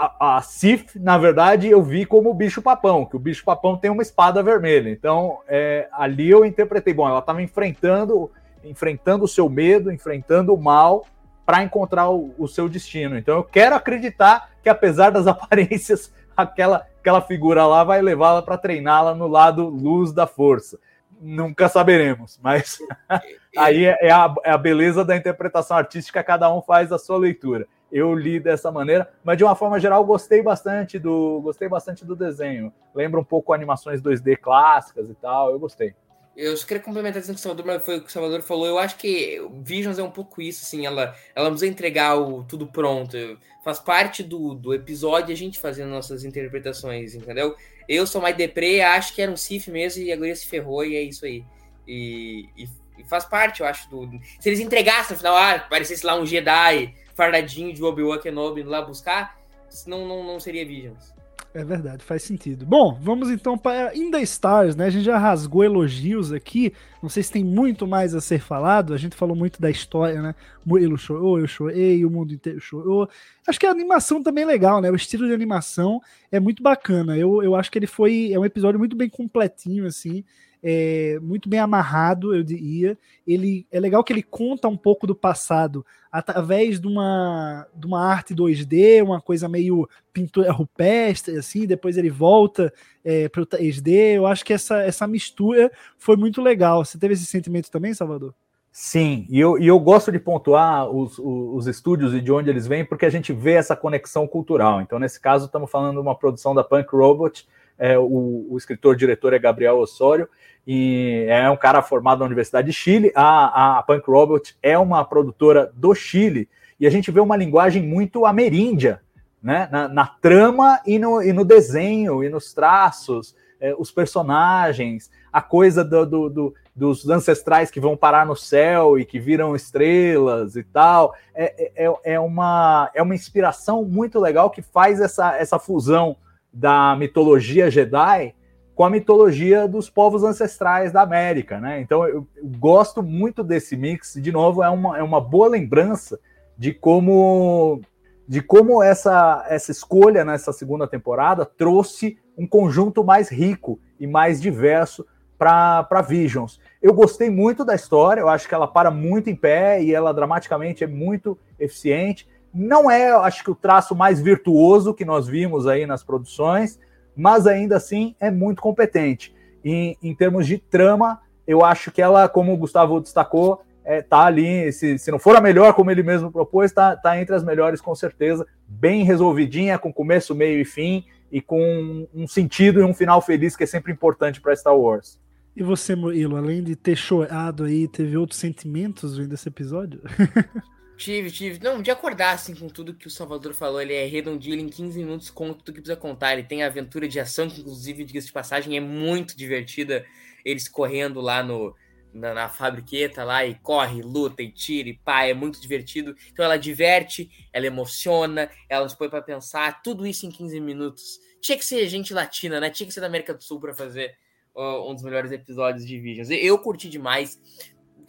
a, 0.00 0.36
a 0.36 0.42
Sif, 0.42 0.98
na 0.98 1.18
verdade, 1.18 1.68
eu 1.68 1.82
vi 1.82 2.06
como 2.06 2.30
o 2.30 2.34
bicho 2.34 2.62
papão, 2.62 3.04
que 3.04 3.16
o 3.16 3.18
bicho 3.18 3.44
papão 3.44 3.76
tem 3.76 3.90
uma 3.90 4.00
espada 4.00 4.42
vermelha. 4.42 4.88
Então 4.88 5.40
é, 5.46 5.88
ali 5.92 6.30
eu 6.30 6.42
interpretei, 6.42 6.94
bom, 6.94 7.06
ela 7.06 7.18
estava 7.18 7.42
enfrentando, 7.42 8.30
enfrentando 8.64 9.24
o 9.24 9.28
seu 9.28 9.50
medo, 9.50 9.92
enfrentando 9.92 10.54
o 10.54 10.60
mal 10.60 11.04
para 11.44 11.62
encontrar 11.62 12.08
o, 12.08 12.34
o, 12.38 12.48
seu 12.48 12.66
destino. 12.66 13.18
Então 13.18 13.36
eu 13.36 13.44
quero 13.44 13.74
acreditar 13.74 14.48
que 14.62 14.70
apesar 14.70 15.10
das 15.10 15.26
aparências, 15.28 16.10
aquela, 16.34 16.86
aquela 16.98 17.20
figura 17.20 17.66
lá 17.66 17.84
vai 17.84 18.00
levá-la 18.00 18.40
para 18.40 18.56
treiná-la 18.56 19.14
no 19.14 19.26
lado 19.26 19.68
luz 19.68 20.12
da 20.12 20.26
força. 20.26 20.78
Nunca 21.20 21.68
saberemos, 21.68 22.40
mas 22.42 22.78
aí 23.54 23.84
é, 23.84 23.98
é 24.00 24.10
a, 24.10 24.34
é 24.44 24.50
a 24.50 24.56
beleza 24.56 25.04
da 25.04 25.14
interpretação 25.14 25.76
artística, 25.76 26.24
cada 26.24 26.50
um 26.50 26.62
faz 26.62 26.90
a 26.90 26.98
sua 26.98 27.18
leitura. 27.18 27.66
Eu 27.92 28.14
li 28.14 28.38
dessa 28.38 28.70
maneira, 28.70 29.10
mas 29.24 29.36
de 29.36 29.44
uma 29.44 29.56
forma 29.56 29.80
geral 29.80 30.04
gostei 30.04 30.42
bastante 30.42 30.98
do 30.98 31.40
gostei 31.40 31.68
bastante 31.68 32.04
do 32.04 32.14
desenho. 32.14 32.72
Lembra 32.94 33.20
um 33.20 33.24
pouco 33.24 33.52
animações 33.52 34.00
2D 34.00 34.36
clássicas 34.36 35.10
e 35.10 35.14
tal, 35.14 35.50
eu 35.50 35.58
gostei. 35.58 35.94
Eu 36.36 36.56
só 36.56 36.66
queria 36.66 36.82
complementar 36.82 37.20
dizendo 37.20 37.34
que 37.34 37.40
o 37.40 37.42
Salvador, 37.42 37.80
foi 37.80 37.98
o 37.98 38.00
que 38.00 38.08
o 38.08 38.10
Salvador 38.10 38.40
falou. 38.40 38.66
Eu 38.66 38.78
acho 38.78 38.96
que 38.96 39.38
Visions 39.62 39.98
é 39.98 40.02
um 40.02 40.10
pouco 40.10 40.40
isso, 40.40 40.64
assim. 40.64 40.86
Ela, 40.86 41.14
ela 41.34 41.50
precisa 41.50 41.70
entregar 41.70 42.16
o 42.16 42.44
tudo 42.44 42.66
pronto. 42.66 43.16
Faz 43.64 43.78
parte 43.78 44.22
do, 44.22 44.54
do 44.54 44.72
episódio 44.72 45.32
a 45.32 45.36
gente 45.36 45.58
fazendo 45.58 45.90
nossas 45.90 46.24
interpretações, 46.24 47.14
entendeu? 47.14 47.54
Eu 47.88 48.06
sou 48.06 48.22
mais 48.22 48.36
deprê, 48.36 48.80
acho 48.80 49.14
que 49.14 49.20
era 49.20 49.30
um 49.30 49.36
Sif 49.36 49.70
mesmo 49.70 50.02
e 50.02 50.12
a 50.12 50.16
guria 50.16 50.34
se 50.34 50.46
ferrou 50.46 50.84
e 50.84 50.96
é 50.96 51.02
isso 51.02 51.26
aí. 51.26 51.44
E, 51.86 52.48
e, 52.56 52.68
e, 53.00 53.08
faz 53.08 53.24
parte, 53.24 53.60
eu 53.60 53.66
acho, 53.66 53.88
do. 53.88 54.08
Se 54.38 54.48
eles 54.48 54.60
entregassem 54.60 55.12
no 55.12 55.18
final, 55.18 55.36
ah, 55.36 55.58
parecesse 55.58 56.04
lá 56.04 56.18
um 56.18 56.26
Jedi 56.26 56.94
fardadinho 57.14 57.72
de 57.72 57.82
Obi-Wan 57.82 58.18
Kenobi 58.18 58.62
lá 58.62 58.80
buscar, 58.80 59.38
não, 59.86 60.06
não, 60.06 60.24
não 60.24 60.40
seria 60.40 60.64
Visions. 60.64 61.12
É 61.52 61.64
verdade, 61.64 62.04
faz 62.04 62.22
sentido. 62.22 62.64
Bom, 62.64 62.96
vamos 63.02 63.28
então 63.28 63.58
para 63.58 63.92
In 63.96 64.10
Stars, 64.22 64.76
né? 64.76 64.86
A 64.86 64.90
gente 64.90 65.04
já 65.04 65.18
rasgou 65.18 65.64
elogios 65.64 66.32
aqui. 66.32 66.72
Não 67.02 67.08
sei 67.08 67.24
se 67.24 67.32
tem 67.32 67.42
muito 67.42 67.88
mais 67.88 68.14
a 68.14 68.20
ser 68.20 68.40
falado. 68.40 68.94
A 68.94 68.96
gente 68.96 69.16
falou 69.16 69.34
muito 69.34 69.60
da 69.60 69.68
história, 69.68 70.22
né? 70.22 70.34
Ele 70.76 70.96
chorou, 70.96 71.40
eu 71.40 71.48
chorei, 71.48 72.04
o 72.04 72.10
mundo 72.10 72.32
inteiro 72.32 72.60
chorou. 72.60 73.08
Acho 73.48 73.58
que 73.58 73.66
a 73.66 73.70
animação 73.70 74.22
também 74.22 74.44
é 74.44 74.46
legal, 74.46 74.80
né? 74.80 74.92
O 74.92 74.94
estilo 74.94 75.26
de 75.26 75.34
animação 75.34 76.00
é 76.30 76.38
muito 76.38 76.62
bacana. 76.62 77.18
Eu, 77.18 77.42
eu 77.42 77.56
acho 77.56 77.68
que 77.68 77.78
ele 77.80 77.88
foi. 77.88 78.30
É 78.32 78.38
um 78.38 78.44
episódio 78.44 78.78
muito 78.78 78.94
bem 78.94 79.08
completinho, 79.08 79.86
assim 79.86 80.24
é, 80.62 81.18
muito 81.22 81.48
bem 81.48 81.60
amarrado, 81.60 82.34
eu 82.34 82.42
diria. 82.42 82.96
Ele 83.26 83.66
é 83.70 83.80
legal 83.80 84.04
que 84.04 84.12
ele 84.12 84.22
conta 84.22 84.68
um 84.68 84.76
pouco 84.76 85.06
do 85.06 85.14
passado 85.14 85.84
através 86.10 86.80
de 86.80 86.86
uma, 86.86 87.66
de 87.74 87.86
uma 87.86 88.04
arte 88.04 88.34
2D, 88.34 89.02
uma 89.02 89.20
coisa 89.20 89.48
meio 89.48 89.88
pintura 90.12 90.52
rupestre, 90.52 91.36
assim. 91.36 91.66
Depois 91.66 91.96
ele 91.96 92.10
volta 92.10 92.72
é, 93.04 93.28
para 93.28 93.42
o 93.42 93.46
3D. 93.46 94.16
Eu 94.16 94.26
acho 94.26 94.44
que 94.44 94.52
essa, 94.52 94.82
essa 94.82 95.06
mistura 95.06 95.70
foi 95.96 96.16
muito 96.16 96.42
legal. 96.42 96.84
Você 96.84 96.98
teve 96.98 97.14
esse 97.14 97.26
sentimento 97.26 97.70
também, 97.70 97.94
Salvador? 97.94 98.34
Sim, 98.72 99.26
e 99.28 99.40
eu, 99.40 99.58
e 99.58 99.66
eu 99.66 99.80
gosto 99.80 100.12
de 100.12 100.18
pontuar 100.20 100.88
os, 100.88 101.18
os, 101.18 101.24
os, 101.24 101.66
estúdios 101.66 102.14
e 102.14 102.20
de 102.20 102.30
onde 102.30 102.48
eles 102.48 102.68
vêm, 102.68 102.84
porque 102.84 103.04
a 103.04 103.10
gente 103.10 103.32
vê 103.32 103.54
essa 103.54 103.74
conexão 103.74 104.28
cultural. 104.28 104.80
Então, 104.80 104.96
nesse 104.96 105.20
caso, 105.20 105.46
estamos 105.46 105.68
falando 105.68 105.94
de 105.94 106.00
uma 106.00 106.14
produção 106.14 106.54
da 106.54 106.62
Punk 106.62 106.88
Robot, 106.92 107.48
é, 107.80 107.98
o, 107.98 108.46
o 108.50 108.58
escritor-diretor 108.58 109.32
é 109.32 109.38
Gabriel 109.38 109.78
Osório, 109.78 110.28
e 110.66 111.24
é 111.28 111.50
um 111.50 111.56
cara 111.56 111.80
formado 111.80 112.18
na 112.18 112.26
Universidade 112.26 112.66
de 112.66 112.72
Chile. 112.72 113.10
A, 113.14 113.78
a 113.78 113.82
Punk 113.82 114.06
Robot 114.06 114.54
é 114.62 114.78
uma 114.78 115.02
produtora 115.04 115.72
do 115.74 115.94
Chile 115.94 116.48
e 116.78 116.86
a 116.86 116.90
gente 116.90 117.10
vê 117.10 117.18
uma 117.18 117.36
linguagem 117.36 117.82
muito 117.82 118.26
ameríndia, 118.26 119.00
né? 119.42 119.68
Na, 119.72 119.88
na 119.88 120.06
trama 120.06 120.78
e 120.86 120.98
no, 120.98 121.22
e 121.22 121.32
no, 121.32 121.44
desenho 121.44 122.22
e 122.22 122.28
nos 122.28 122.52
traços, 122.52 123.34
é, 123.58 123.74
os 123.78 123.90
personagens, 123.90 125.10
a 125.32 125.40
coisa 125.40 125.82
do, 125.82 126.04
do, 126.04 126.28
do, 126.28 126.54
dos 126.76 127.08
ancestrais 127.08 127.70
que 127.70 127.80
vão 127.80 127.96
parar 127.96 128.26
no 128.26 128.36
céu 128.36 128.98
e 128.98 129.04
que 129.04 129.18
viram 129.18 129.56
estrelas 129.56 130.56
e 130.56 130.62
tal. 130.62 131.14
É, 131.34 131.86
é, 131.86 131.92
é, 132.04 132.20
uma, 132.20 132.90
é 132.94 133.02
uma 133.02 133.14
inspiração 133.14 133.82
muito 133.82 134.20
legal 134.20 134.50
que 134.50 134.60
faz 134.60 135.00
essa, 135.00 135.36
essa 135.36 135.58
fusão 135.58 136.16
da 136.52 136.96
mitologia 136.96 137.70
Jedi 137.70 138.34
com 138.74 138.84
a 138.84 138.88
mitologia 138.88 139.68
dos 139.68 139.90
povos 139.90 140.24
ancestrais 140.24 140.90
da 140.90 141.02
América, 141.02 141.60
né? 141.60 141.82
Então 141.82 142.08
eu, 142.08 142.26
gosto 142.58 143.02
muito 143.02 143.44
desse 143.44 143.76
mix. 143.76 144.14
De 144.14 144.32
novo, 144.32 144.62
é 144.62 144.70
uma, 144.70 144.96
é 144.96 145.02
uma 145.02 145.20
boa 145.20 145.48
lembrança 145.48 146.18
de 146.56 146.72
como 146.72 147.82
de 148.26 148.40
como 148.40 148.82
essa, 148.82 149.44
essa 149.48 149.70
escolha 149.70 150.24
nessa 150.24 150.52
segunda 150.52 150.86
temporada 150.86 151.44
trouxe 151.44 152.16
um 152.38 152.46
conjunto 152.46 153.04
mais 153.04 153.28
rico 153.28 153.78
e 153.98 154.06
mais 154.06 154.40
diverso 154.40 155.04
para 155.36 156.00
Visions. 156.06 156.60
Eu 156.80 156.94
gostei 156.94 157.28
muito 157.28 157.64
da 157.64 157.74
história, 157.74 158.20
eu 158.20 158.28
acho 158.28 158.48
que 158.48 158.54
ela 158.54 158.68
para 158.68 158.90
muito 158.90 159.28
em 159.28 159.34
pé 159.34 159.82
e 159.82 159.92
ela 159.92 160.14
dramaticamente 160.14 160.84
é 160.84 160.86
muito 160.86 161.36
eficiente. 161.58 162.26
Não 162.52 162.90
é, 162.90 163.10
acho 163.10 163.44
que, 163.44 163.50
o 163.50 163.54
traço 163.54 163.94
mais 163.94 164.20
virtuoso 164.20 164.94
que 164.94 165.04
nós 165.04 165.28
vimos 165.28 165.66
aí 165.66 165.86
nas 165.86 166.02
produções, 166.02 166.78
mas 167.16 167.46
ainda 167.46 167.76
assim 167.76 168.14
é 168.20 168.30
muito 168.30 168.60
competente. 168.60 169.34
E, 169.64 169.96
em 170.02 170.14
termos 170.14 170.46
de 170.46 170.58
trama, 170.58 171.20
eu 171.46 171.64
acho 171.64 171.90
que 171.90 172.02
ela, 172.02 172.28
como 172.28 172.52
o 172.52 172.56
Gustavo 172.56 173.00
destacou, 173.00 173.62
é, 173.84 174.02
tá 174.02 174.24
ali, 174.24 174.72
se, 174.72 174.98
se 174.98 175.10
não 175.10 175.18
for 175.18 175.36
a 175.36 175.40
melhor, 175.40 175.74
como 175.74 175.90
ele 175.90 176.02
mesmo 176.02 176.30
propôs, 176.30 176.72
tá, 176.72 176.96
tá 176.96 177.20
entre 177.20 177.34
as 177.34 177.42
melhores 177.42 177.80
com 177.80 177.94
certeza, 177.94 178.46
bem 178.66 179.04
resolvidinha, 179.04 179.78
com 179.78 179.92
começo, 179.92 180.34
meio 180.34 180.60
e 180.60 180.64
fim, 180.64 181.04
e 181.30 181.40
com 181.40 182.06
um 182.14 182.26
sentido 182.26 182.80
e 182.80 182.84
um 182.84 182.94
final 182.94 183.20
feliz 183.22 183.56
que 183.56 183.64
é 183.64 183.66
sempre 183.66 183.92
importante 183.92 184.40
para 184.40 184.54
Star 184.54 184.76
Wars. 184.76 185.18
E 185.56 185.62
você, 185.62 185.94
Murilo, 185.94 186.36
além 186.36 186.62
de 186.62 186.76
ter 186.76 186.96
chorado 186.96 187.64
aí, 187.64 187.88
teve 187.88 188.16
outros 188.16 188.38
sentimentos 188.38 189.16
vendo 189.16 189.34
esse 189.34 189.48
episódio? 189.48 190.00
Tive, 191.00 191.30
tive. 191.30 191.64
Não, 191.64 191.80
de 191.80 191.90
acordar, 191.90 192.34
assim, 192.34 192.54
com 192.54 192.68
tudo 192.68 192.92
que 192.92 193.06
o 193.06 193.10
Salvador 193.10 193.54
falou. 193.54 193.80
Ele 193.80 193.94
é 193.94 194.04
redondinho, 194.04 194.54
ele 194.54 194.62
em 194.64 194.68
15 194.68 194.98
minutos 194.98 195.30
conta 195.30 195.54
tudo 195.54 195.72
que 195.72 195.80
precisa 195.80 195.96
contar. 195.96 196.34
Ele 196.34 196.42
tem 196.42 196.62
aventura 196.62 197.08
de 197.08 197.18
ação, 197.18 197.48
que 197.48 197.62
inclusive, 197.62 198.04
diga-se 198.04 198.26
de 198.26 198.32
passagem, 198.34 198.76
é 198.76 198.80
muito 198.80 199.34
divertida. 199.34 200.04
Eles 200.44 200.68
correndo 200.68 201.18
lá 201.22 201.42
no, 201.42 201.74
na, 202.12 202.34
na 202.34 202.48
fabriqueta 202.50 203.24
lá 203.24 203.46
e 203.46 203.54
corre, 203.54 204.02
luta 204.02 204.42
e 204.42 204.52
tira 204.52 204.90
e 204.90 204.98
pá, 204.98 205.24
é 205.24 205.32
muito 205.32 205.58
divertido. 205.58 206.14
Então 206.30 206.44
ela 206.44 206.58
diverte, 206.58 207.30
ela 207.50 207.64
emociona, 207.64 208.50
ela 208.68 208.84
nos 208.84 208.94
põe 208.94 209.08
para 209.08 209.22
pensar, 209.22 209.80
tudo 209.82 210.06
isso 210.06 210.26
em 210.26 210.30
15 210.30 210.60
minutos. 210.60 211.18
Tinha 211.40 211.56
que 211.56 211.64
ser 211.64 211.88
gente 211.88 212.12
latina, 212.12 212.60
né? 212.60 212.68
Tinha 212.68 212.86
que 212.86 212.92
ser 212.92 213.00
da 213.00 213.06
América 213.06 213.32
do 213.32 213.42
Sul 213.42 213.58
para 213.58 213.72
fazer 213.72 214.14
uh, 214.54 214.86
um 214.86 214.94
dos 214.94 215.02
melhores 215.02 215.32
episódios 215.32 215.86
de 215.86 215.98
Visions. 215.98 216.28
Eu 216.28 216.58
curti 216.58 216.90
demais. 216.90 217.40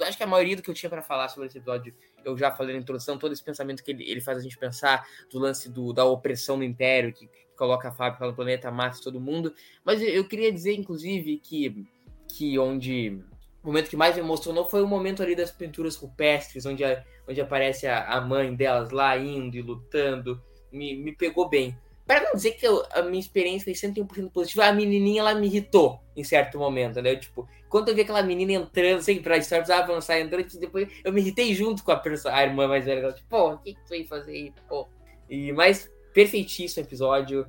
Acho 0.02 0.18
que 0.18 0.24
a 0.24 0.28
maioria 0.28 0.58
do 0.58 0.62
que 0.62 0.70
eu 0.70 0.74
tinha 0.74 0.90
para 0.90 1.02
falar 1.02 1.30
sobre 1.30 1.48
esse 1.48 1.58
episódio 1.58 1.94
eu 2.24 2.38
já 2.38 2.52
falei 2.52 2.76
na 2.76 2.82
introdução, 2.82 3.18
todo 3.18 3.32
esse 3.32 3.44
pensamento 3.44 3.84
que 3.84 3.92
ele, 3.92 4.10
ele 4.10 4.22
faz 4.22 4.38
a 4.38 4.42
gente 4.42 4.58
pensar 4.58 5.08
do 5.30 5.40
lance 5.40 5.70
do, 5.70 5.94
da 5.94 6.06
opressão 6.06 6.58
do 6.58 6.64
Império, 6.64 7.14
que, 7.14 7.28
que 7.28 7.46
coloca 7.56 7.90
a 7.90 7.92
fábrica 7.92 8.26
no 8.26 8.34
planeta, 8.34 8.72
mata 8.72 9.00
todo 9.02 9.20
mundo. 9.20 9.54
Mas 9.84 10.02
eu, 10.02 10.10
eu, 10.10 10.28
queria 10.28 10.52
dizer, 10.52 10.74
inclusive, 10.74 11.38
que, 11.38 11.86
que 12.28 12.58
onde. 12.58 13.22
O 13.64 13.68
momento 13.68 13.90
que 13.90 13.98
mais 13.98 14.16
me 14.16 14.22
emocionou 14.22 14.68
foi 14.68 14.82
o 14.82 14.88
momento 14.88 15.22
ali 15.22 15.36
das 15.36 15.52
pinturas 15.52 15.96
rupestres, 15.96 16.66
onde, 16.66 16.84
a, 16.84 17.04
onde 17.28 17.40
aparece 17.40 17.86
a, 17.86 18.08
a 18.08 18.20
mãe 18.20 18.56
delas 18.56 18.90
lá 18.90 19.16
indo 19.18 19.56
e 19.56 19.62
lutando. 19.62 20.42
Me, 20.72 20.96
me 20.96 21.16
pegou 21.16 21.48
bem. 21.48 21.78
Para 22.12 22.26
não 22.26 22.34
dizer 22.34 22.52
que 22.52 22.68
eu, 22.68 22.84
a 22.92 23.04
minha 23.04 23.22
experiência 23.22 23.64
foi 23.64 23.90
100% 23.90 24.34
positiva, 24.34 24.66
a 24.66 24.74
menininha 24.74 25.22
ela 25.22 25.34
me 25.34 25.48
irritou 25.48 25.98
em 26.14 26.26
certo 26.26 26.60
momento, 26.60 27.02
né? 27.02 27.16
Tipo, 27.16 27.48
quando 27.70 27.88
eu 27.88 27.96
vi 27.96 28.02
aquela 28.02 28.22
menina 28.22 28.52
entrando, 28.52 29.02
sei 29.02 29.22
pra 29.22 29.38
história 29.38 29.64
precisava 29.64 29.90
avançar 29.90 30.20
entrando, 30.20 30.46
depois 30.60 30.90
eu 31.06 31.14
me 31.14 31.22
irritei 31.22 31.54
junto 31.54 31.86
com 31.86 31.92
a, 31.94 31.96
pessoa, 31.96 32.36
a 32.36 32.44
irmã 32.44 32.68
mais 32.68 32.84
velha. 32.84 33.14
Tipo, 33.14 33.30
pô, 33.30 33.54
o 33.54 33.58
que, 33.60 33.76
que 33.76 33.80
tu 33.86 33.90
veio 33.92 34.06
fazer 34.10 34.32
aí? 34.34 34.54
Pô. 34.68 34.90
E, 35.30 35.54
mas, 35.54 35.90
perfeitíssimo 36.14 36.86
episódio, 36.86 37.48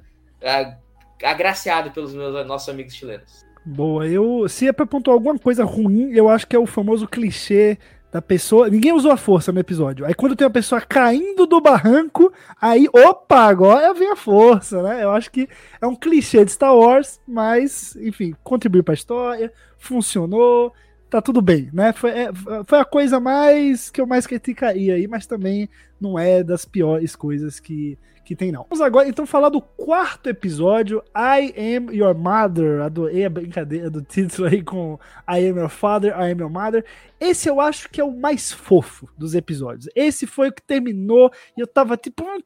agraciado 1.25 1.91
pelos 1.91 2.15
meus 2.15 2.47
nossos 2.47 2.69
amigos 2.69 2.95
chilenos. 2.95 3.45
Boa, 3.67 4.07
eu. 4.07 4.49
Se 4.49 4.69
é 4.69 4.73
pra 4.73 4.87
pontuar 4.87 5.17
alguma 5.17 5.37
coisa 5.41 5.65
ruim, 5.65 6.13
eu 6.13 6.29
acho 6.29 6.47
que 6.47 6.55
é 6.55 6.59
o 6.61 6.67
famoso 6.67 7.09
clichê 7.09 7.79
da 8.13 8.21
pessoa. 8.21 8.69
Ninguém 8.69 8.93
usou 8.93 9.11
a 9.11 9.17
força 9.17 9.51
no 9.51 9.59
episódio. 9.59 10.05
Aí 10.05 10.13
quando 10.13 10.37
tem 10.37 10.47
uma 10.47 10.53
pessoa 10.53 10.83
caindo 10.83 11.47
do 11.47 11.61
barranco, 11.63 12.31
aí, 12.61 12.87
opa, 12.93 13.47
agora 13.47 13.95
vem 13.95 14.13
a 14.13 14.17
força, 14.17 14.83
né? 14.83 15.03
Eu 15.03 15.11
acho 15.11 15.31
que 15.31 15.49
é 15.81 15.87
um 15.87 15.97
clichê 15.97 16.45
de 16.45 16.53
Star 16.53 16.77
Wars, 16.77 17.19
mas, 17.27 17.97
enfim, 17.97 18.35
contribuiu 18.45 18.85
pra 18.85 18.93
história, 18.93 19.51
funcionou, 19.79 20.75
tá 21.09 21.23
tudo 21.23 21.41
bem, 21.41 21.71
né? 21.73 21.95
Foi, 21.95 22.11
é, 22.11 22.31
foi 22.67 22.79
a 22.79 22.85
coisa 22.85 23.19
mais 23.19 23.89
que 23.89 24.01
eu 24.01 24.07
mais 24.07 24.27
criticaria 24.27 24.95
aí, 24.95 25.09
mas 25.09 25.27
também 25.27 25.69
não 25.99 26.19
é 26.19 26.43
das 26.43 26.67
piores 26.67 27.17
coisas 27.17 27.59
que 27.59 27.99
que 28.25 28.37
tem 28.37 28.53
não. 28.53 28.67
Vamos 28.71 28.81
agora 28.81 29.09
então 29.09 29.27
falar 29.27 29.49
do 29.49 29.61
quarto 29.61 30.29
episódio, 30.29 31.03
I 31.17 31.77
Am 31.77 31.95
Your 31.95 32.15
Mother. 32.15 32.83
Adorei 32.83 33.25
a 33.25 33.31
brincadeira 33.31 33.91
do 33.91 34.03
título 34.03 34.49
aí 34.49 34.63
com 34.63 34.99
I 35.29 35.49
Am 35.49 35.59
Your 35.59 35.69
Father, 35.69 36.13
I 36.13 36.33
Am 36.33 36.41
Your 36.41 36.51
Mother. 36.51 36.85
Esse 37.21 37.49
eu 37.49 37.61
acho 37.61 37.89
que 37.89 38.01
é 38.01 38.05
o 38.05 38.11
mais 38.11 38.51
fofo 38.51 39.09
dos 39.17 39.35
episódios. 39.35 39.89
Esse 39.95 40.27
foi 40.27 40.49
o 40.49 40.53
que 40.53 40.63
terminou 40.63 41.31
e 41.57 41.61
eu 41.61 41.67
tava 41.67 41.97
tipo, 41.97 42.25
ah, 42.25 42.39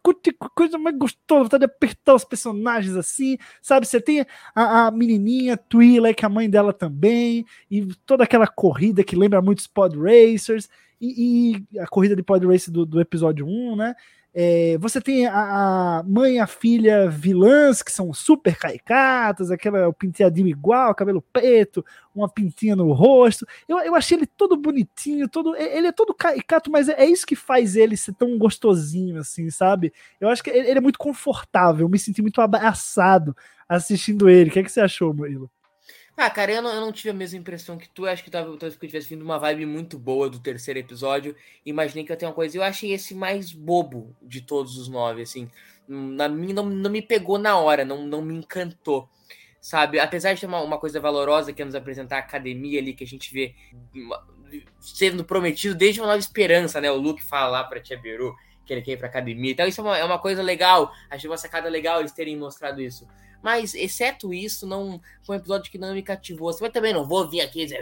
coisa 0.55 0.79
mais 0.79 0.97
gostosa, 0.97 1.45
vontade 1.45 1.67
de 1.67 1.73
apertar 1.73 2.15
os 2.15 2.25
personagens 2.25 2.95
assim, 2.95 3.39
sabe? 3.63 3.87
Você 3.87 4.01
tem 4.01 4.27
a, 4.55 4.87
a 4.87 4.91
menininha 4.91 5.57
Twila, 5.57 6.13
que 6.13 6.25
é 6.25 6.27
a 6.27 6.31
mãe 6.31 6.49
dela 6.49 6.73
também, 6.73 7.45
e 7.71 7.87
toda 8.05 8.25
aquela 8.25 8.47
corrida 8.47 9.03
que 9.03 9.17
lembra 9.17 9.41
muito 9.41 9.61
os 9.61 9.67
Pod 9.67 9.97
Racers. 9.99 10.69
E, 11.01 11.67
e, 11.73 11.79
a 11.79 11.87
corrida 11.87 12.17
de 12.17 12.23
pod 12.23 12.47
race 12.47 12.71
do, 12.71 12.87
do 12.87 13.01
episódio 13.01 13.47
1, 13.47 13.77
né? 13.77 13.95
É, 14.39 14.77
você 14.77 15.01
tem 15.01 15.27
a, 15.27 16.01
a, 16.01 16.03
mãe 16.03 16.35
e 16.35 16.39
a 16.39 16.47
filha 16.47 17.09
vilãs, 17.09 17.83
que 17.83 17.91
são 17.91 18.13
super 18.13 18.55
caricatas, 18.55 19.51
aquela 19.51 19.91
penteadinho 19.95 20.47
igual, 20.47 20.95
cabelo 20.95 21.23
preto, 21.33 21.83
uma 22.15 22.29
pintinha 22.29 22.77
no 22.77 22.93
rosto. 22.93 23.47
Eu, 23.67 23.79
eu 23.79 23.95
achei 23.95 24.19
ele 24.19 24.27
todo 24.27 24.55
bonitinho, 24.55 25.27
todo. 25.27 25.57
Ele 25.57 25.87
é 25.87 25.93
todo 25.93 26.13
caricato, 26.13 26.71
mas 26.71 26.87
é, 26.87 27.05
é 27.05 27.07
isso 27.07 27.27
que 27.27 27.35
faz 27.35 27.77
ele 27.77 27.97
ser 27.97 28.13
tão 28.13 28.37
gostosinho, 28.37 29.19
assim, 29.21 29.49
sabe? 29.49 29.91
Eu 30.21 30.29
acho 30.29 30.43
que 30.43 30.51
ele, 30.51 30.69
ele 30.69 30.79
é 30.79 30.83
muito 30.83 30.99
confortável, 30.99 31.89
me 31.89 31.99
senti 31.99 32.21
muito 32.21 32.43
abraçado 32.43 33.35
assistindo 33.67 34.29
ele. 34.29 34.51
O 34.51 34.53
que, 34.53 34.59
é 34.59 34.63
que 34.63 34.71
você 34.71 34.83
achou, 34.83 35.15
Murilo? 35.15 35.51
Ah, 36.17 36.31
cara, 36.31 36.51
eu 36.51 36.63
não, 36.63 36.73
eu 36.73 36.81
não 36.81 36.93
tive 36.93 37.11
a 37.11 37.13
mesma 37.13 37.39
impressão 37.39 37.77
que 37.77 37.89
tu. 37.91 38.07
Acho 38.07 38.25
que 38.25 38.31
talvez 38.31 38.63
eu 38.63 38.89
tivesse 38.89 39.09
vindo 39.09 39.23
uma 39.23 39.39
vibe 39.39 39.67
muito 39.67 39.99
boa 39.99 40.31
do 40.31 40.39
terceiro 40.39 40.81
episódio. 40.81 41.37
Imaginei 41.65 42.05
que 42.05 42.13
ia 42.13 42.17
ter 42.17 42.25
uma 42.25 42.33
coisa. 42.33 42.57
Eu 42.57 42.63
achei 42.63 42.93
esse 42.93 43.15
mais 43.15 43.53
bobo 43.53 44.17
de 44.23 44.41
todos 44.41 44.79
os 44.79 44.89
nove, 44.89 45.21
assim. 45.21 45.51
Na 45.87 46.27
não, 46.27 46.65
não 46.65 46.91
me 46.91 47.03
pegou 47.03 47.39
na 47.39 47.59
hora, 47.59 47.85
não, 47.85 48.07
não 48.07 48.23
me 48.23 48.35
encantou. 48.35 49.09
Sabe? 49.61 50.01
Apesar 50.01 50.33
de 50.33 50.41
ter 50.41 50.47
uma, 50.47 50.63
uma 50.63 50.79
coisa 50.79 50.99
valorosa 50.99 51.53
que 51.53 51.61
é 51.61 51.65
nos 51.65 51.75
apresentar 51.75 52.17
a 52.17 52.21
academia 52.21 52.81
ali, 52.81 52.95
que 52.95 53.05
a 53.05 53.07
gente 53.07 53.33
vê 53.33 53.55
sendo 54.81 55.23
prometido 55.25 55.75
desde 55.75 56.01
uma 56.01 56.07
nova 56.07 56.19
esperança, 56.19 56.81
né? 56.81 56.91
O 56.91 56.97
Luke 56.97 57.23
fala 57.23 57.51
lá 57.51 57.65
pra 57.65 57.81
Tia 57.81 57.99
Beru 57.99 58.35
que 58.65 58.73
ele 58.73 58.83
quer 58.83 58.93
ir 58.93 58.97
pra 58.97 59.07
academia. 59.07 59.53
Então, 59.53 59.67
isso 59.67 59.81
é 59.81 59.85
uma, 59.85 59.99
é 59.99 60.05
uma 60.05 60.19
coisa 60.19 60.43
legal. 60.43 60.93
Achei 61.11 61.29
uma 61.29 61.37
sacada 61.37 61.69
legal 61.69 62.01
eles 62.01 62.13
terem 62.13 62.37
mostrado 62.37 62.81
isso. 62.81 63.07
Mas, 63.43 63.75
exceto 63.75 64.33
isso, 64.33 64.67
não 64.67 65.01
foi 65.23 65.37
um 65.37 65.39
episódio 65.39 65.71
que 65.71 65.79
não 65.79 65.95
me 65.95 66.03
cativou. 66.03 66.53
Você 66.53 66.69
também 66.71 66.93
não 66.93 67.07
vou 67.07 67.29
vir 67.29 67.41
aqui 67.41 67.63
e 67.63 67.65
dizer 67.65 67.81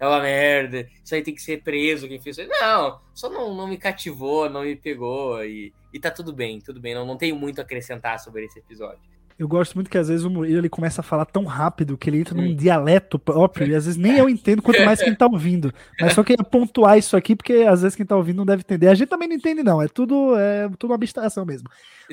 é 0.00 0.06
uma 0.06 0.20
merda, 0.20 0.88
isso 1.04 1.14
aí 1.14 1.22
tem 1.22 1.34
que 1.34 1.42
ser 1.42 1.62
preso, 1.62 2.06
quem 2.06 2.20
fez 2.20 2.38
isso. 2.38 2.48
Não, 2.48 3.00
só 3.12 3.28
não, 3.28 3.54
não 3.54 3.66
me 3.66 3.76
cativou, 3.76 4.48
não 4.48 4.62
me 4.62 4.76
pegou 4.76 5.44
e, 5.44 5.72
e 5.92 5.98
tá 5.98 6.10
tudo 6.10 6.32
bem, 6.32 6.60
tudo 6.60 6.80
bem. 6.80 6.94
Não, 6.94 7.04
não 7.04 7.16
tenho 7.16 7.34
muito 7.34 7.58
a 7.58 7.62
acrescentar 7.62 8.20
sobre 8.20 8.44
esse 8.44 8.60
episódio. 8.60 9.00
Eu 9.38 9.46
gosto 9.46 9.76
muito 9.76 9.88
que 9.88 9.96
às 9.96 10.08
vezes 10.08 10.24
o 10.24 10.30
Murilo 10.30 10.58
ele 10.58 10.68
começa 10.68 11.00
a 11.00 11.04
falar 11.04 11.24
tão 11.24 11.44
rápido 11.44 11.96
que 11.96 12.10
ele 12.10 12.18
entra 12.18 12.34
num 12.34 12.56
dialeto 12.56 13.20
próprio 13.20 13.68
e 13.68 13.74
às 13.74 13.84
vezes 13.84 13.96
nem 13.96 14.18
eu 14.18 14.28
entendo, 14.28 14.60
quanto 14.60 14.84
mais 14.84 15.00
quem 15.00 15.14
tá 15.14 15.26
ouvindo. 15.26 15.72
Mas 16.00 16.14
só 16.14 16.24
queria 16.24 16.44
pontuar 16.44 16.98
isso 16.98 17.16
aqui, 17.16 17.36
porque 17.36 17.52
às 17.58 17.82
vezes 17.82 17.94
quem 17.94 18.04
tá 18.04 18.16
ouvindo 18.16 18.38
não 18.38 18.46
deve 18.46 18.62
entender. 18.62 18.88
A 18.88 18.94
gente 18.94 19.08
também 19.08 19.28
não 19.28 19.36
entende, 19.36 19.62
não. 19.62 19.80
É 19.80 19.86
tudo, 19.86 20.36
é 20.36 20.68
tudo 20.76 20.90
uma 20.90 20.96
abstração 20.96 21.46
mesmo. 21.46 21.68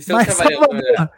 Mas, 0.07 0.33
Salvador, 0.35 0.75
né? 0.75 1.09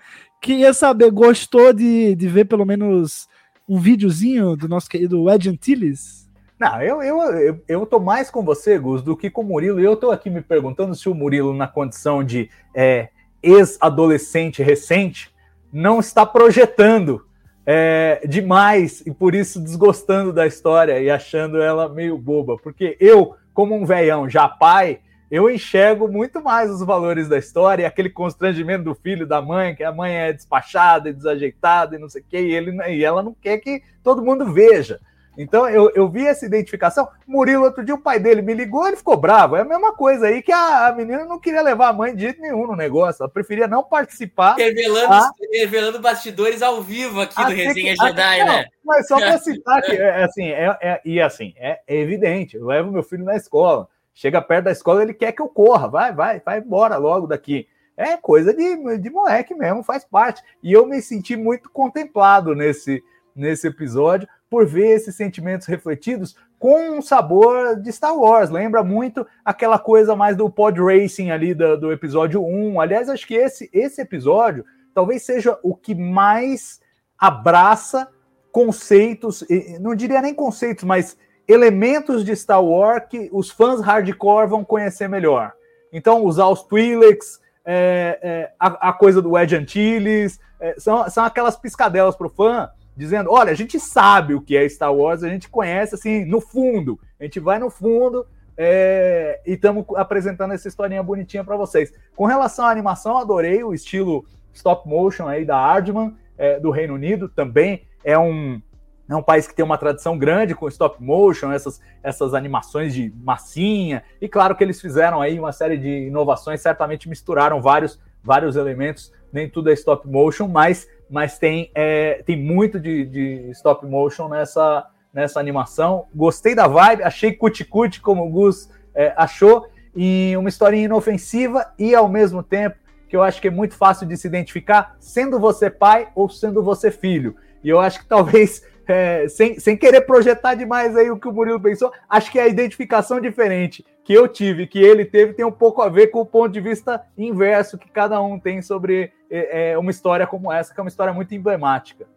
Queria 0.41 0.73
saber, 0.73 1.12
gostou 1.12 1.73
de, 1.73 2.15
de 2.15 2.28
ver 2.28 2.45
pelo 2.45 2.65
menos 2.65 3.28
um 3.67 3.80
videozinho 3.80 4.56
do 4.56 4.67
nosso 4.67 4.89
querido 4.89 5.30
Ed 5.30 5.50
Antilles? 5.50 6.28
Não, 6.60 6.82
eu, 6.82 7.04
eu, 7.04 7.21
eu, 7.39 7.63
eu 7.67 7.86
tô 7.86 8.00
mais 8.00 8.32
com 8.32 8.43
você, 8.43 8.80
Gus, 8.80 9.02
do 9.02 9.15
que 9.15 9.30
com 9.30 9.41
o 9.41 9.45
Murilo. 9.45 9.80
Eu 9.80 9.95
tô 9.95 10.10
aqui 10.10 10.30
me 10.30 10.41
perguntando 10.41 10.95
se 10.95 11.08
o 11.08 11.13
Murilo, 11.13 11.54
na 11.54 11.67
condição 11.67 12.23
de 12.23 12.50
é, 12.73 13.10
ex-adolescente 13.43 14.63
recente, 14.63 15.32
não 15.71 16.00
está 16.00 16.26
projetando 16.26 17.26
é, 17.65 18.21
demais 18.28 19.04
e 19.06 19.12
por 19.12 19.36
isso 19.36 19.60
desgostando 19.60 20.34
da 20.34 20.47
história 20.47 21.00
e 21.00 21.12
achando 21.12 21.62
ela 21.62 21.89
meio 21.89 22.17
boba. 22.17 22.58
Porque 22.58 22.97
eu, 23.00 23.36
como 23.54 23.76
um 23.76 23.86
velhão 23.86 24.28
já 24.28 24.47
pai, 24.47 25.00
eu 25.29 25.49
enxergo 25.49 26.07
muito 26.07 26.41
mais 26.41 26.71
os 26.71 26.83
valores 26.85 27.27
da 27.27 27.37
história 27.37 27.83
e 27.83 27.85
aquele 27.85 28.09
constrangimento 28.09 28.85
do 28.85 28.95
filho, 28.95 29.27
da 29.27 29.41
mãe, 29.41 29.75
que 29.75 29.83
a 29.83 29.91
mãe 29.91 30.15
é 30.15 30.33
despachada 30.33 31.09
e 31.09 31.13
desajeitada 31.13 31.95
e 31.95 31.99
não 31.99 32.09
sei 32.09 32.21
o 32.21 32.25
que, 32.25 32.39
e, 32.39 32.53
ele, 32.53 32.71
e 32.89 33.03
ela 33.03 33.21
não 33.21 33.33
quer 33.33 33.57
que 33.57 33.83
todo 34.03 34.23
mundo 34.23 34.51
veja. 34.53 34.99
Então 35.37 35.69
eu, 35.69 35.91
eu 35.93 36.09
vi 36.09 36.25
essa 36.25 36.45
identificação. 36.45 37.07
Murilo, 37.27 37.63
outro 37.63 37.85
dia, 37.85 37.93
o 37.93 38.01
pai 38.01 38.19
dele 38.19 38.41
me 38.41 38.55
ligou, 38.55 38.87
ele 38.87 38.97
ficou 38.97 39.15
bravo. 39.15 39.55
É 39.55 39.61
a 39.61 39.65
mesma 39.65 39.93
coisa 39.93 40.27
aí 40.27 40.41
que 40.41 40.51
a, 40.51 40.87
a 40.87 40.95
menina 40.95 41.25
não 41.25 41.39
queria 41.39 41.61
levar 41.61 41.89
a 41.89 41.93
mãe 41.93 42.15
de 42.15 42.21
jeito 42.23 42.41
nenhum 42.41 42.65
no 42.65 42.75
negócio. 42.75 43.21
Ela 43.21 43.29
preferia 43.29 43.67
não 43.67 43.83
participar. 43.83 44.55
Revelando, 44.55 45.13
a... 45.13 45.29
revelando 45.53 45.99
bastidores 45.99 46.63
ao 46.63 46.81
vivo 46.81 47.21
aqui 47.21 47.35
do 47.35 47.51
Resenha 47.51 47.95
que, 47.95 48.03
Jedi, 48.03 48.45
né? 48.45 48.65
Mas 48.83 49.07
só 49.07 49.17
para 49.17 49.37
citar 49.37 49.81
que, 49.83 49.91
é, 50.01 50.23
assim, 50.23 50.47
é, 50.47 50.77
é, 50.81 51.01
e 51.05 51.21
assim, 51.21 51.53
é 51.57 51.81
evidente, 51.87 52.57
eu 52.57 52.65
levo 52.65 52.91
meu 52.91 53.03
filho 53.03 53.23
na 53.23 53.35
escola. 53.35 53.87
Chega 54.17 54.41
perto 54.41 54.65
da 54.65 54.71
escola, 54.71 55.03
ele 55.03 55.13
quer 55.13 55.32
que 55.32 55.41
eu 55.43 55.47
corra. 55.47 55.88
Vai, 55.88 56.12
vai, 56.12 56.41
vai 56.43 56.58
embora 56.58 56.97
logo 56.97 57.27
daqui. 57.27 57.67
É 57.95 58.17
coisa 58.17 58.51
de, 58.51 58.97
de 58.97 59.12
moleque 59.12 59.53
mesmo, 59.53 59.84
faz 59.84 60.03
parte. 60.03 60.41
E 60.63 60.73
eu 60.73 60.88
me 60.88 60.99
senti 61.03 61.36
muito 61.36 61.69
contemplado 61.69 62.56
nesse, 62.56 63.03
nesse 63.36 63.67
episódio 63.67 64.27
por 64.49 64.65
ver 64.65 64.88
esses 64.88 65.15
sentimentos 65.15 65.67
refletidos 65.67 66.36
com 66.58 66.97
um 66.97 66.99
sabor 66.99 67.80
de 67.80 67.91
Star 67.91 68.17
Wars. 68.17 68.49
Lembra 68.49 68.84
muito 68.84 69.23
aquela 69.45 69.77
coisa 69.77 70.15
mais 70.15 70.36
do 70.36 70.49
pod 70.49 70.82
racing 70.82 71.30
ali 71.30 71.53
do, 71.53 71.77
do 71.77 71.91
episódio 71.91 72.43
1. 72.43 72.82
Aliás, 72.82 73.10
acho 73.10 73.27
que 73.27 73.36
esse, 73.36 73.69
esse 73.71 74.01
episódio 74.01 74.65
talvez 74.95 75.21
seja 75.21 75.60
o 75.62 75.75
que 75.75 75.93
mais 75.93 76.82
abraça 77.19 78.10
conceitos, 78.51 79.45
não 79.80 79.93
diria 79.93 80.23
nem 80.23 80.34
conceitos, 80.34 80.84
mas 80.84 81.15
elementos 81.47 82.25
de 82.25 82.36
Star 82.36 82.63
Wars 82.63 83.03
que 83.10 83.29
os 83.31 83.49
fãs 83.49 83.81
hardcore 83.81 84.47
vão 84.47 84.63
conhecer 84.63 85.07
melhor. 85.07 85.53
Então, 85.91 86.23
usar 86.23 86.47
os 86.47 86.63
Twi'leks, 86.63 87.39
é, 87.65 88.19
é, 88.21 88.51
a, 88.60 88.89
a, 88.89 88.93
coisa 88.93 89.21
do 89.21 89.38
Ed 89.38 89.55
Antilles, 89.55 90.39
é, 90.60 90.75
são, 90.77 91.10
são 91.10 91.23
aquelas 91.23 91.55
piscadelas 91.55 92.15
para 92.15 92.27
o 92.27 92.29
fã, 92.29 92.69
dizendo: 92.95 93.31
olha, 93.31 93.51
a 93.51 93.55
gente 93.55 93.79
sabe 93.79 94.33
o 94.33 94.41
que 94.41 94.57
é 94.57 94.67
Star 94.67 94.93
Wars, 94.93 95.23
a 95.23 95.29
gente 95.29 95.49
conhece 95.49 95.95
assim, 95.95 96.25
no 96.25 96.41
fundo. 96.41 96.99
A 97.19 97.23
gente 97.23 97.39
vai 97.39 97.60
no 97.60 97.69
fundo 97.69 98.25
é, 98.57 99.39
e 99.45 99.53
estamos 99.53 99.86
apresentando 99.95 100.53
essa 100.53 100.67
historinha 100.67 101.03
bonitinha 101.03 101.43
para 101.43 101.55
vocês. 101.55 101.93
Com 102.15 102.25
relação 102.25 102.65
à 102.65 102.71
animação, 102.71 103.17
adorei 103.17 103.63
o 103.63 103.73
estilo 103.73 104.25
stop 104.53 104.88
motion 104.89 105.27
aí 105.27 105.45
da 105.45 105.57
Aardman, 105.57 106.15
é, 106.38 106.60
do 106.60 106.71
Reino 106.71 106.95
Unido, 106.95 107.29
também 107.29 107.83
é 108.03 108.17
um 108.17 108.62
é 109.10 109.15
um 109.15 109.24
país 109.24 109.48
que 109.48 109.56
tem 109.56 109.63
uma 109.63 109.78
tradição 109.78 110.17
grande 110.17 110.54
com 110.54 110.67
stop 110.67 111.02
motion, 111.02 111.52
essas, 111.52 111.82
essas 112.04 112.34
animações 112.34 112.93
de 112.93 113.13
massinha, 113.24 114.04
e 114.20 114.28
claro 114.28 114.56
que 114.56 114.63
eles 114.63 114.82
fizeram 114.82 115.22
aí 115.22 115.39
uma 115.39 115.52
série 115.52 115.78
de 115.78 116.08
inovações, 116.08 116.62
certamente 116.62 117.08
misturaram 117.08 117.62
vários, 117.62 118.00
vários 118.24 118.56
elementos, 118.56 119.13
nem 119.32 119.50
tudo 119.50 119.70
é 119.70 119.74
stop 119.74 120.08
motion, 120.08 120.48
mas, 120.48 120.88
mas 121.10 121.38
tem, 121.38 121.72
é, 121.74 122.22
tem 122.26 122.38
muito 122.38 122.80
de, 122.80 123.06
de 123.06 123.50
stop 123.52 123.86
motion 123.86 124.28
nessa, 124.28 124.88
nessa 125.13 125.39
animação. 125.39 126.06
Gostei 126.13 126.56
da 126.56 126.67
vibe, 126.67 127.04
achei 127.04 127.34
cuticute, 127.34 128.02
como 128.02 128.26
o 128.26 128.30
Gus 128.30 128.70
é, 128.93 129.13
achou, 129.15 129.67
e 129.96 130.36
uma 130.38 130.50
historinha 130.50 130.86
inofensiva 130.86 131.74
e 131.78 131.96
ao 131.96 132.08
mesmo 132.08 132.43
tempo 132.43 132.78
que 133.10 133.15
eu 133.15 133.24
acho 133.24 133.41
que 133.41 133.48
é 133.48 133.52
muito 133.52 133.74
fácil 133.76 134.06
de 134.06 134.17
se 134.17 134.28
identificar, 134.28 134.96
sendo 135.00 135.39
você 135.39 135.70
pai 135.70 136.10
ou 136.13 136.30
sendo 136.30 136.62
você 136.62 136.91
filho. 136.91 137.36
E 137.63 137.70
eu 137.70 137.80
acho 137.80 138.00
que 138.00 138.06
talvez 138.06 138.63
é, 138.88 139.28
sem, 139.28 139.60
sem 139.60 139.76
querer 139.76 140.02
projetar 140.02 140.56
demais 140.56 140.95
aí 140.95 141.12
o 141.12 141.19
que 141.19 141.28
o 141.28 141.34
Murilo 141.34 141.60
pensou, 141.60 141.91
acho 142.10 142.32
que 142.32 142.39
a 142.39 142.47
identificação 142.47 143.19
diferente 143.19 143.86
que 144.04 144.13
eu 144.13 144.28
tive, 144.28 144.67
que 144.67 144.80
ele 144.80 145.04
teve, 145.04 145.34
tem 145.34 145.45
um 145.45 145.52
pouco 145.52 145.82
a 145.82 145.89
ver 145.89 146.08
com 146.08 146.21
o 146.21 146.26
ponto 146.26 146.52
de 146.52 146.62
vista 146.62 147.04
inverso 147.17 147.78
que 147.78 147.89
cada 147.89 148.21
um 148.21 148.39
tem 148.39 148.62
sobre 148.62 149.12
é, 149.30 149.71
é 149.71 149.78
uma 149.78 149.91
história 149.91 150.26
como 150.26 150.52
essa, 150.52 150.73
que 150.73 150.80
é 150.80 150.84
uma 150.84 150.89
história 150.89 151.13
muito 151.13 151.36
emblemática. 151.36 152.08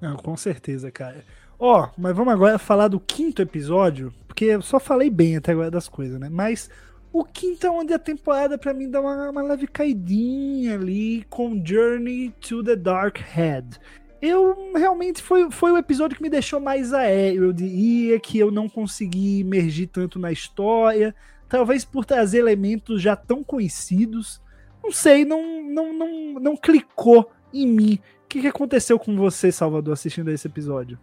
Não, 0.00 0.16
com 0.16 0.36
certeza, 0.36 0.90
cara. 0.90 1.24
Ó, 1.58 1.84
oh, 1.84 1.88
mas 1.96 2.14
vamos 2.14 2.32
agora 2.32 2.58
falar 2.58 2.88
do 2.88 3.00
quinto 3.00 3.42
episódio, 3.42 4.12
porque 4.26 4.44
eu 4.44 4.62
só 4.62 4.78
falei 4.78 5.10
bem 5.10 5.36
até 5.36 5.52
agora 5.52 5.70
das 5.70 5.88
coisas, 5.88 6.20
né? 6.20 6.28
Mas 6.30 6.70
o 7.12 7.24
quinto 7.24 7.66
é 7.66 7.70
onde 7.70 7.94
a 7.94 7.98
temporada 7.98 8.58
para 8.58 8.74
mim 8.74 8.90
dá 8.90 9.00
uma, 9.00 9.30
uma 9.30 9.42
leve 9.42 9.66
caidinha 9.66 10.74
ali 10.74 11.24
com 11.30 11.60
Journey 11.64 12.30
to 12.40 12.62
the 12.62 12.76
Dark 12.76 13.18
Head. 13.18 13.80
Eu 14.20 14.72
realmente 14.74 15.22
foi, 15.22 15.50
foi 15.50 15.72
o 15.72 15.78
episódio 15.78 16.16
que 16.16 16.22
me 16.22 16.30
deixou 16.30 16.60
mais 16.60 16.92
aéreo, 16.92 17.44
eu 17.44 17.52
diria 17.52 18.18
que 18.18 18.38
eu 18.38 18.50
não 18.50 18.68
consegui 18.68 19.40
emergir 19.40 19.86
tanto 19.88 20.18
na 20.18 20.32
história, 20.32 21.14
talvez 21.48 21.84
por 21.84 22.04
trazer 22.04 22.38
elementos 22.38 23.02
já 23.02 23.14
tão 23.14 23.44
conhecidos. 23.44 24.40
Não 24.82 24.92
sei, 24.92 25.24
não, 25.24 25.62
não, 25.62 25.92
não, 25.92 26.32
não 26.34 26.56
clicou 26.56 27.30
em 27.52 27.66
mim. 27.66 27.98
O 28.24 28.28
que, 28.28 28.40
que 28.40 28.46
aconteceu 28.48 28.98
com 28.98 29.16
você, 29.16 29.52
Salvador, 29.52 29.94
assistindo 29.94 30.28
a 30.28 30.32
esse 30.32 30.46
episódio? 30.46 30.98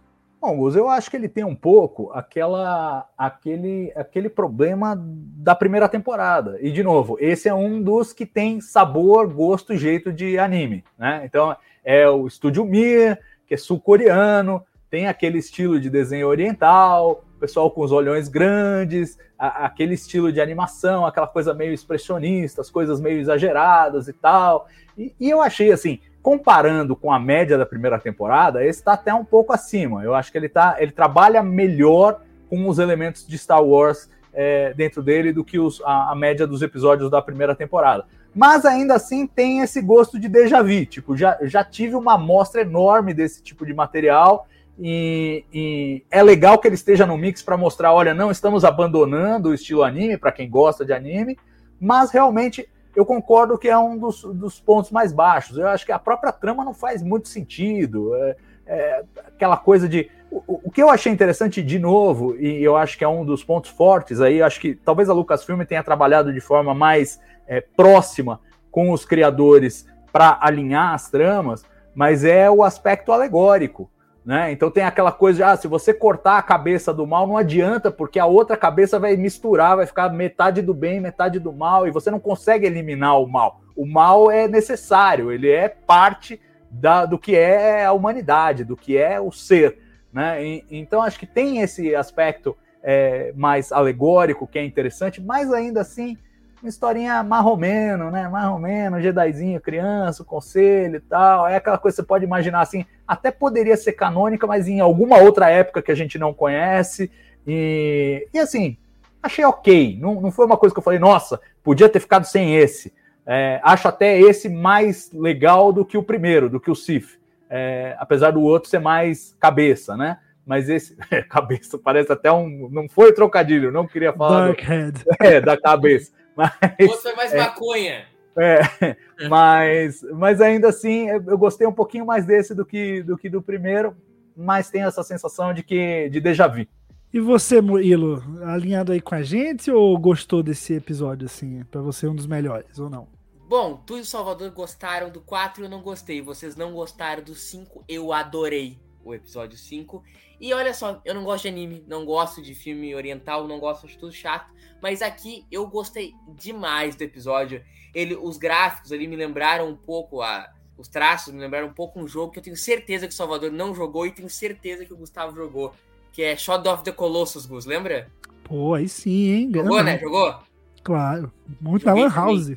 Bom, 0.46 0.58
Gus, 0.58 0.76
eu 0.76 0.90
acho 0.90 1.10
que 1.10 1.16
ele 1.16 1.26
tem 1.26 1.42
um 1.42 1.54
pouco 1.54 2.12
aquela, 2.12 3.08
aquele, 3.16 3.90
aquele 3.96 4.28
problema 4.28 4.94
da 4.94 5.54
primeira 5.54 5.88
temporada. 5.88 6.58
E, 6.60 6.70
de 6.70 6.82
novo, 6.82 7.16
esse 7.18 7.48
é 7.48 7.54
um 7.54 7.80
dos 7.80 8.12
que 8.12 8.26
tem 8.26 8.60
sabor, 8.60 9.26
gosto 9.26 9.72
e 9.72 9.78
jeito 9.78 10.12
de 10.12 10.38
anime. 10.38 10.84
Né? 10.98 11.22
Então, 11.24 11.56
é 11.82 12.06
o 12.10 12.26
Estúdio 12.26 12.62
Mir, 12.62 13.18
que 13.46 13.54
é 13.54 13.56
sul-coreano, 13.56 14.62
tem 14.90 15.06
aquele 15.06 15.38
estilo 15.38 15.80
de 15.80 15.88
desenho 15.88 16.28
oriental, 16.28 17.24
pessoal 17.40 17.70
com 17.70 17.80
os 17.80 17.90
olhões 17.90 18.28
grandes, 18.28 19.18
a, 19.38 19.64
aquele 19.64 19.94
estilo 19.94 20.30
de 20.30 20.42
animação, 20.42 21.06
aquela 21.06 21.26
coisa 21.26 21.54
meio 21.54 21.72
expressionista, 21.72 22.60
as 22.60 22.68
coisas 22.68 23.00
meio 23.00 23.18
exageradas 23.18 24.08
e 24.08 24.12
tal. 24.12 24.68
E, 24.98 25.14
e 25.18 25.30
eu 25.30 25.40
achei 25.40 25.72
assim, 25.72 26.00
comparando 26.24 26.96
com 26.96 27.12
a 27.12 27.20
média 27.20 27.58
da 27.58 27.66
primeira 27.66 27.98
temporada, 27.98 28.64
esse 28.64 28.78
está 28.78 28.94
até 28.94 29.12
um 29.12 29.26
pouco 29.26 29.52
acima. 29.52 30.02
Eu 30.02 30.14
acho 30.14 30.32
que 30.32 30.38
ele, 30.38 30.48
tá, 30.48 30.76
ele 30.78 30.90
trabalha 30.90 31.42
melhor 31.42 32.22
com 32.48 32.66
os 32.66 32.78
elementos 32.78 33.26
de 33.26 33.36
Star 33.36 33.62
Wars 33.62 34.08
é, 34.32 34.72
dentro 34.72 35.02
dele 35.02 35.34
do 35.34 35.44
que 35.44 35.58
os, 35.58 35.82
a, 35.84 36.12
a, 36.12 36.14
média 36.14 36.46
dos 36.46 36.62
episódios 36.62 37.10
da 37.10 37.20
primeira 37.20 37.54
temporada. 37.54 38.06
Mas 38.34 38.64
ainda 38.64 38.94
assim 38.94 39.26
tem 39.26 39.60
esse 39.60 39.82
gosto 39.82 40.18
de 40.18 40.26
déjà 40.26 40.62
vu. 40.62 40.86
Tipo, 40.86 41.14
já, 41.14 41.36
já 41.42 41.62
tive 41.62 41.94
uma 41.94 42.14
amostra 42.14 42.62
enorme 42.62 43.12
desse 43.12 43.42
tipo 43.42 43.66
de 43.66 43.74
material. 43.74 44.48
E, 44.80 45.44
e 45.52 46.02
é 46.10 46.22
legal 46.22 46.58
que 46.58 46.66
ele 46.66 46.74
esteja 46.74 47.04
no 47.04 47.18
mix 47.18 47.42
para 47.42 47.58
mostrar: 47.58 47.92
olha, 47.92 48.14
não 48.14 48.30
estamos 48.30 48.64
abandonando 48.64 49.50
o 49.50 49.54
estilo 49.54 49.82
anime 49.82 50.16
para 50.16 50.32
quem 50.32 50.48
gosta 50.48 50.86
de 50.86 50.92
anime, 50.94 51.38
mas 51.78 52.10
realmente 52.10 52.66
eu 52.94 53.04
concordo 53.04 53.58
que 53.58 53.68
é 53.68 53.76
um 53.76 53.98
dos, 53.98 54.22
dos, 54.22 54.60
pontos 54.60 54.90
mais 54.90 55.12
baixos. 55.12 55.58
Eu 55.58 55.68
acho 55.68 55.84
que 55.84 55.92
a 55.92 55.98
própria 55.98 56.32
trama 56.32 56.64
não 56.64 56.74
faz 56.74 57.02
muito 57.02 57.28
sentido. 57.28 58.14
É, 58.14 58.36
é, 58.66 59.04
aquela 59.26 59.56
coisa 59.56 59.88
de. 59.88 60.10
O, 60.30 60.60
o, 60.64 60.70
que 60.70 60.82
eu 60.82 60.88
achei 60.88 61.12
interessante 61.12 61.62
de 61.62 61.78
novo, 61.78 62.36
e 62.36 62.62
eu 62.62 62.76
acho 62.76 62.98
que 62.98 63.04
é 63.04 63.08
um 63.08 63.24
dos 63.24 63.44
pontos 63.44 63.70
fortes 63.70 64.20
aí, 64.20 64.42
acho 64.42 64.60
que 64.60 64.74
talvez 64.74 65.08
a 65.08 65.12
Lucasfilm 65.12 65.62
tenha 65.62 65.82
trabalhado 65.82 66.32
de 66.32 66.40
forma 66.40 66.74
mais 66.74 67.20
é, 67.46 67.60
próxima 67.60 68.40
com 68.70 68.90
os 68.90 69.04
criadores 69.04 69.86
para 70.12 70.38
alinhar 70.40 70.94
as 70.94 71.10
tramas, 71.10 71.64
mas 71.94 72.24
é 72.24 72.50
o 72.50 72.64
aspecto 72.64 73.12
alegórico. 73.12 73.90
Né? 74.24 74.52
Então 74.52 74.70
tem 74.70 74.84
aquela 74.84 75.12
coisa 75.12 75.36
de, 75.36 75.42
ah, 75.42 75.56
se 75.56 75.68
você 75.68 75.92
cortar 75.92 76.38
a 76.38 76.42
cabeça 76.42 76.94
do 76.94 77.06
mal, 77.06 77.26
não 77.26 77.36
adianta, 77.36 77.90
porque 77.90 78.18
a 78.18 78.24
outra 78.24 78.56
cabeça 78.56 78.98
vai 78.98 79.16
misturar, 79.16 79.76
vai 79.76 79.86
ficar 79.86 80.08
metade 80.08 80.62
do 80.62 80.72
bem, 80.72 80.98
metade 80.98 81.38
do 81.38 81.52
mal, 81.52 81.86
e 81.86 81.90
você 81.90 82.10
não 82.10 82.18
consegue 82.18 82.66
eliminar 82.66 83.20
o 83.20 83.26
mal. 83.26 83.60
O 83.76 83.84
mal 83.84 84.30
é 84.30 84.48
necessário, 84.48 85.30
ele 85.30 85.50
é 85.50 85.68
parte 85.68 86.40
da, 86.70 87.04
do 87.04 87.18
que 87.18 87.36
é 87.36 87.84
a 87.84 87.92
humanidade, 87.92 88.64
do 88.64 88.76
que 88.76 88.96
é 88.96 89.20
o 89.20 89.30
ser. 89.30 89.78
Né? 90.10 90.42
E, 90.42 90.64
então 90.70 91.02
acho 91.02 91.18
que 91.18 91.26
tem 91.26 91.60
esse 91.60 91.94
aspecto 91.94 92.56
é, 92.82 93.30
mais 93.36 93.72
alegórico 93.72 94.46
que 94.46 94.58
é 94.58 94.64
interessante, 94.64 95.20
mas 95.20 95.52
ainda 95.52 95.82
assim 95.82 96.16
uma 96.64 96.70
historinha 96.70 97.22
marromeno, 97.22 98.10
né? 98.10 98.26
Marromeno, 98.26 99.00
Jedizinho, 99.00 99.60
criança, 99.60 100.24
conselho 100.24 100.96
e 100.96 101.00
tal. 101.00 101.46
É 101.46 101.56
aquela 101.56 101.76
coisa 101.76 101.94
que 101.94 102.02
você 102.02 102.06
pode 102.06 102.24
imaginar 102.24 102.62
assim, 102.62 102.86
até 103.06 103.30
poderia 103.30 103.76
ser 103.76 103.92
canônica, 103.92 104.46
mas 104.46 104.66
em 104.66 104.80
alguma 104.80 105.18
outra 105.18 105.50
época 105.50 105.82
que 105.82 105.92
a 105.92 105.94
gente 105.94 106.18
não 106.18 106.32
conhece. 106.32 107.10
E, 107.46 108.26
e 108.32 108.38
assim, 108.38 108.78
achei 109.22 109.44
ok. 109.44 109.98
Não, 110.00 110.22
não 110.22 110.30
foi 110.30 110.46
uma 110.46 110.56
coisa 110.56 110.74
que 110.74 110.78
eu 110.78 110.82
falei, 110.82 110.98
nossa, 110.98 111.38
podia 111.62 111.86
ter 111.86 112.00
ficado 112.00 112.24
sem 112.24 112.56
esse. 112.56 112.94
É, 113.26 113.60
acho 113.62 113.86
até 113.86 114.18
esse 114.18 114.48
mais 114.48 115.10
legal 115.12 115.70
do 115.70 115.84
que 115.84 115.98
o 115.98 116.02
primeiro, 116.02 116.48
do 116.48 116.58
que 116.58 116.70
o 116.70 116.74
Sif. 116.74 117.18
É, 117.50 117.94
apesar 117.98 118.30
do 118.30 118.40
outro 118.40 118.70
ser 118.70 118.80
mais 118.80 119.36
cabeça, 119.38 119.98
né? 119.98 120.16
Mas 120.46 120.70
esse. 120.70 120.96
cabeça 121.28 121.76
parece 121.76 122.10
até 122.10 122.32
um. 122.32 122.70
Não 122.70 122.88
foi 122.88 123.12
trocadilho, 123.12 123.70
não 123.70 123.86
queria 123.86 124.14
falar. 124.14 124.52
Do, 124.52 124.56
é, 125.20 125.42
da 125.42 125.58
cabeça. 125.58 126.23
Mas, 126.36 126.50
o 126.80 126.84
outro 126.84 127.02
foi 127.02 127.14
mais 127.14 127.32
é, 127.32 127.38
maconha. 127.38 128.06
É, 128.36 128.96
mas, 129.28 130.02
mas 130.12 130.40
ainda 130.40 130.68
assim, 130.68 131.08
eu 131.08 131.38
gostei 131.38 131.66
um 131.66 131.72
pouquinho 131.72 132.04
mais 132.04 132.26
desse 132.26 132.54
do 132.54 132.64
que 132.66 133.02
do, 133.02 133.16
que 133.16 133.28
do 133.28 133.40
primeiro, 133.40 133.96
mas 134.36 134.70
tem 134.70 134.82
essa 134.82 135.02
sensação 135.02 135.54
de 135.54 135.62
que 135.62 136.08
de 136.10 136.20
déjà 136.20 136.48
vu. 136.48 136.66
E 137.12 137.20
você, 137.20 137.60
Murilo, 137.60 138.20
alinhado 138.44 138.90
aí 138.90 139.00
com 139.00 139.14
a 139.14 139.22
gente 139.22 139.70
ou 139.70 139.96
gostou 139.96 140.42
desse 140.42 140.74
episódio, 140.74 141.26
assim? 141.26 141.62
Para 141.70 141.80
você, 141.80 142.08
um 142.08 142.14
dos 142.14 142.26
melhores, 142.26 142.76
ou 142.80 142.90
não? 142.90 143.06
Bom, 143.46 143.80
tu 143.86 143.96
e 143.96 144.00
o 144.00 144.04
Salvador 144.04 144.50
gostaram 144.50 145.10
do 145.10 145.20
4 145.20 145.64
eu 145.64 145.68
não 145.68 145.80
gostei. 145.80 146.20
Vocês 146.20 146.56
não 146.56 146.72
gostaram 146.72 147.22
do 147.22 147.34
5, 147.34 147.84
eu 147.88 148.12
adorei 148.12 148.80
o 149.04 149.14
episódio 149.14 149.56
5. 149.56 150.02
E 150.44 150.52
olha 150.52 150.74
só, 150.74 151.00
eu 151.06 151.14
não 151.14 151.24
gosto 151.24 151.44
de 151.44 151.48
anime, 151.48 151.82
não 151.88 152.04
gosto 152.04 152.42
de 152.42 152.54
filme 152.54 152.94
oriental, 152.94 153.48
não 153.48 153.58
gosto 153.58 153.86
de 153.86 153.96
tudo 153.96 154.12
chato. 154.12 154.52
Mas 154.78 155.00
aqui 155.00 155.46
eu 155.50 155.66
gostei 155.66 156.12
demais 156.36 156.94
do 156.94 157.00
episódio. 157.00 157.64
Ele, 157.94 158.14
os 158.14 158.36
gráficos 158.36 158.92
ali 158.92 159.08
me 159.08 159.16
lembraram 159.16 159.70
um 159.70 159.74
pouco 159.74 160.20
a, 160.20 160.46
os 160.76 160.86
traços 160.86 161.32
me 161.32 161.40
lembraram 161.40 161.68
um 161.68 161.72
pouco 161.72 161.98
um 161.98 162.06
jogo 162.06 162.30
que 162.30 162.40
eu 162.40 162.42
tenho 162.42 162.58
certeza 162.58 163.06
que 163.06 163.14
o 163.14 163.16
Salvador 163.16 163.50
não 163.50 163.74
jogou 163.74 164.06
e 164.06 164.10
tenho 164.10 164.28
certeza 164.28 164.84
que 164.84 164.92
o 164.92 164.98
Gustavo 164.98 165.34
jogou, 165.34 165.72
que 166.12 166.22
é 166.22 166.36
Shadow 166.36 166.74
of 166.74 166.84
the 166.84 166.92
Colossus, 166.92 167.46
Gus, 167.46 167.64
lembra? 167.64 168.12
Pô, 168.42 168.74
aí 168.74 168.86
sim, 168.86 169.30
hein? 169.30 169.50
Jogou, 169.50 169.82
né? 169.82 169.98
Jogou? 169.98 170.40
Claro. 170.82 171.32
Muito 171.58 171.86
Lan 171.86 172.10
House. 172.10 172.52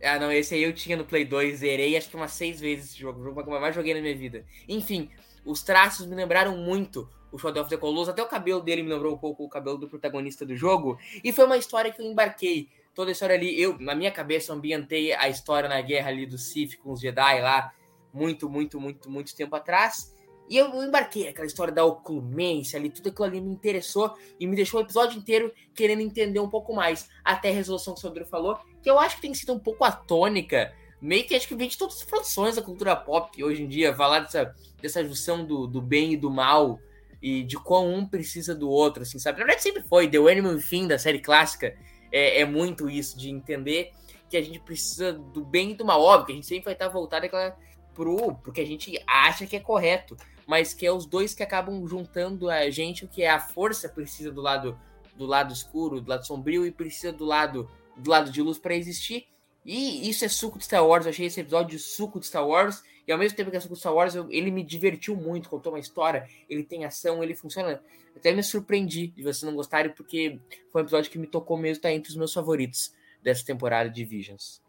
Ah, 0.00 0.16
não, 0.16 0.30
esse 0.30 0.54
aí 0.54 0.62
eu 0.62 0.72
tinha 0.72 0.96
no 0.96 1.04
Play 1.04 1.24
2, 1.24 1.58
zerei 1.58 1.96
acho 1.96 2.08
que 2.08 2.14
umas 2.14 2.30
seis 2.30 2.60
vezes 2.60 2.90
esse 2.90 3.00
jogo, 3.00 3.18
o 3.20 3.24
jogo 3.24 3.42
que 3.42 3.50
eu 3.50 3.60
mais 3.60 3.74
joguei 3.74 3.94
na 3.94 4.00
minha 4.00 4.16
vida. 4.16 4.44
Enfim, 4.68 5.10
os 5.44 5.64
traços 5.64 6.06
me 6.06 6.14
lembraram 6.14 6.56
muito 6.56 7.10
o 7.32 7.38
Shadow 7.38 7.62
of 7.62 7.70
the 7.70 7.76
Colossus, 7.76 8.10
até 8.10 8.22
o 8.22 8.28
cabelo 8.28 8.60
dele 8.60 8.82
me 8.82 8.90
lembrou 8.90 9.14
um 9.14 9.18
pouco 9.18 9.44
o 9.44 9.48
cabelo 9.48 9.78
do 9.78 9.88
protagonista 9.88 10.44
do 10.44 10.54
jogo, 10.54 10.98
e 11.24 11.32
foi 11.32 11.46
uma 11.46 11.56
história 11.56 11.90
que 11.90 12.00
eu 12.00 12.06
embarquei. 12.06 12.68
Toda 12.94 13.10
a 13.10 13.12
história 13.12 13.34
ali, 13.34 13.58
eu, 13.60 13.78
na 13.80 13.94
minha 13.94 14.10
cabeça, 14.10 14.52
ambientei 14.52 15.14
a 15.14 15.28
história 15.28 15.66
na 15.68 15.80
guerra 15.80 16.10
ali 16.10 16.26
do 16.26 16.36
Sith 16.36 16.76
com 16.76 16.92
os 16.92 17.00
Jedi 17.00 17.40
lá, 17.40 17.72
muito, 18.12 18.50
muito, 18.50 18.78
muito, 18.78 19.10
muito 19.10 19.34
tempo 19.34 19.56
atrás. 19.56 20.14
E 20.48 20.56
eu 20.58 20.68
embarquei 20.82 21.24
naquela 21.24 21.46
história 21.46 21.72
da 21.72 21.84
oclumência 21.84 22.78
ali, 22.78 22.90
tudo 22.90 23.08
aquilo 23.08 23.24
ali 23.24 23.40
me 23.40 23.50
interessou 23.50 24.14
e 24.38 24.46
me 24.46 24.54
deixou 24.54 24.80
o 24.80 24.82
episódio 24.82 25.18
inteiro 25.18 25.50
querendo 25.74 26.02
entender 26.02 26.40
um 26.40 26.50
pouco 26.50 26.74
mais. 26.74 27.08
Até 27.24 27.48
a 27.48 27.52
resolução 27.54 27.94
que 27.94 28.00
o 28.00 28.02
Sandro 28.02 28.26
falou, 28.26 28.58
que 28.82 28.90
eu 28.90 28.98
acho 28.98 29.16
que 29.16 29.22
tem 29.22 29.32
sido 29.32 29.54
um 29.54 29.58
pouco 29.58 29.84
atônica, 29.84 30.70
meio 31.00 31.24
que 31.24 31.34
acho 31.34 31.48
que 31.48 31.54
vem 31.54 31.68
de 31.68 31.78
todas 31.78 31.96
as 31.96 32.04
produções 32.04 32.56
da 32.56 32.62
cultura 32.62 32.94
pop 32.94 33.42
hoje 33.42 33.62
em 33.62 33.68
dia, 33.68 33.94
falar 33.94 34.20
dessa, 34.20 34.54
dessa 34.80 35.02
junção 35.02 35.44
do, 35.44 35.66
do 35.66 35.80
bem 35.80 36.12
e 36.12 36.16
do 36.16 36.30
mal, 36.30 36.78
e 37.22 37.44
de 37.44 37.56
qual 37.56 37.86
um 37.86 38.04
precisa 38.04 38.54
do 38.54 38.68
outro, 38.68 39.02
assim, 39.02 39.18
sabe? 39.18 39.38
Na 39.38 39.44
verdade, 39.44 39.62
sempre 39.62 39.82
foi. 39.82 40.08
The 40.08 40.18
Animal 40.18 40.58
Fim 40.58 40.88
da 40.88 40.98
série 40.98 41.20
clássica 41.20 41.76
é, 42.10 42.40
é, 42.40 42.44
muito 42.44 42.90
isso, 42.90 43.16
de 43.16 43.30
entender 43.30 43.92
que 44.28 44.36
a 44.36 44.42
gente 44.42 44.58
precisa 44.58 45.12
do 45.12 45.44
bem 45.44 45.70
e 45.70 45.74
do 45.74 45.84
mal. 45.84 46.02
Óbvio 46.02 46.26
que 46.26 46.32
a 46.32 46.34
gente 46.34 46.46
sempre 46.46 46.64
vai 46.64 46.72
estar 46.72 46.88
voltado 46.88 47.26
àquela, 47.26 47.56
pro 47.94 48.34
porque 48.42 48.60
a 48.60 48.66
gente 48.66 49.00
acha 49.06 49.46
que 49.46 49.54
é 49.54 49.60
correto, 49.60 50.16
mas 50.46 50.74
que 50.74 50.84
é 50.84 50.92
os 50.92 51.06
dois 51.06 51.32
que 51.32 51.42
acabam 51.42 51.86
juntando 51.86 52.50
a 52.50 52.68
gente, 52.70 53.04
o 53.04 53.08
que 53.08 53.22
é 53.22 53.30
a 53.30 53.38
força 53.38 53.88
precisa 53.88 54.32
do 54.32 54.40
lado 54.40 54.78
do 55.14 55.26
lado 55.26 55.52
escuro, 55.52 56.00
do 56.00 56.08
lado 56.08 56.26
sombrio 56.26 56.66
e 56.66 56.72
precisa 56.72 57.12
do 57.12 57.24
lado 57.24 57.70
do 57.96 58.10
lado 58.10 58.30
de 58.30 58.40
luz 58.42 58.58
para 58.58 58.74
existir. 58.74 59.26
E 59.64 60.08
isso 60.08 60.24
é 60.24 60.28
suco 60.28 60.58
de 60.58 60.64
Star 60.64 60.84
Wars. 60.84 61.04
Eu 61.04 61.10
achei 61.10 61.26
esse 61.26 61.40
episódio 61.40 61.76
de 61.76 61.78
suco 61.78 62.18
de 62.18 62.26
Star 62.26 62.46
Wars. 62.46 62.82
E 63.06 63.12
ao 63.12 63.18
mesmo 63.18 63.36
tempo 63.36 63.50
que 63.50 63.58
de 63.58 63.76
Star 63.76 63.94
Wars, 63.94 64.14
eu, 64.14 64.30
ele 64.30 64.50
me 64.50 64.62
divertiu 64.62 65.16
muito, 65.16 65.48
contou 65.48 65.72
uma 65.72 65.78
história, 65.78 66.28
ele 66.48 66.62
tem 66.62 66.84
ação, 66.84 67.22
ele 67.22 67.34
funciona. 67.34 67.80
Até 68.14 68.32
me 68.32 68.42
surpreendi 68.42 69.08
de 69.08 69.22
vocês 69.22 69.42
não 69.42 69.54
gostarem, 69.54 69.92
porque 69.92 70.38
foi 70.70 70.82
um 70.82 70.84
episódio 70.84 71.10
que 71.10 71.18
me 71.18 71.26
tocou 71.26 71.56
mesmo, 71.56 71.82
tá 71.82 71.92
entre 71.92 72.10
os 72.10 72.16
meus 72.16 72.32
favoritos 72.32 72.92
dessa 73.22 73.44
temporada 73.44 73.88
de 73.90 74.04
Visions. 74.04 74.60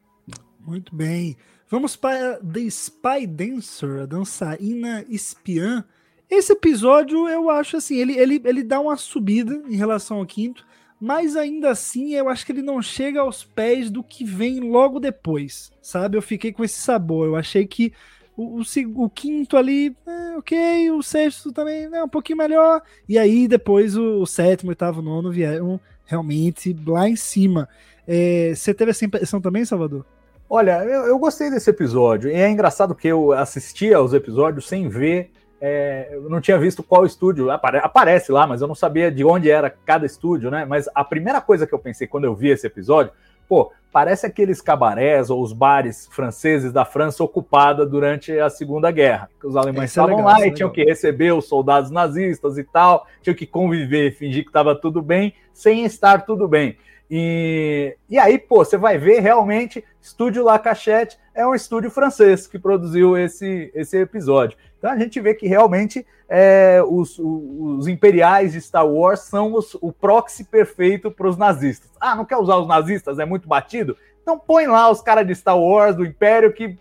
Muito 0.59 0.95
bem. 0.95 1.35
Vamos 1.67 1.95
para 1.95 2.39
The 2.39 2.61
Spy 2.61 3.27
Dancer, 3.27 4.01
a 4.01 4.05
dançarina 4.05 5.05
espiã. 5.09 5.83
Esse 6.29 6.53
episódio, 6.53 7.27
eu 7.27 7.49
acho 7.49 7.77
assim, 7.77 7.97
ele, 7.97 8.17
ele, 8.17 8.41
ele 8.45 8.63
dá 8.63 8.79
uma 8.79 8.95
subida 8.95 9.61
em 9.67 9.75
relação 9.75 10.17
ao 10.17 10.25
quinto 10.25 10.65
mas 11.05 11.35
ainda 11.35 11.69
assim 11.69 12.13
eu 12.13 12.29
acho 12.29 12.45
que 12.45 12.53
ele 12.53 12.61
não 12.61 12.81
chega 12.81 13.19
aos 13.19 13.43
pés 13.43 13.91
do 13.91 14.01
que 14.01 14.23
vem 14.23 14.61
logo 14.61 15.01
depois, 15.01 15.69
sabe? 15.81 16.17
Eu 16.17 16.21
fiquei 16.21 16.53
com 16.53 16.63
esse 16.63 16.79
sabor. 16.79 17.27
Eu 17.27 17.35
achei 17.35 17.67
que 17.67 17.91
o, 18.35 18.61
o, 18.95 19.09
quinto 19.09 19.57
ali, 19.57 19.95
é, 20.07 20.37
ok, 20.37 20.91
o 20.91 21.01
sexto 21.03 21.51
também 21.51 21.83
é 21.83 22.03
um 22.03 22.09
pouquinho 22.09 22.37
melhor, 22.37 22.81
e 23.07 23.17
aí 23.17 23.47
depois 23.47 23.95
o, 23.95 24.21
o 24.21 24.25
sétimo, 24.25 24.69
oitavo, 24.69 25.01
nono 25.01 25.31
vieram 25.31 25.79
realmente 26.05 26.75
lá 26.85 27.07
em 27.07 27.15
cima. 27.15 27.67
É, 28.07 28.53
você 28.55 28.73
teve 28.73 28.91
essa 28.91 29.05
impressão 29.05 29.39
também, 29.39 29.65
Salvador? 29.65 30.05
Olha, 30.49 30.83
eu, 30.83 31.07
eu, 31.07 31.17
gostei 31.17 31.49
desse 31.49 31.69
episódio. 31.69 32.29
E 32.29 32.33
é 32.33 32.49
engraçado 32.49 32.93
que 32.93 33.07
eu 33.07 33.31
assistia 33.31 33.97
aos 33.97 34.13
episódios 34.13 34.67
sem 34.67 34.87
ver. 34.87 35.31
É, 35.59 36.09
eu 36.11 36.29
não 36.29 36.41
tinha 36.41 36.59
visto 36.59 36.83
qual 36.83 37.05
estúdio. 37.05 37.49
Apare, 37.49 37.77
aparece 37.77 38.31
lá, 38.31 38.45
mas 38.45 38.61
eu 38.61 38.67
não 38.67 38.75
sabia 38.75 39.09
de 39.09 39.23
onde 39.23 39.49
era 39.49 39.69
cada 39.69 40.05
estúdio, 40.05 40.51
né? 40.51 40.65
Mas 40.65 40.87
a 40.93 41.03
primeira 41.03 41.39
coisa 41.41 41.65
que 41.65 41.73
eu 41.73 41.79
pensei 41.79 42.05
quando 42.05 42.25
eu 42.25 42.35
vi 42.35 42.49
esse 42.49 42.67
episódio, 42.67 43.11
pô, 43.47 43.71
parece 43.91 44.25
aqueles 44.25 44.59
cabarés 44.59 45.29
ou 45.29 45.41
os 45.41 45.53
bares 45.53 46.07
franceses 46.11 46.73
da 46.73 46.83
França 46.83 47.23
ocupada 47.23 47.85
durante 47.85 48.37
a 48.39 48.49
Segunda 48.49 48.89
Guerra. 48.89 49.29
Os 49.43 49.55
alemães 49.55 49.83
é 49.83 49.85
estavam 49.85 50.13
é 50.13 50.15
legal, 50.17 50.31
lá 50.33 50.45
e 50.45 50.49
é 50.49 50.51
tinham 50.51 50.71
que 50.71 50.83
receber 50.83 51.31
os 51.31 51.47
soldados 51.47 51.91
nazistas 51.91 52.57
e 52.57 52.63
tal, 52.63 53.05
tinham 53.21 53.35
que 53.35 53.45
conviver, 53.45 54.15
fingir 54.15 54.43
que 54.43 54.49
estava 54.49 54.75
tudo 54.75 55.01
bem, 55.01 55.33
sem 55.53 55.85
estar 55.85 56.25
tudo 56.25 56.47
bem. 56.47 56.75
E, 57.09 57.95
e 58.09 58.17
aí, 58.17 58.39
pô, 58.39 58.65
você 58.65 58.77
vai 58.77 58.97
ver 58.97 59.19
realmente, 59.19 59.83
Estúdio 60.01 60.43
La 60.43 60.57
Cachette 60.57 61.19
é 61.33 61.45
um 61.45 61.55
estúdio 61.55 61.89
francês 61.89 62.47
que 62.47 62.59
produziu 62.59 63.17
esse, 63.17 63.71
esse 63.73 63.97
episódio. 63.97 64.57
Então 64.77 64.91
a 64.91 64.97
gente 64.97 65.19
vê 65.19 65.33
que 65.33 65.47
realmente 65.47 66.05
é, 66.29 66.81
os, 66.85 67.17
os, 67.19 67.87
imperiais 67.87 68.53
de 68.53 68.61
Star 68.61 68.87
Wars 68.87 69.21
são 69.21 69.53
os, 69.53 69.75
o 69.75 69.91
proxy 69.91 70.43
perfeito 70.43 71.09
para 71.09 71.27
os 71.27 71.37
nazistas. 71.37 71.91
Ah, 71.99 72.15
não 72.15 72.25
quer 72.25 72.37
usar 72.37 72.57
os 72.57 72.67
nazistas? 72.67 73.19
É 73.19 73.25
muito 73.25 73.47
batido? 73.47 73.97
Então 74.21 74.37
põe 74.37 74.67
lá 74.67 74.89
os 74.89 75.01
caras 75.01 75.25
de 75.25 75.35
Star 75.35 75.57
Wars, 75.57 75.95
do 75.95 76.05
Império, 76.05 76.53
que 76.53 76.77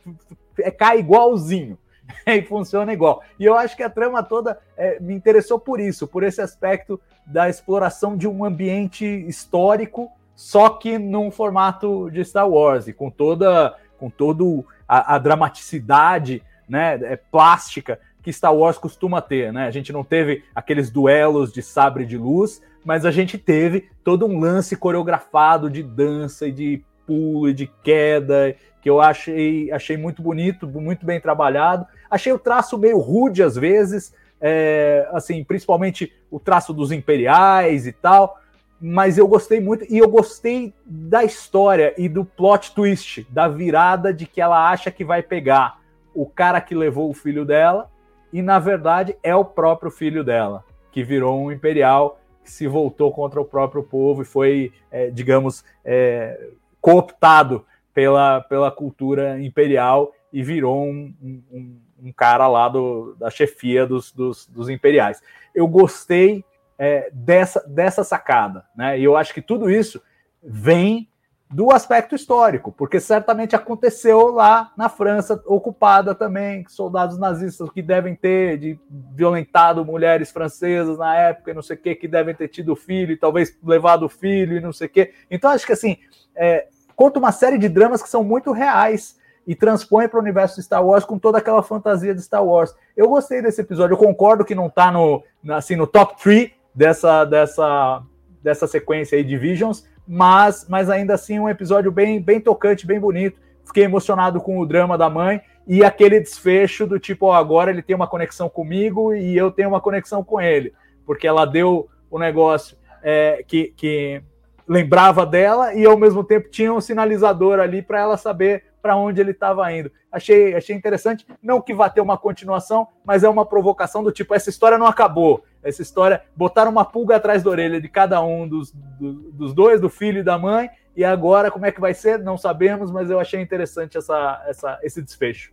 é, 0.59 0.71
cai 0.71 0.99
igualzinho. 0.99 1.79
e 2.27 2.43
funciona 2.43 2.93
igual. 2.93 3.23
E 3.39 3.45
eu 3.45 3.57
acho 3.57 3.77
que 3.77 3.83
a 3.83 3.89
trama 3.89 4.23
toda 4.23 4.59
é, 4.77 5.01
me 5.01 5.15
interessou 5.15 5.59
por 5.59 5.81
isso, 5.81 6.07
por 6.07 6.23
esse 6.23 6.41
aspecto 6.43 7.01
da 7.27 7.49
exploração 7.49 8.17
de 8.17 8.29
um 8.29 8.45
ambiente 8.45 9.05
histórico 9.05 10.11
só 10.35 10.71
que 10.71 10.99
num 10.99 11.31
formato 11.31 12.11
de 12.11 12.25
Star 12.25 12.49
Wars, 12.49 12.89
e 12.89 12.93
com 12.93 13.11
toda 13.11 13.77
com 14.03 14.11
todo 14.11 14.67
a, 14.89 15.15
a 15.15 15.19
dramaticidade 15.19 16.43
né, 16.69 16.99
é, 17.05 17.15
plástica 17.15 18.01
que 18.21 18.33
Star 18.33 18.53
Wars 18.53 18.77
costuma 18.77 19.23
ter. 19.23 19.53
Né? 19.53 19.65
A 19.65 19.71
gente 19.71 19.93
não 19.93 20.03
teve 20.03 20.43
aqueles 20.53 20.91
duelos 20.91 21.53
de 21.53 21.63
sabre 21.63 22.05
de 22.05 22.19
luz, 22.19 22.61
mas 22.85 23.07
a 23.07 23.13
gente 23.13 23.39
teve 23.39 23.89
todo 24.03 24.27
um 24.27 24.41
lance 24.41 24.75
coreografado 24.75 25.71
de 25.71 25.85
dança 25.85 26.49
e 26.49 26.51
de 26.51 26.85
pulo 27.07 27.49
e 27.49 27.55
de 27.55 27.71
queda, 27.85 28.57
que 28.81 28.91
eu 28.91 29.01
achei, 29.01 29.71
achei 29.71 29.97
muito 29.97 30.21
bonito, 30.21 30.67
muito 30.67 31.07
bem 31.07 31.21
trabalhado. 31.21 31.87
Achei 32.11 32.33
o 32.33 32.41
traço 32.41 32.77
meio 32.77 32.99
rude 32.99 33.41
às 33.41 33.55
vezes, 33.55 34.13
é, 34.41 35.09
assim, 35.13 35.45
principalmente 35.45 36.13
o 36.29 36.41
traço 36.41 36.73
dos 36.73 36.91
imperiais 36.91 37.87
e 37.87 37.93
tal, 37.93 38.37
mas 38.85 39.17
eu 39.17 39.29
gostei 39.29 39.61
muito 39.61 39.87
e 39.89 39.97
eu 39.97 40.09
gostei 40.09 40.75
da 40.85 41.23
história 41.23 41.95
e 41.97 42.09
do 42.09 42.25
plot 42.25 42.75
twist, 42.75 43.25
da 43.31 43.47
virada 43.47 44.13
de 44.13 44.27
que 44.27 44.41
ela 44.41 44.69
acha 44.69 44.91
que 44.91 45.05
vai 45.05 45.23
pegar 45.23 45.81
o 46.13 46.27
cara 46.27 46.61
que 46.61 46.75
levou 46.75 47.09
o 47.09 47.15
filho 47.15 47.45
dela 47.45 47.89
e 48.33 48.43
na 48.43 48.59
verdade 48.59 49.17
é 49.23 49.37
o 49.37 49.45
próprio 49.45 49.89
filho 49.89 50.25
dela 50.25 50.65
que 50.91 51.05
virou 51.05 51.41
um 51.41 51.53
imperial 51.53 52.19
que 52.43 52.51
se 52.51 52.67
voltou 52.67 53.13
contra 53.13 53.41
o 53.41 53.45
próprio 53.45 53.85
povo 53.85 54.23
e 54.23 54.25
foi, 54.25 54.73
é, 54.91 55.11
digamos, 55.11 55.65
é, 55.85 56.49
cooptado 56.81 57.65
pela, 57.95 58.41
pela 58.41 58.71
cultura 58.71 59.41
imperial 59.41 60.13
e 60.33 60.43
virou 60.43 60.85
um, 60.85 61.15
um, 61.23 61.81
um 62.03 62.13
cara 62.13 62.49
lá 62.49 62.69
do, 62.69 63.15
da 63.15 63.31
chefia 63.31 63.87
dos, 63.87 64.13
dos, 64.13 64.47
dos 64.47 64.69
imperiais. 64.69 65.23
Eu 65.55 65.69
gostei 65.69 66.45
é, 66.83 67.09
dessa, 67.13 67.65
dessa 67.69 68.03
sacada. 68.03 68.65
Né? 68.77 68.99
E 68.99 69.05
eu 69.05 69.17
acho 69.17 69.33
que 69.33 69.41
tudo 69.41 69.71
isso 69.71 70.03
vem 70.43 71.09
do 71.49 71.71
aspecto 71.71 72.17
histórico, 72.17 72.73
porque 72.73 72.99
certamente 72.99 73.55
aconteceu 73.55 74.33
lá 74.33 74.73
na 74.77 74.89
França 74.89 75.41
ocupada 75.47 76.13
também, 76.13 76.67
soldados 76.67 77.17
nazistas 77.19 77.71
que 77.71 77.83
devem 77.83 78.17
ter 78.17 78.59
de, 78.59 78.81
violentado 79.15 79.85
mulheres 79.85 80.33
francesas 80.33 80.99
na 80.99 81.15
época 81.15 81.53
e 81.53 81.55
não 81.55 81.63
sei 81.63 81.77
o 81.77 81.79
que, 81.79 81.95
que 81.95 82.09
devem 82.09 82.35
ter 82.35 82.49
tido 82.49 82.75
filho 82.75 83.13
e 83.13 83.17
talvez 83.17 83.57
levado 83.63 84.09
filho 84.09 84.57
e 84.57 84.61
não 84.61 84.73
sei 84.73 84.89
o 84.89 84.91
que. 84.91 85.13
Então 85.31 85.53
acho 85.53 85.65
que 85.65 85.75
assim, 85.75 85.99
é, 86.35 86.67
conta 86.97 87.21
uma 87.21 87.31
série 87.31 87.59
de 87.59 87.69
dramas 87.69 88.03
que 88.03 88.09
são 88.09 88.25
muito 88.25 88.51
reais 88.51 89.21
e 89.47 89.55
transpõe 89.55 90.09
para 90.09 90.19
o 90.19 90.23
universo 90.23 90.57
de 90.57 90.65
Star 90.65 90.85
Wars 90.85 91.05
com 91.05 91.17
toda 91.17 91.39
aquela 91.39 91.63
fantasia 91.63 92.13
de 92.13 92.23
Star 92.23 92.45
Wars. 92.45 92.75
Eu 92.97 93.09
gostei 93.09 93.41
desse 93.41 93.61
episódio, 93.61 93.95
eu 93.95 93.99
concordo 93.99 94.45
que 94.45 94.55
não 94.55 94.67
está 94.67 94.91
no, 94.91 95.23
assim, 95.49 95.77
no 95.77 95.87
top 95.87 96.21
3 96.21 96.62
dessa, 96.75 97.25
dessa, 97.25 98.03
dessa 98.43 98.67
sequência 98.67 99.17
aí 99.17 99.25
de 99.25 99.37
Visions, 99.37 99.87
mas, 100.07 100.67
mas 100.69 100.91
ainda 100.91 101.15
assim 101.15 101.39
um 101.39 101.49
episódio 101.49 101.91
bem, 101.91 102.21
bem 102.21 102.41
tocante, 102.41 102.87
bem 102.87 102.99
bonito. 102.99 103.41
Fiquei 103.65 103.85
emocionado 103.85 104.41
com 104.41 104.59
o 104.59 104.67
drama 104.67 104.99
da 104.99 105.09
mãe 105.09 105.41
e 105.67 105.85
aquele 105.85 106.19
desfecho 106.19 106.87
do 106.87 106.99
tipo, 106.99 107.31
agora 107.31 107.71
ele 107.71 107.83
tem 107.83 107.95
uma 107.95 108.09
conexão 108.09 108.49
comigo 108.49 109.15
e 109.15 109.37
eu 109.37 109.51
tenho 109.51 109.69
uma 109.69 109.81
conexão 109.81 110.25
com 110.25 110.41
ele, 110.41 110.73
porque 111.07 111.27
ela 111.27 111.45
deu 111.45 111.89
o 112.11 112.19
negócio 112.19 112.77
é, 113.03 113.45
que, 113.47 113.73
que 113.77 114.23
lembrava 114.67 115.25
dela 115.25 115.75
e 115.75 115.85
ao 115.87 115.97
mesmo 115.97 116.25
tempo 116.25 116.49
tinha 116.49 116.73
um 116.73 116.81
sinalizador 116.81 117.61
ali 117.61 117.81
para 117.81 118.01
ela 118.01 118.17
saber 118.17 118.65
para 118.83 118.97
onde 118.97 119.21
ele 119.21 119.31
estava 119.31 119.73
indo. 119.73 119.91
Achei, 120.11 120.55
achei 120.55 120.75
interessante, 120.75 121.25
não 121.41 121.61
que 121.61 121.73
vá 121.73 121.89
ter 121.89 122.01
uma 122.01 122.19
continuação, 122.19 122.89
mas 123.05 123.23
é 123.23 123.29
uma 123.29 123.47
provocação 123.47 124.03
do 124.03 124.11
tipo, 124.11 124.35
essa 124.35 124.51
história 124.51 124.77
não 124.77 124.87
acabou. 124.87 125.45
Essa 125.63 125.83
história, 125.83 126.23
botaram 126.35 126.71
uma 126.71 126.85
pulga 126.85 127.17
atrás 127.17 127.43
da 127.43 127.51
orelha 127.51 127.81
de 127.81 127.89
cada 127.89 128.23
um 128.23 128.49
dos, 128.49 128.73
do, 128.73 129.33
dos 129.33 129.55
dois, 129.55 129.81
do 129.81 129.89
filho 129.89 130.21
e 130.21 130.25
da 130.25 130.37
mãe, 130.37 130.69
e 130.97 131.05
agora 131.05 131.51
como 131.51 131.67
é 131.67 131.73
que 131.73 131.81
vai 131.81 131.95
ser? 131.95 132.19
Não 132.19 132.37
sabemos, 132.37 132.91
mas 132.91 133.11
eu 133.11 133.21
achei 133.21 133.41
interessante 133.41 133.97
essa, 133.97 134.45
essa, 134.47 134.79
esse 134.83 135.01
desfecho. 135.01 135.53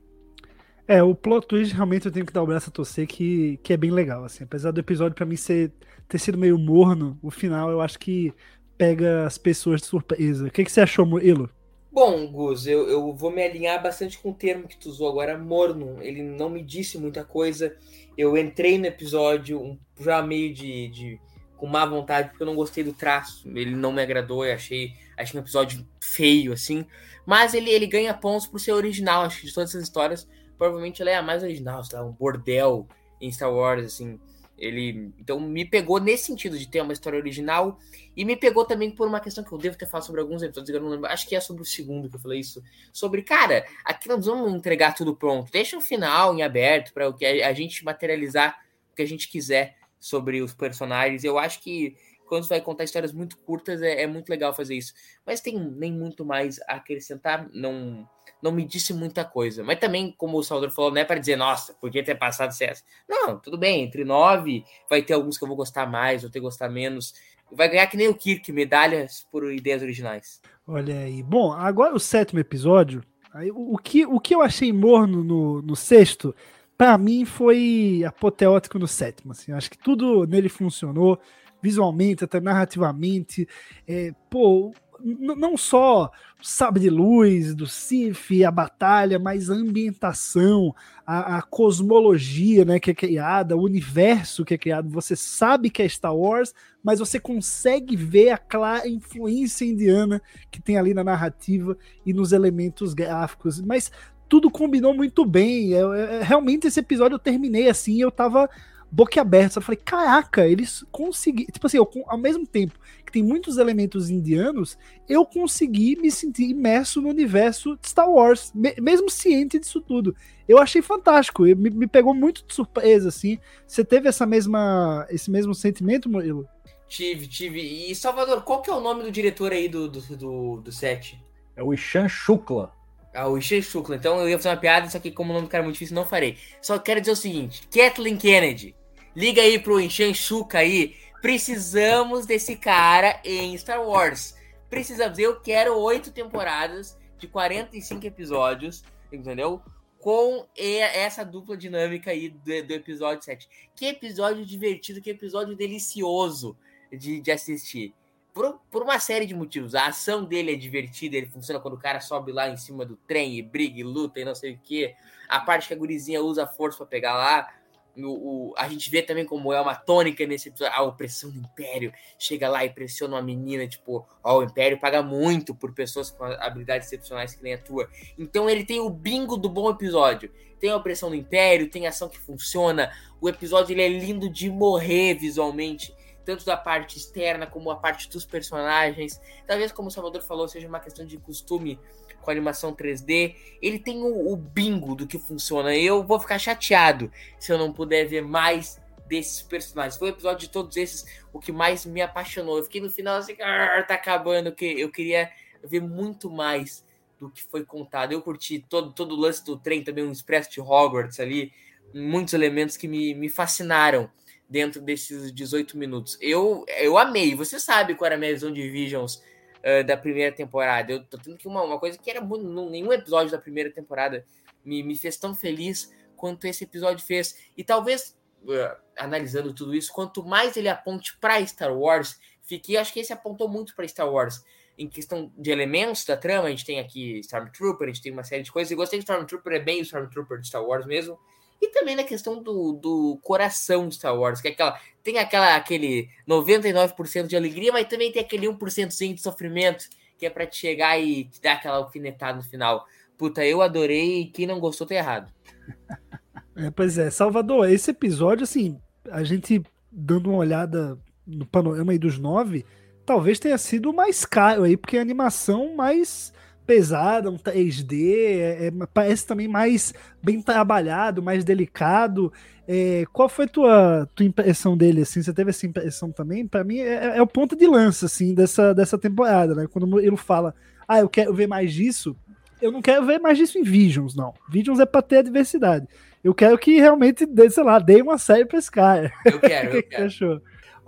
É, 0.88 1.03
o 1.03 1.14
plot 1.14 1.47
twist 1.47 1.76
realmente 1.76 2.07
eu 2.07 2.12
tenho 2.12 2.26
que 2.26 2.34
dar 2.34 2.41
o 2.41 2.47
braço 2.47 2.70
a 2.70 2.74
torcer 2.74 3.05
que, 3.05 3.60
que 3.62 3.72
é 3.72 3.78
bem 3.78 3.91
legal, 3.91 4.24
assim. 4.24 4.43
Apesar 4.43 4.72
do 4.72 4.80
episódio 4.80 5.14
para 5.14 5.26
mim 5.26 5.36
ser, 5.36 5.72
ter 6.07 6.18
sido 6.18 6.36
meio 6.36 6.57
morno, 6.57 7.18
o 7.22 7.30
final 7.30 7.70
eu 7.70 7.80
acho 7.80 7.99
que 7.99 8.34
pega 8.76 9.28
as 9.28 9.38
pessoas 9.38 9.82
de 9.82 9.88
surpresa. 9.88 10.47
O 10.47 10.51
que, 10.51 10.64
que 10.64 10.72
você 10.72 10.82
achou, 10.82 11.20
Ilo? 11.20 11.47
Bom, 11.91 12.32
Gus, 12.32 12.66
eu, 12.66 12.88
eu 12.88 13.14
vou 13.14 13.30
me 13.30 13.43
alinhar 13.43 13.84
bastante 13.84 14.18
com 14.18 14.30
o 14.30 14.34
termo 14.34 14.68
que 14.68 14.78
tu 14.78 14.89
usou 14.89 15.10
agora, 15.10 15.38
morno. 15.38 16.01
Ele 16.01 16.24
não 16.24 16.49
me 16.49 16.64
disse 16.64 16.97
muita 16.97 17.24
coisa. 17.24 17.76
Eu 18.18 18.38
entrei 18.38 18.78
no 18.78 18.86
episódio 18.86 19.62
um, 19.62 19.78
já 19.99 20.21
meio 20.21 20.53
de, 20.53 20.87
de 20.89 21.21
com 21.59 21.67
má 21.67 21.85
vontade, 21.85 22.29
porque 22.29 22.41
eu 22.41 22.47
não 22.47 22.55
gostei 22.55 22.83
do 22.83 22.93
traço. 22.93 23.47
Ele 23.49 23.75
não 23.75 23.91
me 23.91 24.01
agradou, 24.01 24.45
eu 24.45 24.55
achei, 24.55 24.93
achei 25.17 25.39
um 25.39 25.43
episódio 25.43 25.85
feio, 25.99 26.53
assim. 26.53 26.85
Mas 27.25 27.53
ele, 27.53 27.69
ele 27.69 27.85
ganha 27.85 28.13
pontos 28.13 28.47
por 28.47 28.59
ser 28.59 28.71
original. 28.71 29.23
Acho 29.23 29.41
que 29.41 29.47
de 29.47 29.53
todas 29.53 29.71
essas 29.71 29.83
histórias, 29.83 30.27
provavelmente 30.57 31.01
ela 31.01 31.11
é 31.11 31.15
a 31.15 31.21
mais 31.21 31.43
original, 31.43 31.83
sei 31.83 31.99
lá, 31.99 32.05
um 32.05 32.13
bordel 32.13 32.87
em 33.19 33.31
Star 33.31 33.53
Wars, 33.53 33.85
assim. 33.85 34.19
Ele, 34.57 35.13
então, 35.17 35.39
me 35.39 35.63
pegou 35.63 35.99
nesse 35.99 36.25
sentido 36.25 36.57
de 36.57 36.67
ter 36.67 36.81
uma 36.81 36.91
história 36.91 37.17
original 37.17 37.79
e 38.15 38.25
me 38.25 38.35
pegou 38.35 38.65
também 38.65 38.91
por 38.91 39.07
uma 39.07 39.21
questão 39.21 39.43
que 39.43 39.51
eu 39.51 39.57
devo 39.57 39.77
ter 39.77 39.85
falado 39.85 40.05
sobre 40.05 40.19
alguns 40.19 40.41
episódios, 40.41 40.75
eu 40.75 40.81
não 40.81 40.89
lembro, 40.89 41.09
acho 41.09 41.25
que 41.25 41.35
é 41.35 41.39
sobre 41.39 41.61
o 41.61 41.65
segundo 41.65 42.09
que 42.09 42.17
eu 42.17 42.19
falei 42.19 42.41
isso, 42.41 42.61
sobre, 42.91 43.21
cara, 43.21 43.65
aqui 43.85 44.09
nós 44.09 44.25
vamos 44.25 44.53
entregar 44.53 44.93
tudo 44.93 45.15
pronto, 45.15 45.49
deixa 45.49 45.77
o 45.77 45.81
final 45.81 46.35
em 46.35 46.41
aberto 46.41 46.93
para 46.93 47.07
o 47.07 47.13
que 47.13 47.25
a 47.25 47.53
gente 47.53 47.85
materializar 47.85 48.59
o 48.91 48.95
que 48.95 49.01
a 49.01 49.07
gente 49.07 49.29
quiser 49.29 49.78
sobre 49.99 50.41
os 50.41 50.53
personagens. 50.53 51.23
Eu 51.23 51.37
acho 51.37 51.61
que 51.61 51.95
quando 52.29 52.43
você 52.43 52.49
vai 52.49 52.61
contar 52.61 52.83
histórias 52.83 53.11
muito 53.11 53.37
curtas, 53.39 53.81
é, 53.81 54.03
é, 54.03 54.07
muito 54.07 54.29
legal 54.29 54.53
fazer 54.53 54.75
isso. 54.75 54.93
Mas 55.25 55.41
tem 55.41 55.59
nem 55.59 55.91
muito 55.91 56.23
mais 56.23 56.59
a 56.67 56.75
acrescentar, 56.75 57.49
não 57.51 58.07
não 58.41 58.53
me 58.53 58.65
disse 58.65 58.93
muita 58.93 59.25
coisa. 59.25 59.63
Mas 59.63 59.79
também, 59.79 60.13
como 60.17 60.37
o 60.37 60.43
Salvador 60.43 60.73
falou, 60.73 60.91
não 60.91 61.01
é 61.01 61.03
para 61.03 61.19
dizer, 61.19 61.35
nossa, 61.35 61.73
podia 61.73 62.03
ter 62.03 62.15
passado 62.15 62.53
CS. 62.53 62.85
Não, 63.07 63.37
tudo 63.37 63.57
bem, 63.57 63.83
entre 63.83 64.05
nove, 64.05 64.63
vai 64.89 65.01
ter 65.01 65.13
alguns 65.13 65.37
que 65.37 65.43
eu 65.43 65.47
vou 65.47 65.57
gostar 65.57 65.85
mais, 65.85 66.23
ou 66.23 66.29
ter 66.29 66.39
gostar 66.39 66.69
menos. 66.69 67.13
Vai 67.51 67.67
ganhar 67.67 67.87
que 67.87 67.97
nem 67.97 68.07
o 68.07 68.15
Kirk, 68.15 68.49
medalhas 68.53 69.27
por 69.29 69.51
ideias 69.51 69.81
originais. 69.81 70.41
Olha 70.65 70.99
aí. 70.99 71.21
Bom, 71.21 71.51
agora 71.51 71.93
o 71.93 71.99
sétimo 71.99 72.39
episódio. 72.39 73.03
Aí, 73.33 73.51
o, 73.51 73.73
o, 73.73 73.77
que, 73.77 74.05
o 74.05 74.19
que 74.19 74.33
eu 74.33 74.41
achei 74.41 74.71
morno 74.71 75.23
no, 75.23 75.61
no 75.61 75.75
sexto, 75.75 76.33
para 76.80 76.97
mim 76.97 77.25
foi 77.25 78.05
apoteótico 78.07 78.80
no 78.80 78.88
sétimo. 78.88 79.34
Assim, 79.34 79.51
acho 79.51 79.69
que 79.69 79.77
tudo 79.77 80.25
nele 80.25 80.47
funcionou 80.47 81.19
visualmente, 81.61 82.23
até 82.23 82.39
narrativamente. 82.39 83.45
É, 83.86 84.13
pô, 84.30 84.71
não 85.03 85.57
só 85.57 86.09
sabe 86.41 86.80
de 86.80 86.89
luz 86.89 87.53
do 87.53 87.67
Sif, 87.67 88.45
a 88.45 88.49
batalha, 88.49 89.19
mas 89.19 89.49
a 89.49 89.55
ambientação, 89.55 90.73
a, 91.05 91.39
a, 91.39 91.41
cosmologia 91.41 92.63
né, 92.63 92.80
que 92.80 92.91
é 92.91 92.95
criada, 92.95 93.57
o 93.57 93.63
universo 93.63 94.45
que 94.45 94.53
é 94.53 94.57
criado. 94.57 94.89
Você 94.89 95.17
sabe 95.17 95.69
que 95.69 95.82
é 95.82 95.89
Star 95.89 96.15
Wars, 96.15 96.53
mas 96.82 96.99
você 96.99 97.19
consegue 97.19 97.97
ver 97.97 98.30
a 98.30 98.38
clara 98.38 98.88
influência 98.88 99.65
indiana 99.65 100.21
que 100.49 100.61
tem 100.61 100.77
ali 100.77 100.93
na 100.93 101.03
narrativa 101.03 101.77
e 102.05 102.13
nos 102.13 102.32
elementos 102.32 102.93
gráficos. 102.93 103.59
Mas 103.59 103.91
tudo 104.30 104.51
combinou 104.51 104.93
muito 104.93 105.25
bem. 105.25 105.71
Eu, 105.71 105.93
eu, 105.93 106.23
realmente 106.23 106.67
esse 106.67 106.80
episódio 106.80 107.15
eu 107.15 107.19
terminei 107.19 107.67
assim, 107.67 107.99
eu 107.99 108.11
tava 108.11 108.47
boquiaberto. 108.91 109.57
Eu 109.57 109.63
falei, 109.63 109.82
caraca, 109.84 110.47
eles 110.47 110.86
conseguiram. 110.91 111.51
Tipo 111.51 111.67
assim, 111.67 111.77
eu, 111.77 111.89
ao 112.07 112.17
mesmo 112.17 112.45
tempo 112.45 112.80
que 113.05 113.11
tem 113.11 113.23
muitos 113.23 113.57
elementos 113.57 114.09
indianos, 114.09 114.77
eu 115.07 115.25
consegui 115.25 115.97
me 115.99 116.11
sentir 116.11 116.47
imerso 116.49 117.01
no 117.01 117.09
universo 117.09 117.75
de 117.82 117.89
Star 117.89 118.09
Wars, 118.09 118.51
me, 118.53 118.75
mesmo 118.80 119.09
ciente 119.09 119.57
disso 119.57 119.82
tudo. 119.82 120.15
Eu 120.47 120.59
achei 120.59 120.82
fantástico, 120.82 121.43
me, 121.43 121.55
me, 121.55 121.88
pegou 121.88 122.13
muito 122.13 122.45
de 122.45 122.53
surpresa, 122.53 123.09
assim. 123.09 123.39
Você 123.65 123.84
teve 123.84 124.07
essa 124.07 124.25
mesma, 124.27 125.07
esse 125.09 125.32
mesmo 125.32 125.55
sentimento, 125.55 126.09
Murilo? 126.09 126.47
Tive, 126.88 127.27
tive. 127.27 127.61
E 127.61 127.95
Salvador, 127.95 128.43
qual 128.43 128.61
que 128.61 128.69
é 128.69 128.73
o 128.73 128.80
nome 128.80 129.03
do 129.03 129.11
diretor 129.11 129.51
aí 129.51 129.67
do, 129.67 129.88
do, 129.88 130.01
do, 130.15 130.61
do 130.61 130.71
set? 130.71 131.19
É 131.55 131.63
o 131.63 131.73
Ishan 131.73 132.07
Shukla. 132.07 132.78
O 133.28 133.38
Ishan 133.38 133.62
Shukla. 133.62 133.95
Então 133.95 134.20
eu 134.20 134.30
ia 134.30 134.38
fazer 134.38 134.49
uma 134.49 134.57
piada, 134.57 134.89
só 134.89 134.99
que 134.99 135.12
como 135.12 135.32
o 135.32 135.34
nome 135.34 135.47
do 135.47 135.49
cara 135.49 135.64
é 135.64 135.66
muito 135.66 135.76
difícil, 135.76 135.95
não 135.95 136.05
farei. 136.05 136.38
Só 136.62 136.78
quero 136.78 136.99
dizer 136.99 137.12
o 137.12 137.16
seguinte: 137.16 137.68
Kathleen 137.68 138.18
Kennedy, 138.18 138.76
liga 139.16 139.41
aí 139.41 139.57
pro 139.60 139.80
Ishan 139.80 140.14
Shukla 140.14 140.60
aí. 140.60 140.95
Precisamos 141.22 142.26
desse 142.26 142.55
cara 142.55 143.20
em 143.26 143.57
Star 143.57 143.84
Wars. 143.84 144.36
Precisamos. 144.70 145.18
Eu 145.20 145.41
quero 145.41 145.78
oito 145.78 146.12
temporadas 146.12 146.97
de 147.18 147.28
45 147.28 148.05
episódios, 148.05 148.84
entendeu? 149.12 149.62
Com 149.97 150.47
essa 150.55 151.26
dupla 151.26 151.57
dinâmica 151.57 152.12
aí 152.12 152.30
do, 152.30 152.68
do 152.68 152.74
episódio 152.74 153.24
7. 153.24 153.49
Que 153.76 153.88
episódio 153.88 154.45
divertido, 154.45 155.01
que 155.01 155.10
episódio 155.10 155.57
delicioso 155.57 156.55
de, 156.91 157.20
de 157.20 157.32
assistir 157.32 157.93
por, 158.39 158.57
por 158.71 158.83
uma 158.83 158.97
série 158.99 159.25
de 159.25 159.35
motivos. 159.35 159.75
A 159.75 159.87
ação 159.87 160.23
dele 160.23 160.53
é 160.53 160.55
divertida, 160.55 161.17
ele 161.17 161.25
funciona 161.25 161.59
quando 161.59 161.73
o 161.73 161.77
cara 161.77 161.99
sobe 161.99 162.31
lá 162.31 162.47
em 162.47 162.55
cima 162.55 162.85
do 162.85 162.95
trem 162.95 163.37
e 163.37 163.41
briga 163.41 163.81
e 163.81 163.83
luta 163.83 164.17
e 164.21 164.23
não 164.23 164.33
sei 164.33 164.53
o 164.53 164.59
que. 164.63 164.95
A 165.27 165.41
parte 165.41 165.67
que 165.67 165.73
a 165.73 165.77
gurizinha 165.77 166.21
usa 166.23 166.47
força 166.47 166.77
para 166.77 166.87
pegar 166.87 167.15
lá. 167.15 167.49
O, 167.97 168.51
o, 168.51 168.53
a 168.55 168.69
gente 168.69 168.89
vê 168.89 169.01
também 169.01 169.25
como 169.25 169.51
é 169.51 169.59
uma 169.59 169.75
tônica 169.75 170.25
nesse 170.25 170.47
episódio, 170.47 170.73
a 170.73 170.81
opressão 170.83 171.29
do 171.29 171.37
Império. 171.37 171.91
Chega 172.17 172.47
lá 172.47 172.63
e 172.63 172.69
pressiona 172.69 173.17
uma 173.17 173.21
menina, 173.21 173.67
tipo, 173.67 174.07
ó, 174.23 174.39
o 174.39 174.43
Império 174.43 174.79
paga 174.79 175.03
muito 175.03 175.53
por 175.53 175.73
pessoas 175.73 176.09
com 176.09 176.23
habilidades 176.23 176.87
excepcionais 176.87 177.35
que 177.35 177.43
nem 177.43 177.55
a 177.55 177.57
tua. 177.57 177.89
Então 178.17 178.49
ele 178.49 178.63
tem 178.63 178.79
o 178.79 178.89
bingo 178.89 179.35
do 179.35 179.49
bom 179.49 179.69
episódio. 179.69 180.31
Tem 180.61 180.69
a 180.69 180.77
opressão 180.77 181.09
do 181.09 181.15
Império, 181.15 181.69
tem 181.69 181.87
ação 181.87 182.07
que 182.07 182.17
funciona. 182.17 182.89
O 183.19 183.27
episódio 183.27 183.73
ele 183.73 183.81
é 183.81 183.89
lindo 183.89 184.29
de 184.29 184.49
morrer 184.49 185.15
visualmente 185.15 185.93
tanto 186.30 186.45
da 186.45 186.55
parte 186.55 186.95
externa 186.95 187.47
como 187.47 187.71
a 187.71 187.75
parte 187.75 188.07
dos 188.07 188.23
personagens. 188.23 189.19
Talvez, 189.47 189.71
como 189.71 189.88
o 189.88 189.91
Salvador 189.91 190.21
falou, 190.21 190.47
seja 190.47 190.67
uma 190.67 190.80
questão 190.80 191.03
de 191.03 191.17
costume 191.17 191.80
com 192.21 192.30
a 192.30 192.34
animação 192.34 192.71
3D. 192.71 193.36
Ele 193.59 193.80
tem 193.80 194.03
o, 194.03 194.32
o 194.32 194.38
bingo 194.38 194.93
do 194.93 195.07
que 195.07 195.17
funciona. 195.17 195.75
Eu 195.75 196.03
vou 196.03 196.19
ficar 196.19 196.38
chateado 196.38 197.11
se 197.39 197.51
eu 197.51 197.57
não 197.57 197.73
puder 197.73 198.05
ver 198.05 198.21
mais 198.21 198.80
desses 199.07 199.41
personagens. 199.41 199.97
Foi 199.97 200.09
o 200.09 200.13
episódio 200.13 200.41
de 200.41 200.49
todos 200.49 200.77
esses 200.77 201.23
o 201.34 201.39
que 201.39 201.51
mais 201.51 201.84
me 201.84 201.99
apaixonou. 201.99 202.59
Eu 202.59 202.63
fiquei 202.63 202.80
no 202.80 202.91
final 202.91 203.17
assim, 203.17 203.34
tá 203.34 203.95
acabando, 203.95 204.51
que 204.51 204.80
eu 204.80 204.91
queria 204.91 205.32
ver 205.63 205.82
muito 205.82 206.30
mais 206.30 206.86
do 207.19 207.32
que 207.32 207.43
foi 207.43 207.65
contado. 207.65 208.11
Eu 208.11 208.21
curti 208.21 208.63
todo, 208.69 208.93
todo 208.93 209.15
o 209.15 209.19
lance 209.19 209.43
do 209.43 209.57
trem, 209.57 209.84
também 209.84 210.05
um 210.05 210.11
expresso 210.11 210.51
de 210.51 210.61
Hogwarts 210.61 211.19
ali, 211.19 211.51
muitos 211.91 212.36
elementos 212.36 212.77
que 212.77 212.88
me, 212.88 213.15
me 213.15 213.30
fascinaram 213.30 214.11
dentro 214.49 214.81
desses 214.81 215.31
18 215.31 215.77
minutos. 215.77 216.17
Eu, 216.19 216.65
eu 216.79 216.97
amei. 216.97 217.35
Você 217.35 217.59
sabe 217.59 217.93
qual 217.93 218.07
era 218.07 218.15
a 218.15 218.17
minha 218.17 218.33
visão 218.33 218.51
de 218.51 218.67
Visions 218.67 219.21
uh, 219.59 219.83
da 219.85 219.95
primeira 219.95 220.35
temporada. 220.35 220.91
Eu 220.91 221.03
tô 221.03 221.17
tendo 221.17 221.37
que 221.37 221.47
uma, 221.47 221.61
uma 221.61 221.79
coisa 221.79 221.97
que 221.97 222.09
era 222.09 222.19
muito. 222.19 222.45
Nenhum 222.69 222.91
episódio 222.91 223.31
da 223.31 223.37
primeira 223.37 223.69
temporada 223.69 224.25
me, 224.65 224.81
me 224.81 224.95
fez 224.97 225.17
tão 225.17 225.35
feliz 225.35 225.93
quanto 226.15 226.45
esse 226.45 226.63
episódio 226.63 227.05
fez. 227.05 227.37
E 227.55 227.63
talvez, 227.63 228.17
uh, 228.43 228.75
analisando 228.97 229.53
tudo 229.53 229.75
isso, 229.75 229.93
quanto 229.93 230.23
mais 230.23 230.57
ele 230.57 230.67
aponte 230.67 231.15
para 231.19 231.45
Star 231.45 231.77
Wars, 231.77 232.19
fiquei. 232.41 232.77
Acho 232.77 232.91
que 232.91 232.99
esse 232.99 233.13
apontou 233.13 233.47
muito 233.47 233.75
para 233.75 233.87
Star 233.87 234.09
Wars. 234.11 234.43
Em 234.75 234.87
questão 234.87 235.31
de 235.37 235.51
elementos 235.51 236.05
da 236.05 236.15
trama, 236.15 236.47
a 236.47 236.49
gente 236.49 236.65
tem 236.65 236.79
aqui 236.79 237.19
Stormtrooper, 237.19 237.89
a 237.89 237.91
gente 237.91 238.01
tem 238.01 238.13
uma 238.13 238.23
série 238.23 238.43
de 238.43 238.51
coisas. 238.51 238.71
E 238.71 238.75
gostei 238.75 238.97
que 238.97 239.03
Stormtrooper 239.03 239.53
é 239.53 239.59
bem 239.59 239.79
o 239.79 239.83
Stormtrooper 239.83 240.39
de 240.39 240.47
Star 240.47 240.63
Wars 240.63 240.85
mesmo. 240.85 241.19
E 241.62 241.68
também 241.70 241.95
na 241.95 242.03
questão 242.03 242.41
do, 242.41 242.74
do 242.74 243.20
coração 243.22 243.88
de 243.88 243.95
Star 243.95 244.18
Wars, 244.18 244.39
que 244.39 244.47
é 244.47 244.51
aquela, 244.51 244.80
tem 245.03 245.18
aquela, 245.18 245.55
aquele 245.55 246.10
99% 246.28 247.28
de 247.28 247.36
alegria, 247.36 247.72
mas 247.72 247.88
também 247.88 248.12
tem 248.12 248.22
aquele 248.22 248.47
1% 248.47 249.14
de 249.14 249.22
sofrimento, 249.22 249.86
que 250.18 250.26
é 250.26 250.30
para 250.30 250.47
te 250.47 250.57
chegar 250.57 250.97
e 250.97 251.26
te 251.26 251.41
dar 251.41 251.53
aquela 251.53 251.78
alfinetada 251.78 252.38
no 252.38 252.43
final. 252.43 252.86
Puta, 253.18 253.45
eu 253.45 253.62
adorei 253.62 254.22
e 254.22 254.26
quem 254.28 254.47
não 254.47 254.60
gostou 254.60 254.88
tá 254.88 254.95
errado. 254.95 255.32
É, 256.55 256.70
pois 256.70 256.97
é, 256.97 257.10
Salvador, 257.10 257.70
esse 257.70 257.91
episódio, 257.91 258.43
assim, 258.43 258.78
a 259.10 259.24
gente 259.24 259.64
dando 259.89 260.30
uma 260.30 260.39
olhada 260.39 260.99
no 261.26 261.45
panorama 261.45 261.93
aí 261.93 261.97
dos 261.97 262.20
nove, 262.20 262.66
talvez 263.05 263.39
tenha 263.39 263.57
sido 263.57 263.93
mais 263.93 264.26
caro 264.26 264.64
aí, 264.64 264.76
porque 264.76 264.97
a 264.97 265.01
animação 265.01 265.74
mais 265.74 266.34
pesada, 266.70 267.32
um 267.32 267.36
3D, 267.36 268.13
é, 268.13 268.67
é, 268.67 268.72
parece 268.93 269.26
também 269.26 269.47
mais 269.47 269.91
bem 270.22 270.39
trabalhado, 270.39 271.24
mais 271.24 271.43
delicado. 271.43 272.32
É, 272.67 273.05
qual 273.11 273.28
foi 273.28 273.47
tua, 273.47 274.07
tua 274.13 274.24
impressão 274.24 274.78
dele, 274.78 275.01
assim? 275.01 275.24
Você 275.24 275.34
teve 275.34 275.49
essa 275.49 275.65
impressão 275.65 276.11
também? 276.11 276.45
Para 276.45 276.63
mim 276.63 276.78
é, 276.78 276.93
é, 276.93 277.17
é, 277.17 277.22
o 277.24 277.26
ponto 277.26 277.55
de 277.55 277.65
lança, 277.65 278.05
assim, 278.05 278.36
dessa, 278.36 278.72
dessa 278.72 278.99
temporada, 278.99 279.55
né? 279.55 279.65
Quando 279.65 279.99
ele 279.99 280.15
fala, 280.15 280.53
ah, 280.88 280.99
eu 280.99 281.09
quero 281.09 281.34
ver 281.34 281.47
mais 281.47 281.74
disso, 281.74 282.15
eu 282.61 282.72
não 282.72 282.84
quero 282.84 283.03
ver 283.03 283.17
mais 283.17 283.36
disso 283.36 283.57
em 283.57 283.63
Visions, 283.63 284.15
não. 284.15 284.32
Visions 284.47 284.80
é 284.80 284.86
pra 284.86 285.01
ter 285.01 285.17
a 285.17 285.24
diversidade. 285.24 285.88
Eu 286.24 286.36
quero 286.36 286.55
que 286.59 286.80
realmente, 286.80 287.28
sei 287.49 287.63
lá, 287.63 287.80
dê 287.80 287.99
uma 287.99 288.20
série 288.20 288.45
pra 288.45 288.59
esse 288.59 288.70
cara. 288.70 289.11
Eu 289.26 289.39
quero, 289.39 289.70
eu 289.76 289.82
que 289.82 289.89
quero. 289.89 290.05
achou? 290.05 290.39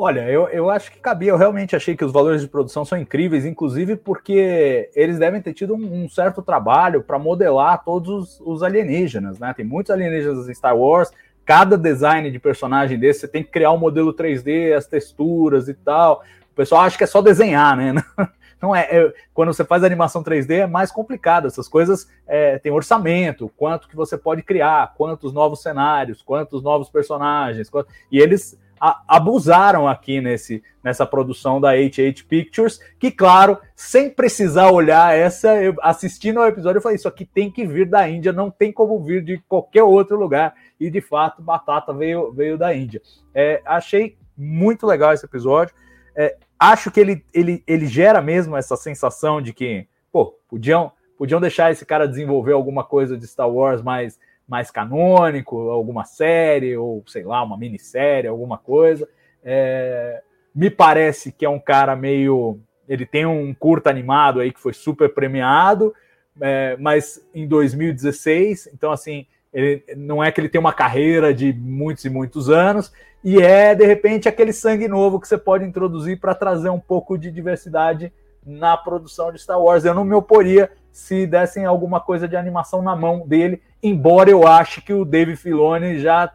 Olha, 0.04 0.28
eu, 0.28 0.47
eu 0.47 0.68
acho 0.68 0.91
que 0.91 0.97
cabia. 0.97 1.30
Eu 1.30 1.38
realmente 1.38 1.76
achei 1.76 1.95
que 1.95 2.04
os 2.04 2.12
valores 2.12 2.41
de 2.41 2.47
produção 2.47 2.84
são 2.84 2.97
incríveis, 2.97 3.45
inclusive 3.45 3.95
porque 3.95 4.89
eles 4.95 5.20
devem 5.20 5.39
ter 5.39 5.54
tido 5.54 5.76
um, 5.76 6.06
um 6.06 6.10
certo 6.10 6.41
trabalho 6.41 7.04
para 7.04 7.20
modelar 7.20 7.84
todos 7.84 8.10
os, 8.10 8.41
os, 8.43 8.64
alienígenas, 8.64 9.38
né? 9.38 9.54
Tem 9.56 9.64
muitos 9.64 9.91
alienígenas 9.91 10.49
em 10.49 10.56
Star 10.56 10.76
Wars. 10.76 11.12
Cada 11.45 11.78
design 11.78 12.32
de 12.32 12.39
personagem 12.39 12.97
desse, 12.97 13.20
você 13.20 13.28
tem 13.28 13.43
que 13.43 13.52
criar 13.52 13.74
um 13.74 13.78
modelo 13.78 14.12
3D, 14.12 14.76
as 14.76 14.88
texturas 14.88 15.68
e 15.68 15.76
tal. 15.76 16.24
O 16.52 16.56
pessoal 16.56 16.82
acha 16.82 16.97
que 16.97 17.04
é 17.04 17.08
só 17.08 17.22
desenhar, 17.22 17.78
né? 17.78 17.93
Não 18.60 18.76
é, 18.76 18.88
é 18.89 19.14
quando 19.36 19.54
você 19.54 19.64
faz 19.64 19.84
animação 19.84 20.24
3D 20.24 20.62
é 20.62 20.68
mais 20.68 20.91
complicado. 20.91 21.45
Essas 21.45 21.68
coisas 21.68 22.10
é, 22.26 22.58
tem 22.58 22.72
orçamento, 22.72 23.52
quanto 23.56 23.88
que 23.88 23.95
você 23.95 24.18
pode 24.18 24.41
criar, 24.41 24.95
quantos 24.97 25.32
novos 25.32 25.62
cenários, 25.62 26.24
quantos 26.24 26.64
novos 26.64 26.89
personagens, 26.89 27.70
quanto, 27.70 27.89
e 28.12 28.20
eles 28.20 28.60
abusaram 29.08 29.88
aqui 29.88 30.20
nesse, 30.20 30.64
nessa 30.84 31.06
produção 31.06 31.62
da 31.62 31.74
HH 31.74 32.24
Pictures, 32.28 32.80
que, 33.00 33.12
claro, 33.12 33.60
sem 33.76 34.10
precisar 34.10 34.72
olhar 34.72 35.16
essa, 35.16 35.62
eu, 35.62 35.76
assistindo 35.84 36.40
ao 36.40 36.48
episódio, 36.48 36.80
eu 36.80 36.82
falei: 36.82 36.96
Isso 36.96 37.08
aqui 37.08 37.24
tem 37.24 37.52
que 37.52 37.66
vir 37.66 37.86
da 37.86 38.10
Índia, 38.10 38.34
não 38.34 38.50
tem 38.50 38.72
como 38.72 39.00
vir 39.00 39.24
de 39.24 39.38
qualquer 39.48 39.84
outro 39.84 40.18
lugar. 40.18 40.56
E 40.80 40.90
de 40.90 41.00
fato, 41.00 41.44
Batata 41.44 41.94
veio, 41.94 42.32
veio 42.32 42.58
da 42.58 42.74
Índia. 42.74 43.02
É, 43.36 43.62
achei 43.66 44.18
muito 44.36 44.88
legal 44.88 45.14
esse 45.14 45.26
episódio. 45.26 45.76
É, 46.16 46.36
acho 46.60 46.90
que 46.90 47.00
ele, 47.00 47.24
ele, 47.32 47.64
ele 47.68 47.86
gera 47.86 48.20
mesmo 48.20 48.58
essa 48.58 48.76
sensação 48.76 49.42
de 49.42 49.54
que, 49.54 49.88
pô, 50.12 50.36
podiam, 50.50 50.92
podiam 51.18 51.40
deixar 51.40 51.72
esse 51.72 51.86
cara 51.86 52.08
desenvolver 52.08 52.54
alguma 52.54 52.84
coisa 52.84 53.16
de 53.16 53.28
Star 53.28 53.50
Wars 53.50 53.84
mais 53.84 54.20
mais 54.52 54.70
canônico, 54.70 55.70
alguma 55.70 56.04
série, 56.04 56.76
ou 56.76 57.02
sei 57.08 57.24
lá, 57.24 57.41
uma 57.41 57.58
minissérie, 57.58 58.28
alguma 58.28 58.58
coisa. 58.58 59.08
É, 59.41 60.22
me 60.54 60.70
parece 60.70 61.32
que 61.32 61.45
é 61.45 61.49
um 61.49 61.58
cara 61.58 61.95
meio. 61.95 62.60
Ele 62.86 63.06
tem 63.06 63.26
um 63.26 63.54
curto 63.54 63.88
animado 63.88 64.41
aí 64.41 64.52
que 64.52 64.60
foi 64.60 64.74
super 64.74 65.14
premiado, 65.14 65.95
é, 66.41 66.76
mas 66.78 67.26
em 67.34 67.47
2016, 67.47 68.70
então 68.74 68.91
assim, 68.91 69.26
ele, 69.54 69.86
não 69.95 70.22
é 70.22 70.30
que 70.34 70.41
ele 70.41 70.49
tem 70.49 70.60
uma 70.60 70.74
carreira 70.74 71.34
de 71.34 71.54
muitos 71.54 72.04
e 72.04 72.10
muitos 72.10 72.49
anos, 72.49 72.91
e 73.24 73.41
é 73.41 73.74
de 73.74 73.86
repente 73.86 74.28
aquele 74.28 74.52
sangue 74.52 74.89
novo 74.89 75.22
que 75.22 75.30
você 75.30 75.38
pode 75.38 75.64
introduzir 75.64 76.20
para 76.20 76.36
trazer 76.36 76.70
um 76.70 76.80
pouco 76.80 77.18
de 77.18 77.32
diversidade 77.32 78.12
na 78.45 78.76
produção 78.76 79.32
de 79.32 79.39
Star 79.39 79.62
Wars. 79.62 79.86
Eu 79.86 79.93
não 79.93 80.04
me 80.04 80.14
oporia 80.16 80.70
se 80.92 81.26
dessem 81.26 81.66
alguma 81.66 82.00
coisa 82.00 82.28
de 82.28 82.36
animação 82.36 82.82
na 82.82 82.96
mão 82.96 83.26
dele, 83.26 83.62
embora 83.82 84.30
eu 84.30 84.46
ache 84.46 84.82
que 84.82 84.94
o 84.94 85.06
Dave 85.06 85.36
Filoni 85.36 86.00
já 86.00 86.32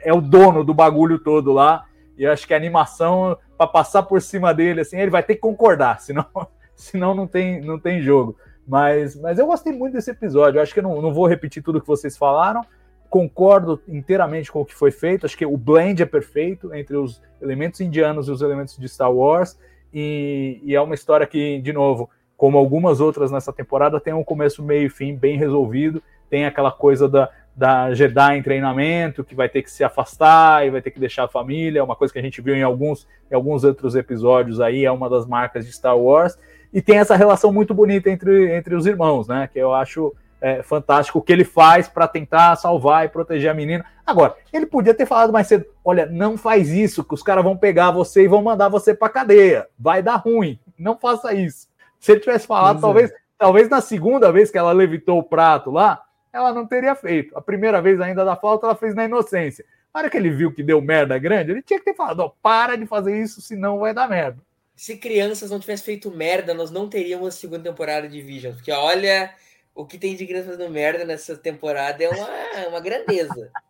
é 0.00 0.12
o 0.12 0.20
dono 0.20 0.64
do 0.64 0.74
bagulho 0.74 1.18
todo 1.18 1.52
lá, 1.52 1.86
e 2.16 2.26
acho 2.26 2.46
que 2.46 2.54
a 2.54 2.56
animação, 2.56 3.36
para 3.56 3.66
passar 3.66 4.02
por 4.02 4.20
cima 4.22 4.52
dele, 4.52 4.80
assim, 4.80 4.98
ele 4.98 5.10
vai 5.10 5.22
ter 5.22 5.34
que 5.34 5.40
concordar, 5.40 6.00
senão, 6.00 6.26
senão 6.74 7.14
não, 7.14 7.26
tem, 7.26 7.60
não 7.60 7.78
tem 7.78 8.00
jogo. 8.00 8.36
Mas, 8.66 9.14
mas 9.14 9.38
eu 9.38 9.46
gostei 9.46 9.72
muito 9.72 9.92
desse 9.92 10.10
episódio, 10.10 10.58
eu 10.58 10.62
acho 10.62 10.74
que 10.74 10.82
não, 10.82 11.00
não 11.00 11.14
vou 11.14 11.26
repetir 11.26 11.62
tudo 11.62 11.80
que 11.80 11.86
vocês 11.86 12.16
falaram, 12.16 12.62
concordo 13.08 13.80
inteiramente 13.86 14.50
com 14.50 14.60
o 14.60 14.64
que 14.64 14.74
foi 14.74 14.90
feito, 14.90 15.26
acho 15.26 15.36
que 15.36 15.46
o 15.46 15.56
blend 15.56 16.02
é 16.02 16.06
perfeito 16.06 16.74
entre 16.74 16.96
os 16.96 17.22
elementos 17.40 17.80
indianos 17.80 18.26
e 18.26 18.32
os 18.32 18.42
elementos 18.42 18.76
de 18.76 18.88
Star 18.88 19.12
Wars, 19.12 19.56
e, 19.92 20.60
e 20.64 20.74
é 20.74 20.80
uma 20.80 20.94
história 20.94 21.26
que, 21.26 21.60
de 21.60 21.72
novo, 21.72 22.10
como 22.36 22.58
algumas 22.58 23.00
outras 23.00 23.30
nessa 23.30 23.52
temporada, 23.52 24.00
tem 24.00 24.12
um 24.12 24.24
começo, 24.24 24.62
meio 24.62 24.86
e 24.86 24.90
fim 24.90 25.14
bem 25.14 25.38
resolvido. 25.38 26.02
Tem 26.28 26.44
aquela 26.44 26.70
coisa 26.70 27.08
da, 27.08 27.30
da 27.56 27.94
Jedi 27.94 28.36
em 28.36 28.42
treinamento, 28.42 29.24
que 29.24 29.34
vai 29.34 29.48
ter 29.48 29.62
que 29.62 29.70
se 29.70 29.82
afastar 29.82 30.66
e 30.66 30.70
vai 30.70 30.82
ter 30.82 30.90
que 30.90 31.00
deixar 31.00 31.24
a 31.24 31.28
família, 31.28 31.80
é 31.80 31.82
uma 31.82 31.96
coisa 31.96 32.12
que 32.12 32.18
a 32.18 32.22
gente 32.22 32.42
viu 32.42 32.54
em 32.54 32.62
alguns, 32.62 33.08
em 33.30 33.34
alguns 33.34 33.64
outros 33.64 33.94
episódios 33.94 34.60
aí, 34.60 34.84
é 34.84 34.92
uma 34.92 35.08
das 35.08 35.26
marcas 35.26 35.64
de 35.64 35.72
Star 35.72 35.96
Wars, 35.96 36.36
e 36.72 36.82
tem 36.82 36.98
essa 36.98 37.16
relação 37.16 37.50
muito 37.50 37.72
bonita 37.72 38.10
entre, 38.10 38.54
entre 38.54 38.74
os 38.74 38.84
irmãos, 38.84 39.28
né? 39.28 39.48
Que 39.50 39.58
eu 39.58 39.72
acho 39.72 40.14
é, 40.40 40.62
fantástico 40.62 41.18
o 41.18 41.22
que 41.22 41.32
ele 41.32 41.44
faz 41.44 41.88
para 41.88 42.06
tentar 42.06 42.54
salvar 42.56 43.06
e 43.06 43.08
proteger 43.08 43.50
a 43.50 43.54
menina. 43.54 43.84
Agora, 44.04 44.36
ele 44.52 44.66
podia 44.66 44.92
ter 44.92 45.06
falado 45.06 45.32
mais 45.32 45.46
cedo: 45.46 45.64
olha, 45.82 46.04
não 46.04 46.36
faz 46.36 46.68
isso, 46.68 47.02
que 47.02 47.14
os 47.14 47.22
caras 47.22 47.42
vão 47.42 47.56
pegar 47.56 47.90
você 47.90 48.24
e 48.24 48.28
vão 48.28 48.42
mandar 48.42 48.68
você 48.68 48.94
para 48.94 49.08
cadeia, 49.08 49.66
vai 49.78 50.02
dar 50.02 50.16
ruim, 50.16 50.58
não 50.78 50.98
faça 50.98 51.32
isso. 51.32 51.68
Se 52.00 52.12
ele 52.12 52.20
tivesse 52.20 52.46
falado, 52.46 52.80
talvez, 52.80 53.10
é. 53.10 53.14
talvez 53.38 53.68
na 53.68 53.80
segunda 53.80 54.30
vez 54.30 54.50
que 54.50 54.58
ela 54.58 54.72
levitou 54.72 55.18
o 55.18 55.22
prato 55.22 55.70
lá, 55.70 56.02
ela 56.32 56.52
não 56.52 56.66
teria 56.66 56.94
feito. 56.94 57.36
A 57.36 57.40
primeira 57.40 57.80
vez 57.80 58.00
ainda 58.00 58.24
da 58.24 58.36
falta, 58.36 58.66
ela 58.66 58.76
fez 58.76 58.94
na 58.94 59.04
inocência. 59.04 59.64
Na 59.92 60.00
hora 60.00 60.10
que 60.10 60.16
ele 60.16 60.30
viu 60.30 60.52
que 60.52 60.62
deu 60.62 60.80
merda 60.80 61.18
grande, 61.18 61.52
ele 61.52 61.62
tinha 61.62 61.78
que 61.78 61.84
ter 61.86 61.94
falado: 61.94 62.20
ó, 62.20 62.32
para 62.42 62.76
de 62.76 62.86
fazer 62.86 63.20
isso, 63.20 63.40
senão 63.40 63.78
vai 63.78 63.94
dar 63.94 64.08
merda. 64.08 64.38
Se 64.74 64.98
crianças 64.98 65.50
não 65.50 65.58
tivessem 65.58 65.86
feito 65.86 66.10
merda, 66.10 66.52
nós 66.52 66.70
não 66.70 66.86
teríamos 66.86 67.28
a 67.28 67.30
segunda 67.30 67.70
temporada 67.70 68.06
de 68.06 68.20
Vision. 68.20 68.52
Porque 68.52 68.70
olha, 68.70 69.32
o 69.74 69.86
que 69.86 69.96
tem 69.96 70.14
de 70.14 70.26
crianças 70.26 70.54
fazendo 70.54 70.70
merda 70.70 71.04
nessa 71.04 71.34
temporada 71.36 72.04
é 72.04 72.10
uma, 72.10 72.68
uma 72.68 72.80
grandeza. 72.80 73.50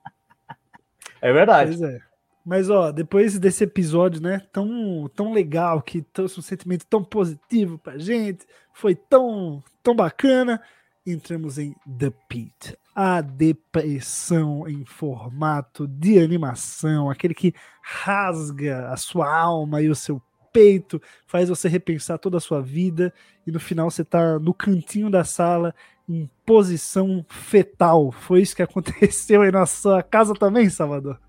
É 1.18 1.32
verdade. 1.32 1.82
É. 1.82 2.00
Mas, 2.46 2.70
ó, 2.70 2.92
depois 2.92 3.36
desse 3.40 3.64
episódio, 3.64 4.22
né, 4.22 4.40
tão, 4.52 5.10
tão 5.16 5.32
legal, 5.32 5.82
que 5.82 6.00
trouxe 6.00 6.38
um 6.38 6.42
sentimento 6.42 6.86
tão 6.86 7.02
positivo 7.02 7.76
pra 7.76 7.98
gente, 7.98 8.46
foi 8.72 8.94
tão, 8.94 9.60
tão 9.82 9.96
bacana, 9.96 10.62
entramos 11.04 11.58
em 11.58 11.74
The 11.98 12.12
Pit, 12.28 12.78
a 12.94 13.20
depressão 13.20 14.68
em 14.68 14.84
formato 14.84 15.88
de 15.88 16.20
animação, 16.20 17.10
aquele 17.10 17.34
que 17.34 17.52
rasga 17.82 18.90
a 18.92 18.96
sua 18.96 19.28
alma 19.28 19.82
e 19.82 19.88
o 19.88 19.94
seu 19.96 20.22
peito, 20.52 21.02
faz 21.26 21.48
você 21.48 21.68
repensar 21.68 22.16
toda 22.16 22.36
a 22.36 22.40
sua 22.40 22.62
vida 22.62 23.12
e 23.44 23.50
no 23.50 23.58
final 23.58 23.90
você 23.90 24.04
tá 24.04 24.38
no 24.38 24.54
cantinho 24.54 25.10
da 25.10 25.24
sala 25.24 25.74
em 26.08 26.30
posição 26.46 27.26
fetal. 27.28 28.12
Foi 28.12 28.40
isso 28.40 28.54
que 28.54 28.62
aconteceu 28.62 29.42
aí 29.42 29.50
na 29.50 29.66
sua 29.66 30.00
casa 30.00 30.32
também, 30.32 30.70
Salvador? 30.70 31.25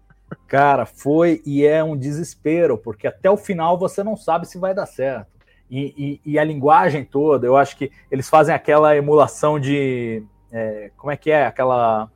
Cara, 0.48 0.86
foi 0.86 1.42
e 1.46 1.66
é 1.66 1.84
um 1.84 1.98
desespero, 1.98 2.78
porque 2.78 3.06
até 3.06 3.30
o 3.30 3.36
final 3.36 3.78
você 3.78 4.04
não 4.04 4.16
sabe 4.16 4.48
se 4.48 4.58
vai 4.58 4.74
dar 4.74 4.86
certo. 4.86 5.28
E, 5.70 6.22
e, 6.26 6.34
e, 6.34 6.40
a 6.40 6.44
linguagem 6.46 7.04
toda, 7.04 7.46
eu 7.46 7.58
acho 7.58 7.76
que 7.76 7.92
eles 8.10 8.30
fazem 8.30 8.56
aquela 8.56 8.96
emulação 8.96 9.60
de. 9.60 10.24
É, 10.50 10.92
como 10.96 11.12
é 11.12 11.18
que 11.18 11.30
é? 11.30 11.46
Aquela. 11.46 12.10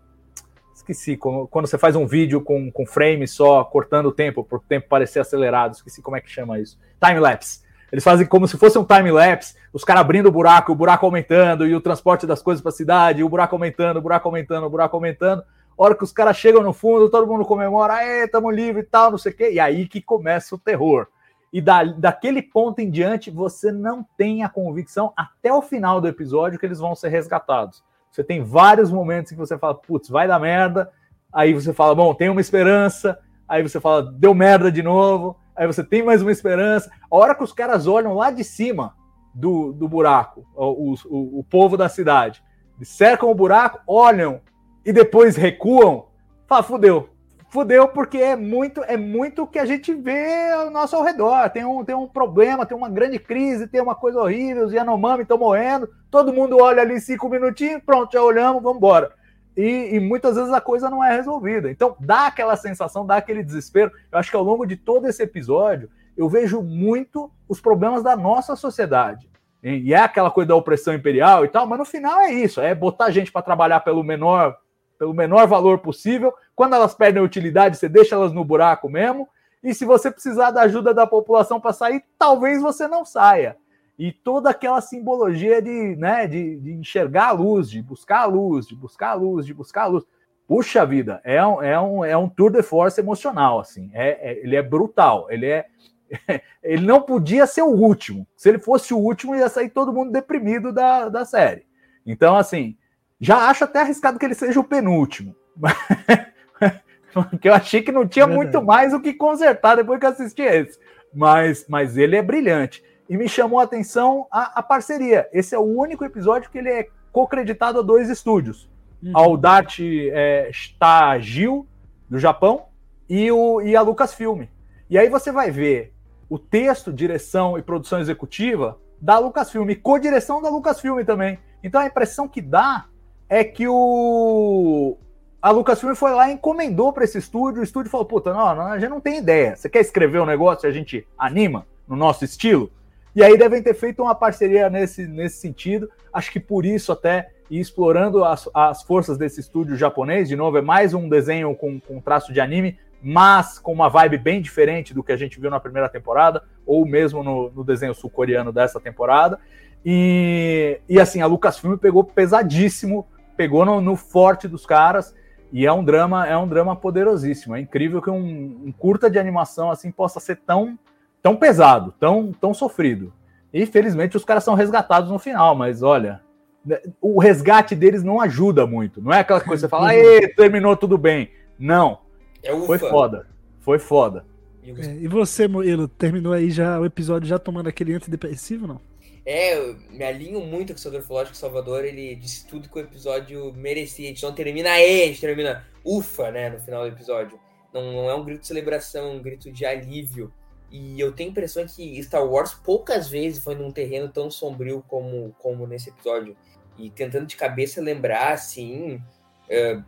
Esqueci, 0.74 1.18
quando 1.18 1.68
você 1.68 1.78
faz 1.78 1.96
um 1.96 2.08
vídeo 2.08 2.42
com, 2.42 2.72
com 2.72 2.86
frame 2.86 3.28
só 3.28 3.64
cortando 3.64 4.08
o 4.08 4.12
tempo, 4.12 4.44
para 4.44 4.58
o 4.58 4.62
tempo 4.62 4.88
parecer 4.88 5.20
acelerado. 5.20 5.74
Esqueci 5.74 6.02
como 6.02 6.16
é 6.16 6.22
que 6.22 6.30
chama 6.30 6.60
isso. 6.60 6.80
Time-lapse. 7.06 7.62
Eles 7.92 8.04
fazem 8.04 8.26
como 8.26 8.48
se 8.48 8.58
fosse 8.58 8.80
um 8.80 8.86
time-lapse, 8.86 9.54
os 9.74 9.84
caras 9.84 10.02
abrindo 10.02 10.28
o 10.28 10.32
buraco, 10.32 10.72
o 10.72 10.76
buraco 10.76 11.06
aumentando, 11.06 11.68
e 11.68 11.76
o 11.76 11.82
transporte 11.82 12.26
das 12.26 12.42
coisas 12.42 12.62
para 12.62 12.70
a 12.70 12.74
cidade, 12.74 13.22
o 13.22 13.28
buraco 13.28 13.54
aumentando, 13.54 13.98
o 13.98 14.02
buraco 14.02 14.30
aumentando, 14.30 14.66
o 14.66 14.70
buraco 14.70 14.96
aumentando. 14.96 15.42
A 15.42 15.46
hora 15.78 15.96
que 15.96 16.04
os 16.04 16.12
caras 16.12 16.38
chegam 16.38 16.62
no 16.62 16.74
fundo, 16.74 17.10
todo 17.10 17.28
mundo 17.28 17.46
comemora, 17.46 17.94
aê, 17.94 18.28
tamo 18.28 18.52
livre 18.52 18.82
e 18.82 18.86
tal, 18.86 19.12
não 19.12 19.18
sei 19.18 19.32
o 19.32 19.36
quê. 19.36 19.52
E 19.52 19.60
aí 19.60 19.88
que 19.88 20.02
começa 20.02 20.56
o 20.56 20.60
terror 20.60 21.08
e 21.54 21.60
da, 21.60 21.84
daquele 21.84 22.42
ponto 22.42 22.80
em 22.80 22.90
diante 22.90 23.30
você 23.30 23.72
não 23.72 24.06
tem 24.18 24.44
a 24.44 24.50
convicção 24.50 25.12
até 25.18 25.52
o 25.54 25.62
final 25.62 26.00
do 26.00 26.08
episódio 26.08 26.58
que 26.58 26.66
eles 26.66 26.80
vão 26.80 26.96
ser 26.96 27.10
resgatados. 27.10 27.84
Você 28.10 28.24
tem 28.24 28.44
vários 28.44 28.92
momentos 28.92 29.32
em 29.32 29.36
que 29.36 29.40
você 29.40 29.58
fala, 29.58 29.76
putz, 29.76 30.10
vai 30.10 30.28
dar 30.28 30.40
merda, 30.40 30.92
aí 31.32 31.54
você 31.54 31.74
fala, 31.74 31.94
bom, 31.94 32.14
tem 32.14 32.30
uma 32.30 32.42
esperança, 32.42 33.20
aí 33.48 33.62
você 33.62 33.80
fala, 33.80 34.04
deu 34.04 34.34
merda 34.34 34.72
de 34.72 34.82
novo, 34.82 35.38
aí 35.56 35.68
você 35.68 35.84
tem 35.84 36.04
mais 36.04 36.22
uma 36.22 36.32
esperança. 36.32 36.90
A 37.10 37.16
hora 37.16 37.36
que 37.36 37.44
os 37.44 37.54
caras 37.54 37.88
olham 37.88 38.14
lá 38.14 38.32
de 38.32 38.44
cima 38.44 38.96
do, 39.34 39.74
do 39.74 39.88
buraco, 39.88 40.46
o, 40.56 40.94
o, 41.06 41.40
o 41.40 41.44
povo 41.44 41.78
da 41.78 41.88
cidade, 41.90 42.44
cercam 42.82 43.30
o 43.30 43.36
buraco, 43.36 43.80
olham 43.86 44.42
e 44.86 44.92
depois 44.92 45.36
recuam, 45.36 46.08
fala, 46.48 46.64
fudeu, 46.64 47.10
fudeu 47.50 47.88
porque 47.90 48.18
é 48.18 48.36
muito 48.36 48.82
é 48.84 48.96
muito 48.98 49.44
o 49.44 49.48
que 49.48 49.60
a 49.60 49.66
gente 49.66 49.94
vê 49.94 50.50
ao 50.52 50.72
nosso 50.72 51.02
redor. 51.04 51.50
Tem 51.50 51.66
um, 51.66 51.84
tem 51.84 51.96
um 51.96 52.08
problema, 52.08 52.66
tem 52.66 52.76
uma 52.76 52.90
grande 52.90 53.20
crise, 53.20 53.68
tem 53.68 53.82
uma 53.82 53.94
coisa 53.94 54.20
horrível, 54.20 54.66
os 54.66 54.74
Yanomami 54.74 55.24
estão 55.24 55.38
morrendo, 55.38 55.90
todo 56.10 56.34
mundo 56.34 56.58
olha 56.60 56.82
ali 56.82 57.00
cinco 57.00 57.30
minutinhos, 57.30 57.82
pronto, 57.86 58.14
já 58.14 58.24
olhamos, 58.24 58.64
vamos 58.64 58.78
embora. 58.78 59.12
E, 59.56 59.96
e, 59.96 60.00
muitas 60.00 60.38
vezes 60.38 60.52
a 60.54 60.62
coisa 60.62 60.90
não 60.90 61.04
é 61.04 61.14
resolvida. 61.14 61.70
Então 61.70 61.96
dá 62.00 62.28
aquela 62.28 62.56
sensação, 62.56 63.06
dá 63.06 63.18
aquele 63.18 63.44
desespero. 63.44 63.92
Eu 64.10 64.18
acho 64.18 64.32
que 64.32 64.38
ao 64.38 64.44
longo 64.44 64.66
de 64.66 64.78
todo 64.78 65.08
esse 65.08 65.22
episódio 65.22 65.90
eu 66.16 66.30
vejo 66.30 66.62
muito 66.62 67.30
os 67.50 67.60
problemas 67.60 68.02
da 68.02 68.16
nossa 68.16 68.56
sociedade. 68.56 69.30
E 69.64 69.94
é 69.94 69.98
aquela 69.98 70.32
coisa 70.32 70.48
da 70.50 70.56
opressão 70.56 70.94
imperial 70.94 71.46
e 71.46 71.48
tal, 71.48 71.68
mas 71.68 71.78
no 71.78 71.86
final 71.86 72.20
é 72.22 72.32
isso: 72.32 72.60
é 72.60 72.74
botar 72.74 73.12
gente 73.12 73.32
para 73.32 73.44
trabalhar 73.44 73.82
pelo 73.82 74.04
menor 74.04 74.58
pelo 75.02 75.16
menor 75.16 75.48
valor 75.48 75.80
possível. 75.80 76.32
Quando 76.56 76.76
elas 76.76 76.94
perdem 76.94 77.24
utilidade, 77.24 77.76
você 77.76 77.90
deixa 77.90 78.14
elas 78.14 78.32
no 78.32 78.46
buraco 78.46 78.88
mesmo. 78.88 79.28
E 79.64 79.74
se 79.74 79.84
você 79.84 80.12
precisar 80.12 80.52
da 80.52 80.62
ajuda 80.62 80.94
da 80.94 81.08
população 81.08 81.60
para 81.60 81.74
sair, 81.74 82.04
talvez 82.20 82.62
você 82.62 82.88
não 82.88 83.04
saia. 83.04 83.58
E 83.98 84.12
toda 84.12 84.52
aquela 84.52 84.80
simbologia 84.80 85.60
de, 85.60 85.96
né, 85.96 86.28
de, 86.28 86.56
de, 86.58 86.74
enxergar 86.74 87.30
a 87.30 87.32
luz, 87.32 87.68
de 87.68 87.82
buscar 87.82 88.20
a 88.20 88.26
luz, 88.26 88.68
de 88.68 88.76
buscar 88.76 89.10
a 89.10 89.14
luz, 89.16 89.44
de 89.44 89.56
buscar 89.56 89.84
a 89.84 89.88
luz. 89.88 90.04
Puxa 90.48 90.86
vida, 90.86 91.20
é 91.24 91.44
um, 91.44 91.64
é 91.64 91.82
um, 91.82 92.06
é 92.06 92.16
um 92.16 92.30
tour 92.30 92.52
de 92.52 92.62
force 92.62 93.02
emocional, 93.02 93.60
assim. 93.60 93.90
É, 93.96 94.34
é 94.34 94.40
ele 94.44 94.56
é 94.56 94.62
brutal, 94.62 95.26
ele 95.32 95.48
é. 95.48 95.66
Ele 96.62 96.86
não 96.86 97.02
podia 97.02 97.48
ser 97.48 97.64
o 97.64 97.72
último. 97.72 98.28
Se 98.36 98.50
ele 98.50 98.60
fosse 98.60 98.94
o 98.94 98.98
último, 98.98 99.34
ia 99.34 99.48
sair 99.50 99.70
todo 99.70 99.94
mundo 99.94 100.12
deprimido 100.12 100.72
da, 100.72 101.08
da 101.08 101.26
série. 101.26 101.66
Então, 102.06 102.36
assim, 102.36 102.76
já 103.22 103.48
acho 103.50 103.64
até 103.64 103.82
arriscado 103.82 104.18
que 104.18 104.26
ele 104.26 104.34
seja 104.34 104.60
o 104.60 104.64
penúltimo. 104.64 105.36
Porque 107.14 107.48
eu 107.48 107.54
achei 107.54 107.84
que 107.84 107.92
não 107.92 108.08
tinha 108.08 108.26
muito 108.26 108.62
mais 108.64 108.94
o 108.94 109.00
que 109.00 109.14
consertar 109.14 109.76
depois 109.76 110.00
que 110.00 110.06
assisti 110.08 110.42
esse. 110.42 110.80
Mas, 111.14 111.66
mas 111.70 111.98
ele 111.98 112.16
é 112.16 112.22
brilhante. 112.22 112.84
E 113.08 113.16
me 113.16 113.30
chamou 113.30 113.60
a 113.60 113.64
atenção 113.64 114.26
a, 114.32 114.60
a 114.60 114.64
parceria. 114.64 115.30
Esse 115.32 115.54
é 115.54 115.60
o 115.60 115.64
único 115.64 116.04
episódio 116.04 116.50
que 116.50 116.58
ele 116.58 116.70
é 116.70 116.88
co-creditado 117.12 117.80
a 117.80 117.84
dois 117.84 118.10
estúdios. 118.10 118.68
Uhum. 119.04 119.12
Ao 119.14 119.38
Dart 119.38 119.80
é, 119.82 120.50
Stagil, 120.52 121.68
do 122.10 122.18
Japão, 122.18 122.66
e, 123.08 123.32
o, 123.32 123.62
e 123.62 123.76
a 123.76 123.82
Lucasfilm. 123.82 124.46
E 124.90 124.98
aí 124.98 125.10
você 125.10 125.32
vai 125.32 125.52
ver 125.52 125.94
o 126.30 126.40
texto, 126.40 126.94
direção 126.94 127.58
e 127.58 127.62
produção 127.62 128.00
executiva 128.00 128.80
da 129.02 129.20
Lucasfilm, 129.20 129.70
e 129.70 129.76
co-direção 129.76 130.42
da 130.42 130.50
Lucasfilm 130.50 131.04
também. 131.04 131.38
Então 131.62 131.82
a 131.82 131.86
impressão 131.86 132.28
que 132.28 132.42
dá 132.42 132.86
é 133.32 133.46
que 133.46 133.66
o 133.66 134.98
a 135.42 135.50
Lucasfilm 135.52 135.96
foi 135.96 136.12
lá 136.12 136.30
e 136.30 136.34
encomendou 136.34 136.92
para 136.92 137.06
esse 137.06 137.18
estúdio. 137.18 137.62
O 137.62 137.64
estúdio 137.64 137.90
falou: 137.90 138.06
Puta, 138.06 138.34
não, 138.34 138.54
não, 138.54 138.68
a 138.68 138.78
gente 138.78 138.90
não 138.90 139.00
tem 139.00 139.20
ideia. 139.20 139.56
Você 139.56 139.70
quer 139.70 139.80
escrever 139.80 140.20
um 140.20 140.26
negócio 140.26 140.68
e 140.68 140.70
a 140.70 140.72
gente 140.74 141.08
anima 141.18 141.66
no 141.88 141.96
nosso 141.96 142.26
estilo? 142.26 142.70
E 143.16 143.24
aí 143.24 143.38
devem 143.38 143.64
ter 143.64 143.74
feito 143.74 144.04
uma 144.04 144.14
parceria 144.14 144.70
nesse, 144.70 145.08
nesse 145.08 145.38
sentido. 145.38 145.90
Acho 146.12 146.30
que 146.30 146.42
por 146.42 146.66
isso, 146.66 146.92
até 146.92 147.32
e 147.50 147.58
explorando 147.60 148.24
as, 148.26 148.50
as 148.54 148.84
forças 148.84 149.18
desse 149.18 149.40
estúdio 149.40 149.78
japonês, 149.78 150.28
de 150.28 150.36
novo, 150.36 150.58
é 150.58 150.62
mais 150.62 150.94
um 150.94 151.08
desenho 151.08 151.56
com, 151.56 151.80
com 151.80 152.02
traço 152.02 152.34
de 152.34 152.40
anime, 152.42 152.78
mas 153.02 153.60
com 153.60 153.72
uma 153.72 153.90
vibe 153.90 154.18
bem 154.18 154.42
diferente 154.42 154.94
do 154.94 155.04
que 155.04 155.12
a 155.12 155.18
gente 155.18 155.40
viu 155.40 155.50
na 155.50 155.60
primeira 155.60 155.88
temporada, 155.88 156.44
ou 156.66 156.86
mesmo 156.86 157.24
no, 157.24 157.50
no 157.52 157.64
desenho 157.64 157.94
sul-coreano 157.94 158.52
dessa 158.52 158.80
temporada. 158.80 159.40
E, 159.86 160.80
e 160.88 161.00
assim, 161.00 161.22
a 161.22 161.26
Lucasfilm 161.26 161.78
pegou 161.78 162.04
pesadíssimo 162.04 163.08
pegou 163.42 163.66
no, 163.66 163.82
no, 163.82 163.96
forte 163.96 164.48
dos 164.48 164.68
caras 164.68 165.16
e 165.52 165.66
é 165.66 165.74
um 165.74 165.84
drama, 165.84 166.28
é 166.28 166.38
um 166.38 166.48
drama 166.48 166.76
poderosíssimo. 166.76 167.56
É 167.56 167.60
incrível 167.60 168.00
que 168.00 168.10
um, 168.12 168.68
um, 168.68 168.72
curta 168.72 169.10
de 169.10 169.18
animação 169.18 169.72
assim 169.72 169.92
possa 169.92 170.20
ser 170.20 170.36
tão, 170.46 170.78
tão 171.24 171.36
pesado, 171.36 171.92
tão, 172.00 172.32
tão 172.32 172.54
sofrido. 172.54 173.12
E 173.52 173.66
felizmente 173.66 174.16
os 174.16 174.24
caras 174.24 174.44
são 174.44 174.54
resgatados 174.54 175.10
no 175.10 175.18
final, 175.18 175.56
mas 175.56 175.82
olha, 175.82 176.22
né, 176.64 176.80
o 177.02 177.20
resgate 177.20 177.74
deles 177.74 178.04
não 178.04 178.22
ajuda 178.22 178.68
muito. 178.68 179.02
Não 179.02 179.12
é 179.12 179.22
aquela 179.22 179.42
coisa 179.42 179.68
que 179.68 179.68
você 179.68 179.68
fala, 179.68 179.96
Ei, 179.96 180.28
terminou 180.38 180.78
tudo 180.78 180.96
bem. 180.96 181.32
Não. 181.58 181.98
É 182.44 182.56
foi 182.56 182.78
foda. 182.78 183.26
Foi 183.60 183.80
foda. 183.80 184.24
É, 184.64 184.98
e 184.98 185.08
você, 185.08 185.48
Moelo, 185.48 185.88
terminou 185.88 186.34
aí 186.34 186.52
já 186.52 186.80
o 186.80 186.86
episódio 186.86 187.28
já 187.28 187.40
tomando 187.40 187.68
aquele 187.68 187.96
antidepressivo, 187.96 188.68
não? 188.68 188.80
É, 189.26 189.56
eu 189.56 189.78
me 189.92 190.04
alinho 190.04 190.40
muito 190.42 190.74
com 190.74 190.80
o 190.80 190.82
Salvador 190.82 191.08
falou, 191.08 191.22
acho 191.22 191.32
que 191.32 191.38
o 191.38 191.40
Salvador, 191.40 191.86
ele 191.86 192.16
disse 192.16 192.48
tudo 192.48 192.68
que 192.68 192.78
o 192.78 192.82
episódio 192.82 193.54
merecia. 193.54 194.06
A 194.06 194.10
gente 194.10 194.24
não 194.24 194.34
termina 194.34 194.72
aí, 194.72 195.04
a 195.04 195.08
gente 195.08 195.22
termina 195.22 195.68
ufa, 195.86 196.32
né, 196.32 196.50
no 196.50 196.60
final 196.60 196.82
do 196.82 196.96
episódio. 196.96 197.40
Não, 197.74 197.92
não 197.92 198.10
é 198.10 198.16
um 198.16 198.26
grito 198.26 198.42
de 198.42 198.48
celebração, 198.48 199.08
é 199.08 199.12
um 199.12 199.22
grito 199.22 199.52
de 199.52 199.66
alívio. 199.66 200.34
E 200.72 201.00
eu 201.00 201.12
tenho 201.12 201.30
a 201.30 201.32
impressão 201.32 201.66
que 201.68 202.02
Star 202.02 202.26
Wars 202.26 202.54
poucas 202.54 203.10
vezes 203.10 203.44
foi 203.44 203.56
num 203.56 203.72
terreno 203.72 204.10
tão 204.10 204.32
sombrio 204.32 204.84
como, 204.88 205.36
como 205.38 205.68
nesse 205.68 205.90
episódio. 205.90 206.36
E 206.78 206.90
tentando 206.90 207.28
de 207.28 207.36
cabeça 207.36 207.82
lembrar, 207.82 208.34
assim, 208.34 208.96
uh, 208.96 209.84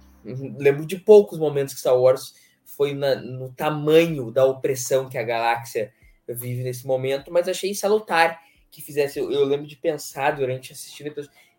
lembro 0.59 0.85
de 0.85 0.97
poucos 0.97 1.39
momentos 1.39 1.73
que 1.73 1.79
Star 1.79 1.97
Wars 1.97 2.35
foi 2.65 2.93
na, 2.93 3.15
no 3.15 3.51
tamanho 3.51 4.29
da 4.29 4.45
opressão 4.45 5.09
que 5.09 5.17
a 5.17 5.23
galáxia 5.23 5.91
vive 6.27 6.63
nesse 6.63 6.85
momento, 6.85 7.31
mas 7.31 7.47
achei 7.47 7.73
salutar 7.73 8.39
que 8.73 8.81
fizesse. 8.81 9.19
Eu, 9.19 9.31
eu 9.31 9.45
lembro 9.45 9.67
de 9.67 9.77
pensar 9.77 10.31
durante 10.31 10.73
assistindo, 10.73 11.13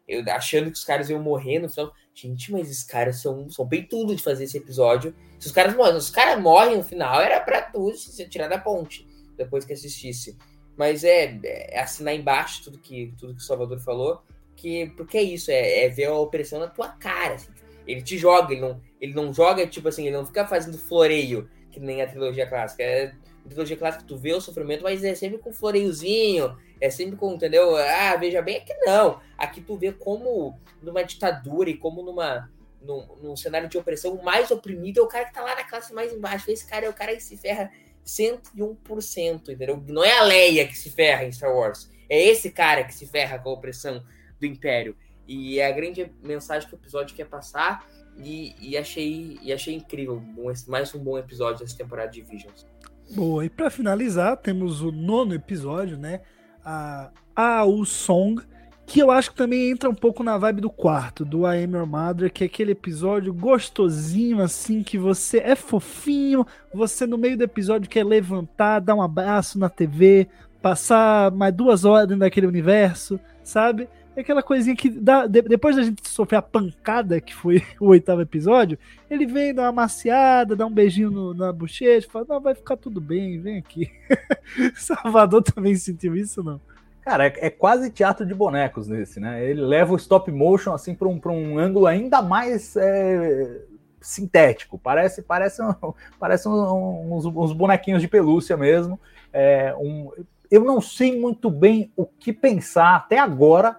eu, 0.06 0.22
achando 0.32 0.70
que 0.70 0.76
os 0.76 0.84
caras 0.84 1.08
iam 1.08 1.22
morrer 1.22 1.60
no 1.60 1.68
final. 1.68 1.92
Gente, 2.12 2.52
mas 2.52 2.68
esses 2.68 2.82
caras 2.82 3.22
são, 3.22 3.48
são 3.48 3.68
tudo 3.88 4.14
de 4.14 4.22
fazer 4.22 4.44
esse 4.44 4.58
episódio. 4.58 5.14
Se 5.38 5.46
os 5.46 5.52
caras 5.52 5.74
morrem, 5.74 5.96
os 5.96 6.10
caras 6.10 6.42
morrem 6.42 6.76
no 6.76 6.82
final, 6.82 7.20
era 7.20 7.40
pra 7.40 7.62
tudo 7.62 7.96
se 7.96 8.28
tirar 8.28 8.48
da 8.48 8.58
ponte 8.58 9.06
depois 9.36 9.64
que 9.64 9.72
assistisse. 9.72 10.36
Mas 10.76 11.04
é, 11.04 11.38
é 11.44 11.80
assinar 11.80 12.14
embaixo 12.14 12.64
tudo 12.64 12.78
que, 12.78 13.14
tudo 13.16 13.34
que 13.34 13.40
o 13.40 13.44
Salvador 13.44 13.78
falou, 13.78 14.22
que, 14.56 14.86
porque 14.96 15.16
é 15.16 15.22
isso, 15.22 15.52
é, 15.52 15.84
é 15.84 15.88
ver 15.88 16.06
a 16.06 16.14
opressão 16.14 16.58
na 16.58 16.66
tua 16.66 16.88
cara. 16.88 17.34
Assim. 17.34 17.52
Ele 17.86 18.02
te 18.02 18.18
joga, 18.18 18.52
ele 18.52 18.60
não, 18.60 18.80
ele 19.00 19.14
não 19.14 19.32
joga, 19.32 19.66
tipo 19.66 19.86
assim, 19.86 20.06
ele 20.06 20.16
não 20.16 20.26
fica 20.26 20.46
fazendo 20.46 20.76
floreio, 20.76 21.48
que 21.70 21.78
nem 21.78 22.02
a 22.02 22.08
trilogia 22.08 22.46
clássica. 22.46 22.82
É, 22.82 23.14
a 23.44 23.48
trilogia 23.48 23.76
clássica 23.76 24.04
tu 24.04 24.16
vê 24.16 24.32
o 24.32 24.40
sofrimento, 24.40 24.82
mas 24.82 25.04
é 25.04 25.14
sempre 25.14 25.38
com 25.38 25.52
floreiozinho, 25.52 26.56
é 26.84 26.90
sempre 26.90 27.16
com, 27.16 27.32
entendeu? 27.32 27.74
Ah, 27.76 28.14
veja 28.16 28.42
bem, 28.42 28.58
aqui 28.58 28.74
não. 28.84 29.18
Aqui 29.38 29.62
tu 29.62 29.74
vê 29.74 29.90
como 29.90 30.60
numa 30.82 31.02
ditadura 31.02 31.70
e 31.70 31.78
como 31.78 32.02
numa 32.02 32.50
num, 32.82 33.06
num, 33.22 33.36
cenário 33.36 33.70
de 33.70 33.78
opressão, 33.78 34.14
o 34.14 34.22
mais 34.22 34.50
oprimido 34.50 35.00
é 35.00 35.02
o 35.02 35.06
cara 35.06 35.24
que 35.24 35.32
tá 35.32 35.42
lá 35.42 35.56
na 35.56 35.64
classe 35.64 35.94
mais 35.94 36.12
embaixo. 36.12 36.50
Esse 36.50 36.66
cara 36.66 36.84
é 36.84 36.88
o 36.90 36.92
cara 36.92 37.14
que 37.14 37.22
se 37.22 37.38
ferra 37.38 37.72
101%, 38.04 39.48
entendeu? 39.48 39.82
Não 39.88 40.04
é 40.04 40.18
a 40.18 40.24
Leia 40.24 40.68
que 40.68 40.76
se 40.76 40.90
ferra 40.90 41.24
em 41.24 41.32
Star 41.32 41.50
Wars. 41.50 41.90
É 42.06 42.22
esse 42.22 42.50
cara 42.50 42.84
que 42.84 42.92
se 42.92 43.06
ferra 43.06 43.38
com 43.38 43.48
a 43.48 43.54
opressão 43.54 44.04
do 44.38 44.44
Império. 44.44 44.94
E 45.26 45.58
é 45.58 45.66
a 45.66 45.72
grande 45.72 46.12
mensagem 46.22 46.68
que 46.68 46.74
o 46.74 46.76
episódio 46.76 47.16
quer 47.16 47.24
passar. 47.24 47.88
E, 48.18 48.54
e 48.60 48.76
achei, 48.76 49.38
e 49.40 49.54
achei 49.54 49.74
incrível. 49.74 50.22
mais 50.68 50.94
um 50.94 51.02
bom 51.02 51.16
episódio 51.16 51.64
dessa 51.64 51.78
temporada 51.78 52.10
de 52.10 52.20
Visions. 52.20 52.66
Boa, 53.10 53.46
e 53.46 53.48
para 53.48 53.70
finalizar, 53.70 54.36
temos 54.36 54.82
o 54.82 54.92
nono 54.92 55.34
episódio, 55.34 55.96
né? 55.96 56.20
A, 56.64 57.10
a 57.34 57.64
o 57.64 57.84
Song, 57.84 58.42
que 58.86 59.00
eu 59.00 59.10
acho 59.10 59.30
que 59.30 59.36
também 59.36 59.70
entra 59.70 59.88
um 59.88 59.94
pouco 59.94 60.22
na 60.22 60.36
vibe 60.36 60.60
do 60.60 60.70
quarto, 60.70 61.24
do 61.24 61.46
I 61.46 61.64
Am 61.64 61.76
Your 61.76 61.86
Mother, 61.86 62.32
que 62.32 62.44
é 62.44 62.46
aquele 62.46 62.72
episódio 62.72 63.32
gostosinho, 63.32 64.40
assim, 64.40 64.82
que 64.82 64.98
você 64.98 65.38
é 65.38 65.54
fofinho, 65.54 66.46
você 66.72 67.06
no 67.06 67.16
meio 67.16 67.36
do 67.36 67.44
episódio 67.44 67.88
quer 67.88 68.04
levantar, 68.04 68.80
dar 68.80 68.94
um 68.94 69.02
abraço 69.02 69.58
na 69.58 69.68
TV, 69.68 70.28
passar 70.60 71.30
mais 71.30 71.54
duas 71.54 71.84
horas 71.84 72.08
dentro 72.08 72.20
daquele 72.20 72.46
universo, 72.46 73.18
sabe? 73.42 73.88
É 74.16 74.20
aquela 74.20 74.42
coisinha 74.42 74.76
que 74.76 74.88
dá, 74.88 75.26
de, 75.26 75.42
depois 75.42 75.74
da 75.74 75.82
gente 75.82 76.08
sofrer 76.08 76.36
a 76.36 76.42
pancada, 76.42 77.20
que 77.20 77.34
foi 77.34 77.62
o 77.80 77.88
oitavo 77.88 78.20
episódio, 78.20 78.78
ele 79.10 79.26
vem, 79.26 79.52
dá 79.52 79.62
uma 79.62 79.72
maciada, 79.72 80.54
dá 80.54 80.64
um 80.64 80.72
beijinho 80.72 81.10
no, 81.10 81.34
na 81.34 81.52
bochecha, 81.52 82.08
fala, 82.08 82.26
não, 82.28 82.40
vai 82.40 82.54
ficar 82.54 82.76
tudo 82.76 83.00
bem, 83.00 83.40
vem 83.40 83.58
aqui. 83.58 83.90
Salvador 84.76 85.42
também 85.42 85.74
sentiu 85.74 86.14
isso, 86.14 86.42
não? 86.42 86.60
Cara, 87.02 87.26
é, 87.26 87.34
é, 87.38 87.50
quase 87.50 87.90
teatro 87.90 88.24
de 88.24 88.32
bonecos 88.32 88.88
nesse, 88.88 89.20
né? 89.20 89.44
Ele 89.44 89.60
leva 89.60 89.92
o 89.92 89.96
stop 89.96 90.30
motion 90.30 90.72
assim 90.72 90.94
para 90.94 91.08
um, 91.08 91.20
um 91.26 91.58
ângulo 91.58 91.86
ainda 91.86 92.22
mais 92.22 92.76
é, 92.76 93.60
sintético. 94.00 94.78
Parece, 94.78 95.20
parece, 95.20 95.60
um, 95.60 95.74
parece 96.18 96.48
um, 96.48 97.14
uns, 97.14 97.26
uns, 97.26 97.52
bonequinhos 97.52 98.00
de 98.00 98.08
pelúcia 98.08 98.56
mesmo. 98.56 98.98
É, 99.32 99.74
um, 99.78 100.12
eu 100.50 100.64
não 100.64 100.80
sei 100.80 101.20
muito 101.20 101.50
bem 101.50 101.92
o 101.94 102.06
que 102.06 102.32
pensar 102.32 102.96
até 102.96 103.18
agora 103.18 103.76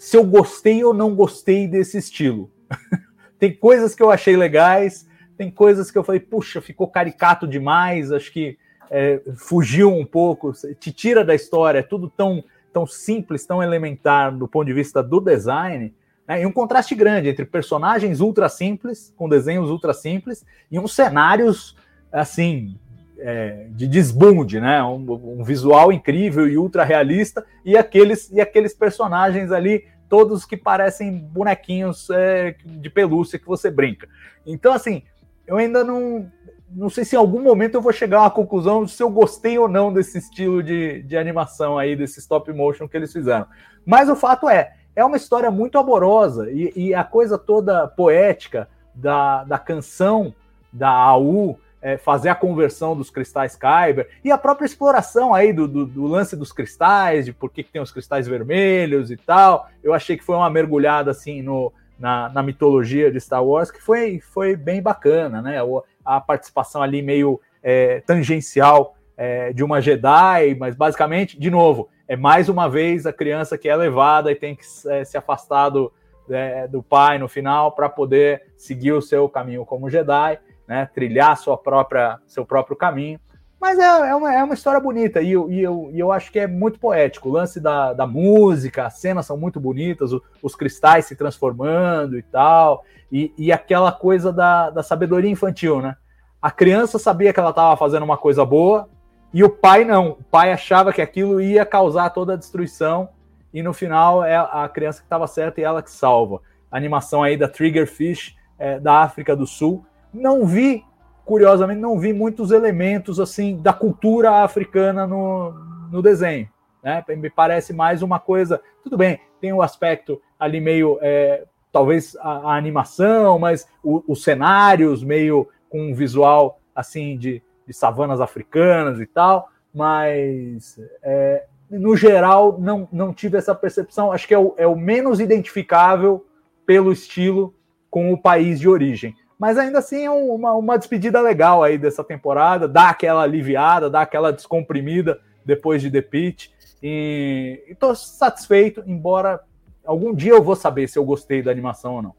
se 0.00 0.16
eu 0.16 0.24
gostei 0.24 0.82
ou 0.82 0.94
não 0.94 1.14
gostei 1.14 1.68
desse 1.68 1.98
estilo. 1.98 2.50
tem 3.38 3.54
coisas 3.54 3.94
que 3.94 4.02
eu 4.02 4.10
achei 4.10 4.34
legais, 4.34 5.06
tem 5.36 5.50
coisas 5.50 5.90
que 5.90 5.98
eu 5.98 6.02
falei, 6.02 6.22
puxa, 6.22 6.62
ficou 6.62 6.88
caricato 6.88 7.46
demais. 7.46 8.10
Acho 8.10 8.32
que 8.32 8.56
é, 8.90 9.20
fugiu 9.36 9.94
um 9.94 10.06
pouco, 10.06 10.54
te 10.78 10.90
tira 10.90 11.22
da 11.22 11.34
história, 11.34 11.80
é 11.80 11.82
tudo 11.82 12.08
tão, 12.08 12.42
tão 12.72 12.86
simples, 12.86 13.44
tão 13.44 13.62
elementar 13.62 14.34
do 14.34 14.48
ponto 14.48 14.66
de 14.68 14.72
vista 14.72 15.02
do 15.02 15.20
design, 15.20 15.92
né? 16.26 16.40
e 16.40 16.46
um 16.46 16.52
contraste 16.52 16.94
grande 16.94 17.28
entre 17.28 17.44
personagens 17.44 18.20
ultra 18.20 18.48
simples, 18.48 19.12
com 19.18 19.28
desenhos 19.28 19.68
ultra 19.68 19.92
simples, 19.92 20.46
e 20.70 20.78
uns 20.78 20.94
cenários 20.94 21.76
assim. 22.10 22.74
É, 23.22 23.66
de 23.70 23.86
desbunde, 23.86 24.60
né? 24.60 24.82
Um, 24.82 25.40
um, 25.40 25.44
visual 25.44 25.92
incrível 25.92 26.48
e 26.48 26.56
ultra 26.56 26.84
realista, 26.84 27.44
e 27.64 27.76
aqueles, 27.76 28.30
e 28.30 28.40
aqueles 28.40 28.72
personagens 28.72 29.52
ali, 29.52 29.84
todos 30.08 30.44
que 30.44 30.56
parecem 30.56 31.18
bonequinhos 31.18 32.08
é, 32.10 32.56
de 32.64 32.88
pelúcia 32.88 33.38
que 33.38 33.46
você 33.46 33.70
brinca. 33.70 34.08
Então, 34.46 34.72
assim, 34.72 35.02
eu 35.46 35.56
ainda 35.56 35.84
não, 35.84 36.30
não 36.70 36.88
sei 36.88 37.04
se 37.04 37.16
em 37.16 37.18
algum 37.18 37.42
momento 37.42 37.74
eu 37.74 37.82
vou 37.82 37.92
chegar 37.92 38.18
a 38.18 38.22
uma 38.22 38.30
conclusão 38.30 38.86
se 38.86 39.02
eu 39.02 39.10
gostei 39.10 39.58
ou 39.58 39.68
não 39.68 39.92
desse 39.92 40.18
estilo 40.18 40.62
de, 40.62 41.02
de 41.02 41.16
animação 41.16 41.78
aí, 41.78 41.96
desse 41.96 42.20
stop 42.20 42.52
motion 42.52 42.88
que 42.88 42.96
eles 42.96 43.12
fizeram. 43.12 43.46
Mas 43.84 44.08
o 44.08 44.16
fato 44.16 44.48
é, 44.48 44.74
é 44.94 45.04
uma 45.04 45.16
história 45.16 45.50
muito 45.50 45.78
amorosa 45.78 46.50
e, 46.50 46.72
e 46.76 46.94
a 46.94 47.04
coisa 47.04 47.36
toda 47.36 47.88
poética 47.88 48.68
da, 48.94 49.44
da 49.44 49.58
canção 49.58 50.34
da 50.72 50.90
AU, 50.90 51.58
é, 51.82 51.96
fazer 51.96 52.28
a 52.28 52.34
conversão 52.34 52.96
dos 52.96 53.10
cristais 53.10 53.56
Kyber 53.56 54.08
e 54.24 54.30
a 54.30 54.38
própria 54.38 54.66
exploração 54.66 55.34
aí 55.34 55.52
do, 55.52 55.66
do, 55.66 55.86
do 55.86 56.06
lance 56.06 56.36
dos 56.36 56.52
cristais, 56.52 57.24
de 57.24 57.32
por 57.32 57.50
que, 57.50 57.62
que 57.62 57.72
tem 57.72 57.80
os 57.80 57.90
cristais 57.90 58.26
vermelhos 58.26 59.10
e 59.10 59.16
tal. 59.16 59.68
Eu 59.82 59.94
achei 59.94 60.16
que 60.16 60.24
foi 60.24 60.36
uma 60.36 60.50
mergulhada 60.50 61.10
assim 61.10 61.42
no, 61.42 61.72
na, 61.98 62.28
na 62.28 62.42
mitologia 62.42 63.10
de 63.10 63.20
Star 63.20 63.44
Wars 63.44 63.70
que 63.70 63.82
foi, 63.82 64.20
foi 64.20 64.56
bem 64.56 64.82
bacana, 64.82 65.40
né? 65.40 65.58
A 66.04 66.20
participação 66.20 66.82
ali 66.82 67.02
meio 67.02 67.40
é, 67.62 68.00
tangencial 68.00 68.96
é, 69.16 69.52
de 69.52 69.62
uma 69.62 69.80
Jedi, 69.80 70.56
mas 70.58 70.74
basicamente, 70.74 71.38
de 71.38 71.50
novo, 71.50 71.88
é 72.08 72.16
mais 72.16 72.48
uma 72.48 72.68
vez 72.68 73.06
a 73.06 73.12
criança 73.12 73.56
que 73.56 73.68
é 73.68 73.76
levada 73.76 74.32
e 74.32 74.34
tem 74.34 74.56
que 74.56 74.64
é, 74.88 75.04
se 75.04 75.16
afastar 75.16 75.68
do, 75.68 75.92
é, 76.28 76.66
do 76.66 76.82
pai 76.82 77.18
no 77.18 77.28
final 77.28 77.72
para 77.72 77.88
poder 77.88 78.42
seguir 78.56 78.92
o 78.92 79.02
seu 79.02 79.28
caminho 79.28 79.64
como 79.64 79.90
Jedi, 79.90 80.38
né, 80.70 80.88
trilhar 80.94 81.36
sua 81.36 81.58
própria, 81.58 82.20
seu 82.28 82.46
próprio 82.46 82.76
caminho. 82.76 83.18
Mas 83.60 83.76
é, 83.76 83.82
é, 83.82 84.14
uma, 84.14 84.32
é 84.32 84.44
uma 84.44 84.54
história 84.54 84.78
bonita 84.78 85.20
e 85.20 85.32
eu, 85.32 85.50
e, 85.50 85.60
eu, 85.60 85.90
e 85.92 85.98
eu 85.98 86.12
acho 86.12 86.30
que 86.30 86.38
é 86.38 86.46
muito 86.46 86.78
poético. 86.78 87.28
O 87.28 87.32
lance 87.32 87.58
da, 87.58 87.92
da 87.92 88.06
música, 88.06 88.86
as 88.86 88.94
cenas 88.94 89.26
são 89.26 89.36
muito 89.36 89.58
bonitas, 89.58 90.12
o, 90.12 90.22
os 90.40 90.54
cristais 90.54 91.06
se 91.06 91.16
transformando 91.16 92.16
e 92.16 92.22
tal, 92.22 92.84
e, 93.10 93.34
e 93.36 93.50
aquela 93.50 93.90
coisa 93.90 94.32
da, 94.32 94.70
da 94.70 94.80
sabedoria 94.80 95.28
infantil, 95.28 95.82
né? 95.82 95.96
A 96.40 96.52
criança 96.52 97.00
sabia 97.00 97.32
que 97.32 97.40
ela 97.40 97.50
estava 97.50 97.76
fazendo 97.76 98.04
uma 98.04 98.16
coisa 98.16 98.44
boa 98.44 98.88
e 99.34 99.42
o 99.42 99.50
pai 99.50 99.84
não. 99.84 100.10
O 100.10 100.24
pai 100.30 100.52
achava 100.52 100.92
que 100.92 101.02
aquilo 101.02 101.40
ia 101.40 101.66
causar 101.66 102.10
toda 102.10 102.34
a 102.34 102.36
destruição 102.36 103.08
e 103.52 103.60
no 103.60 103.74
final 103.74 104.24
é 104.24 104.36
a 104.36 104.70
criança 104.72 105.00
que 105.00 105.06
estava 105.06 105.26
certa 105.26 105.60
e 105.60 105.64
ela 105.64 105.82
que 105.82 105.90
salva. 105.90 106.40
A 106.70 106.76
animação 106.76 107.24
aí 107.24 107.36
da 107.36 107.48
Triggerfish 107.48 108.36
é, 108.56 108.78
da 108.78 108.98
África 109.02 109.34
do 109.34 109.46
Sul. 109.46 109.84
Não 110.12 110.44
vi 110.44 110.84
curiosamente, 111.24 111.80
não 111.80 111.98
vi 111.98 112.12
muitos 112.12 112.50
elementos 112.50 113.20
assim 113.20 113.56
da 113.56 113.72
cultura 113.72 114.42
africana 114.42 115.06
no, 115.06 115.52
no 115.90 116.02
desenho. 116.02 116.48
Né? 116.82 117.04
Me 117.16 117.30
parece 117.30 117.72
mais 117.72 118.02
uma 118.02 118.18
coisa. 118.18 118.60
Tudo 118.82 118.96
bem, 118.96 119.20
tem 119.40 119.52
um 119.52 119.62
aspecto 119.62 120.20
ali 120.38 120.60
meio. 120.60 120.98
É, 121.00 121.44
talvez 121.70 122.16
a, 122.16 122.50
a, 122.50 122.56
animação, 122.56 123.38
mas 123.38 123.68
o, 123.82 124.02
os 124.08 124.24
cenários 124.24 125.04
meio 125.04 125.48
com 125.68 125.90
um 125.90 125.94
visual 125.94 126.60
assim 126.74 127.16
de, 127.16 127.40
de 127.64 127.72
savanas 127.72 128.20
africanas 128.20 129.00
e 129.00 129.06
tal, 129.06 129.48
mas 129.72 130.80
é, 131.02 131.44
no 131.70 131.96
geral 131.96 132.58
não, 132.58 132.88
não 132.90 133.14
tive 133.14 133.38
essa 133.38 133.54
percepção. 133.54 134.10
Acho 134.10 134.26
que 134.26 134.34
é 134.34 134.38
o, 134.38 134.54
é 134.56 134.66
o 134.66 134.74
menos 134.74 135.20
identificável 135.20 136.26
pelo 136.66 136.90
estilo 136.90 137.54
com 137.88 138.12
o 138.12 138.18
país 138.20 138.58
de 138.58 138.68
origem. 138.68 139.14
Mas 139.40 139.56
ainda 139.56 139.78
assim 139.78 140.04
é 140.04 140.10
uma, 140.10 140.52
uma 140.52 140.76
despedida 140.76 141.18
legal 141.22 141.62
aí 141.62 141.78
dessa 141.78 142.04
temporada, 142.04 142.68
dá 142.68 142.90
aquela 142.90 143.22
aliviada, 143.22 143.88
dá 143.88 144.02
aquela 144.02 144.30
descomprimida 144.30 145.18
depois 145.42 145.80
de 145.80 145.90
The 145.90 146.02
Pitch. 146.02 146.48
E 146.82 147.64
estou 147.66 147.94
satisfeito, 147.94 148.82
embora 148.86 149.40
algum 149.82 150.14
dia 150.14 150.32
eu 150.32 150.42
vou 150.42 150.54
saber 150.54 150.86
se 150.88 150.98
eu 150.98 151.04
gostei 151.06 151.42
da 151.42 151.50
animação 151.50 151.94
ou 151.94 152.02
não. 152.02 152.14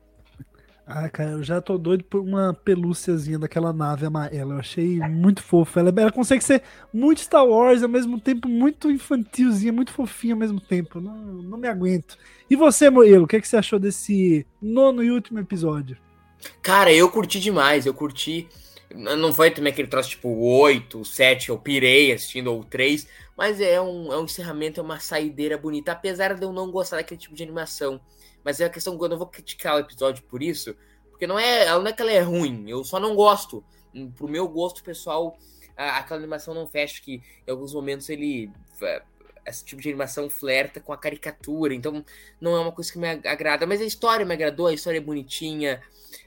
Ah, 0.84 1.08
cara, 1.10 1.30
eu 1.30 1.44
já 1.44 1.62
tô 1.62 1.78
doido 1.78 2.04
por 2.06 2.22
uma 2.22 2.56
pelúciazinha 2.56 3.38
daquela 3.38 3.72
nave 3.72 4.08
amarela. 4.08 4.56
Eu 4.56 4.60
achei 4.60 5.00
muito 5.08 5.44
fofa. 5.44 5.80
Ela, 5.80 5.94
ela 5.96 6.12
consegue 6.12 6.44
ser 6.44 6.64
muito 6.92 7.22
Star 7.22 7.46
Wars, 7.46 7.84
ao 7.84 7.88
mesmo 7.88 8.20
tempo 8.20 8.50
muito 8.50 8.90
infantilzinha, 8.90 9.72
muito 9.72 9.94
fofinha 9.94 10.34
ao 10.34 10.40
mesmo 10.40 10.60
tempo. 10.60 11.00
Não, 11.00 11.16
não 11.16 11.58
me 11.58 11.68
aguento. 11.68 12.18
E 12.50 12.56
você, 12.56 12.90
Moelo, 12.90 13.26
o 13.26 13.28
que, 13.28 13.36
é 13.36 13.42
que 13.42 13.48
você 13.48 13.58
achou 13.58 13.78
desse 13.78 14.46
nono 14.60 15.04
e 15.04 15.12
último 15.12 15.38
episódio? 15.38 15.98
Cara, 16.62 16.92
eu 16.94 17.10
curti 17.10 17.40
demais, 17.40 17.86
eu 17.86 17.94
curti. 17.94 18.48
Não 18.94 19.32
foi 19.32 19.52
também 19.52 19.72
aquele 19.72 19.88
troço 19.88 20.10
tipo 20.10 20.30
8, 20.30 21.06
7, 21.06 21.50
eu 21.50 21.58
pirei 21.58 22.12
assistindo, 22.12 22.54
ou 22.54 22.64
3, 22.64 23.08
mas 23.38 23.62
é 23.62 23.80
um, 23.80 24.12
é 24.12 24.18
um 24.18 24.26
encerramento, 24.26 24.80
é 24.80 24.84
uma 24.84 25.00
saideira 25.00 25.58
bonita, 25.58 25.94
apesar 25.94 26.34
de 26.34 26.44
eu 26.44 26.52
não 26.52 26.70
gostar 26.70 26.98
daquele 26.98 27.20
tipo 27.20 27.34
de 27.34 27.42
animação. 27.42 28.02
Mas 28.44 28.60
é 28.60 28.66
a 28.66 28.70
questão, 28.70 28.98
quando 28.98 29.14
eu 29.14 29.18
vou 29.18 29.28
criticar 29.28 29.76
o 29.76 29.80
episódio 29.80 30.24
por 30.24 30.44
isso, 30.44 30.76
porque 31.10 31.26
não 31.26 31.40
é, 31.40 31.68
não 31.68 31.88
é 31.88 31.94
que 31.94 32.02
ela 32.02 32.12
é 32.12 32.20
ruim, 32.20 32.66
eu 32.68 32.84
só 32.84 33.00
não 33.00 33.16
gosto. 33.16 33.64
Pro 34.16 34.28
meu 34.28 34.48
gosto 34.48 34.84
pessoal, 34.84 35.38
a, 35.78 36.00
aquela 36.00 36.20
animação 36.20 36.54
não 36.54 36.68
fecha, 36.68 37.02
que 37.02 37.22
em 37.48 37.52
alguns 37.52 37.74
momentos 37.74 38.10
ele. 38.10 38.52
É, 38.82 39.04
esse 39.44 39.66
tipo 39.66 39.82
de 39.82 39.90
animação 39.90 40.30
flerta 40.30 40.80
com 40.80 40.94
a 40.94 40.98
caricatura, 40.98 41.74
então 41.74 42.06
não 42.40 42.56
é 42.56 42.60
uma 42.60 42.72
coisa 42.72 42.92
que 42.92 43.00
me 43.00 43.08
agrada. 43.08 43.66
Mas 43.66 43.82
a 43.82 43.86
história 43.86 44.26
me 44.26 44.34
agradou, 44.34 44.68
a 44.68 44.74
história 44.74 45.00
é 45.00 45.02
bonitinha. 45.02 45.82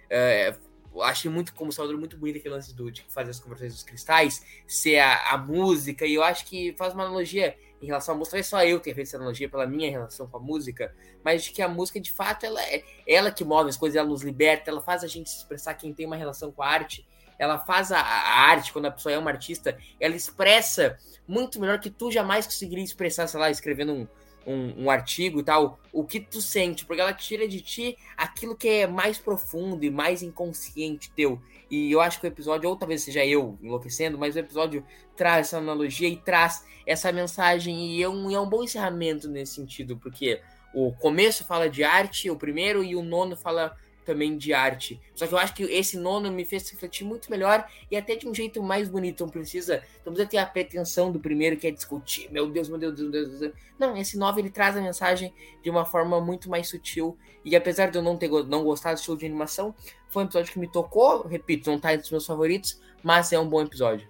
É, 0.08 0.54
achei 1.02 1.30
muito, 1.30 1.54
como 1.54 1.72
Salvador, 1.72 1.98
muito 1.98 2.16
bonito 2.16 2.38
aquele 2.38 2.54
lance 2.54 2.74
do, 2.74 2.90
de 2.90 3.04
fazer 3.08 3.30
as 3.30 3.40
conversões 3.40 3.72
dos 3.72 3.82
cristais, 3.82 4.44
ser 4.66 4.98
a, 4.98 5.32
a, 5.32 5.38
música, 5.38 6.06
e 6.06 6.14
eu 6.14 6.22
acho 6.22 6.46
que 6.46 6.74
faz 6.76 6.94
uma 6.94 7.04
analogia 7.04 7.56
em 7.82 7.86
relação 7.86 8.14
à 8.14 8.18
música. 8.18 8.32
Talvez 8.32 8.46
só 8.46 8.64
eu 8.64 8.80
tenha 8.80 8.94
feito 8.94 9.08
essa 9.08 9.16
analogia 9.16 9.48
pela 9.48 9.66
minha 9.66 9.90
relação 9.90 10.26
com 10.26 10.36
a 10.36 10.40
música, 10.40 10.94
mas 11.24 11.44
de 11.44 11.50
que 11.50 11.62
a 11.62 11.68
música, 11.68 12.00
de 12.00 12.12
fato, 12.12 12.46
ela 12.46 12.62
é 12.62 12.84
ela 13.06 13.30
que 13.30 13.44
move 13.44 13.68
as 13.68 13.76
coisas, 13.76 13.96
ela 13.96 14.08
nos 14.08 14.22
liberta, 14.22 14.70
ela 14.70 14.80
faz 14.80 15.02
a 15.02 15.08
gente 15.08 15.30
se 15.30 15.38
expressar 15.38 15.74
quem 15.74 15.92
tem 15.92 16.06
uma 16.06 16.16
relação 16.16 16.52
com 16.52 16.62
a 16.62 16.68
arte 16.68 17.06
ela 17.38 17.58
faz 17.58 17.90
a, 17.92 18.00
a, 18.00 18.50
arte, 18.50 18.72
quando 18.72 18.86
a 18.86 18.90
pessoa 18.90 19.12
é 19.12 19.18
uma 19.18 19.30
artista, 19.30 19.76
ela 19.98 20.14
expressa 20.14 20.96
muito 21.26 21.60
melhor 21.60 21.78
que 21.78 21.90
tu 21.90 22.10
jamais 22.10 22.46
conseguiria 22.46 22.84
expressar, 22.84 23.26
sei 23.26 23.40
lá, 23.40 23.50
escrevendo 23.50 23.92
um, 23.92 24.08
um, 24.46 24.84
um, 24.84 24.90
artigo 24.90 25.40
e 25.40 25.42
tal, 25.42 25.78
o 25.92 26.04
que 26.04 26.20
tu 26.20 26.40
sente, 26.40 26.84
porque 26.84 27.00
ela 27.00 27.12
tira 27.12 27.46
de 27.46 27.60
ti 27.60 27.96
aquilo 28.16 28.56
que 28.56 28.68
é 28.68 28.86
mais 28.86 29.18
profundo 29.18 29.84
e 29.84 29.90
mais 29.90 30.22
inconsciente 30.22 31.10
teu. 31.12 31.40
E 31.70 31.90
eu 31.90 32.00
acho 32.00 32.20
que 32.20 32.26
o 32.26 32.28
episódio, 32.28 32.68
ou 32.68 32.76
talvez 32.76 33.02
seja 33.02 33.24
eu 33.24 33.58
enlouquecendo, 33.62 34.18
mas 34.18 34.36
o 34.36 34.38
episódio 34.38 34.84
traz 35.16 35.48
essa 35.48 35.58
analogia 35.58 36.08
e 36.08 36.16
traz 36.16 36.64
essa 36.86 37.10
mensagem, 37.10 37.92
e 37.92 38.02
é 38.02 38.08
um, 38.08 38.30
é 38.30 38.38
um 38.38 38.48
bom 38.48 38.62
encerramento 38.62 39.28
nesse 39.28 39.54
sentido, 39.54 39.96
porque 39.96 40.40
o 40.74 40.92
começo 40.92 41.44
fala 41.44 41.70
de 41.70 41.84
arte, 41.84 42.28
o 42.28 42.36
primeiro, 42.36 42.82
e 42.82 42.96
o 42.96 43.02
nono 43.02 43.36
fala 43.36 43.76
também 44.04 44.36
de 44.36 44.52
arte. 44.52 45.00
Só 45.14 45.26
que 45.26 45.34
eu 45.34 45.38
acho 45.38 45.54
que 45.54 45.62
esse 45.64 45.96
nono 45.96 46.30
me 46.30 46.44
fez 46.44 46.68
refletir 46.70 47.04
muito 47.04 47.30
melhor 47.30 47.66
e 47.90 47.96
até 47.96 48.14
de 48.14 48.28
um 48.28 48.34
jeito 48.34 48.62
mais 48.62 48.88
bonito. 48.88 49.24
Não 49.24 49.30
precisa, 49.30 49.82
não 50.04 50.12
precisa 50.12 50.28
ter 50.28 50.38
a 50.38 50.46
pretensão 50.46 51.10
do 51.10 51.18
primeiro 51.18 51.56
que 51.56 51.66
é 51.66 51.70
discutir, 51.70 52.30
meu 52.30 52.48
Deus, 52.50 52.68
meu 52.68 52.78
Deus, 52.78 52.98
meu 52.98 53.10
Deus, 53.10 53.28
meu 53.30 53.38
Deus. 53.40 53.54
Não, 53.78 53.96
esse 53.96 54.16
novo 54.16 54.38
ele 54.38 54.50
traz 54.50 54.76
a 54.76 54.80
mensagem 54.80 55.32
de 55.62 55.70
uma 55.70 55.84
forma 55.84 56.20
muito 56.20 56.48
mais 56.48 56.68
sutil. 56.68 57.18
E 57.44 57.56
apesar 57.56 57.90
de 57.90 57.98
eu 57.98 58.02
não 58.02 58.16
ter 58.16 58.30
não 58.30 58.64
gostado 58.64 58.94
do 58.94 58.98
estilo 58.98 59.16
de 59.16 59.26
animação, 59.26 59.74
foi 60.08 60.22
um 60.22 60.26
episódio 60.26 60.52
que 60.52 60.58
me 60.58 60.70
tocou. 60.70 61.26
Repito, 61.26 61.70
não 61.70 61.78
tá 61.78 61.92
entre 61.92 62.04
os 62.04 62.10
meus 62.10 62.26
favoritos, 62.26 62.80
mas 63.02 63.32
é 63.32 63.38
um 63.38 63.48
bom 63.48 63.62
episódio. 63.62 64.08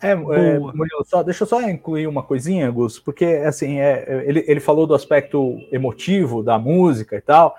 É, 0.00 0.10
é 0.10 0.58
Murilo, 0.58 1.04
só, 1.06 1.22
deixa 1.22 1.44
eu 1.44 1.48
só 1.48 1.62
incluir 1.62 2.06
uma 2.06 2.22
coisinha, 2.22 2.70
Gus, 2.70 2.98
porque 2.98 3.24
assim, 3.24 3.78
é, 3.80 4.24
ele, 4.26 4.44
ele 4.46 4.60
falou 4.60 4.86
do 4.86 4.94
aspecto 4.94 5.58
emotivo 5.72 6.42
da 6.42 6.58
música 6.58 7.16
e 7.16 7.20
tal. 7.22 7.56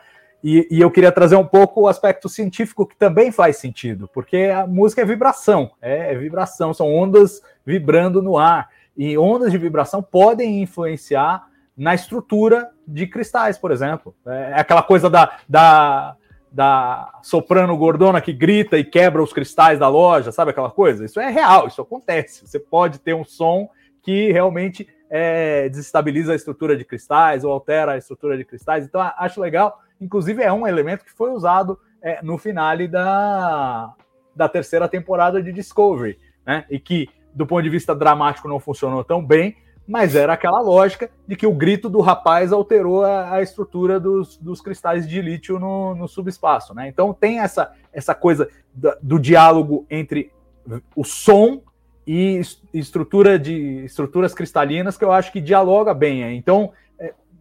E, 0.48 0.68
e, 0.70 0.80
eu 0.80 0.92
queria 0.92 1.12
trazer 1.12 1.36
um 1.36 1.44
pouco 1.44 1.82
o 1.82 1.88
aspecto 1.88 2.30
científico 2.30 2.86
que 2.86 2.96
também 2.96 3.32
faz 3.32 3.58
sentido, 3.58 4.08
porque 4.14 4.54
a 4.56 4.68
música 4.68 5.02
é 5.02 5.06
vibração, 5.06 5.72
é, 5.82 6.14
é, 6.14 6.16
vibração, 6.16 6.72
são 6.72 6.94
ondas 6.94 7.42
vibrando 7.66 8.22
no 8.22 8.38
ar. 8.38 8.70
E 8.96 9.18
ondas 9.18 9.52
de 9.52 9.58
vibração 9.58 10.04
podem 10.04 10.62
influenciar 10.62 11.48
na 11.76 11.96
estrutura 11.96 12.70
de 12.88 13.08
cristais, 13.08 13.58
por 13.58 13.72
exemplo. 13.72 14.14
É, 14.24 14.52
é 14.52 14.60
aquela 14.60 14.84
coisa 14.84 15.10
da, 15.10 15.36
da, 15.50 16.16
da 16.52 17.20
soprano 17.24 17.76
gordona 17.76 18.22
que 18.22 18.32
grita 18.32 18.78
e 18.78 18.84
quebra 18.84 19.24
os 19.24 19.34
cristais 19.34 19.80
da 19.80 19.88
loja, 19.88 20.32
sabe 20.32 20.52
aquela 20.52 20.70
coisa? 20.70 21.06
Isso 21.06 21.20
é 21.20 21.32
real, 21.32 21.66
isso 21.66 21.82
acontece. 21.82 22.46
Você 22.46 22.60
pode 22.60 23.00
ter 23.00 23.16
um 23.16 23.26
som 23.26 23.68
que 24.04 24.32
realmente 24.32 24.88
é, 25.10 25.70
desestabiliza 25.70 26.34
a 26.34 26.36
estrutura 26.36 26.78
de 26.78 26.86
cristais 26.86 27.44
ou 27.44 27.52
altera 27.52 27.94
a 27.94 27.98
estrutura 27.98 28.38
de 28.38 28.46
cristais. 28.46 28.86
Então, 28.86 29.02
acho 29.18 29.42
legal 29.42 29.82
Inclusive, 30.00 30.44
é 30.44 30.52
um 30.52 30.68
elemento 30.68 31.06
que 31.06 31.12
foi 31.12 31.32
usado 31.32 31.80
é, 32.02 32.22
no 32.22 32.38
finale 32.38 32.88
da, 32.88 33.94
da 34.36 34.50
terceira 34.50 34.88
temporada 34.88 35.42
de 35.42 35.52
Discovery, 35.52 36.20
né? 36.46 36.66
E 36.70 36.80
que, 36.80 37.10
do 37.34 37.46
ponto 37.46 37.64
de 37.64 37.70
vista 37.70 37.96
dramático, 37.96 38.48
não 38.48 38.60
funcionou 38.60 39.04
tão 39.04 39.26
bem, 39.26 39.58
mas 39.88 40.16
era 40.16 40.34
aquela 40.34 40.62
lógica 40.62 41.10
de 41.28 41.36
que 41.36 41.46
o 41.46 41.54
grito 41.54 41.90
do 41.90 42.02
rapaz 42.02 42.52
alterou 42.52 43.04
a, 43.04 43.34
a 43.34 43.42
estrutura 43.42 44.00
dos, 44.00 44.38
dos, 44.38 44.62
cristais 44.62 45.08
de 45.08 45.22
lítio 45.22 45.60
no, 45.60 45.94
no, 45.96 46.08
subespaço, 46.08 46.74
né? 46.74 46.88
Então 46.88 47.14
tem 47.14 47.40
essa, 47.40 47.72
essa 47.94 48.16
coisa 48.16 48.50
do, 48.74 48.96
do 49.02 49.20
diálogo 49.20 49.86
entre 49.90 50.32
o 50.96 51.04
som 51.04 51.62
e 52.08 52.42
estrutura 52.74 53.38
de 53.38 53.86
estruturas 53.86 54.34
cristalinas 54.34 54.98
que 54.98 55.04
eu 55.04 55.12
acho 55.12 55.32
que 55.32 55.42
dialoga 55.42 55.94
bem. 55.94 56.36
Então 56.36 56.72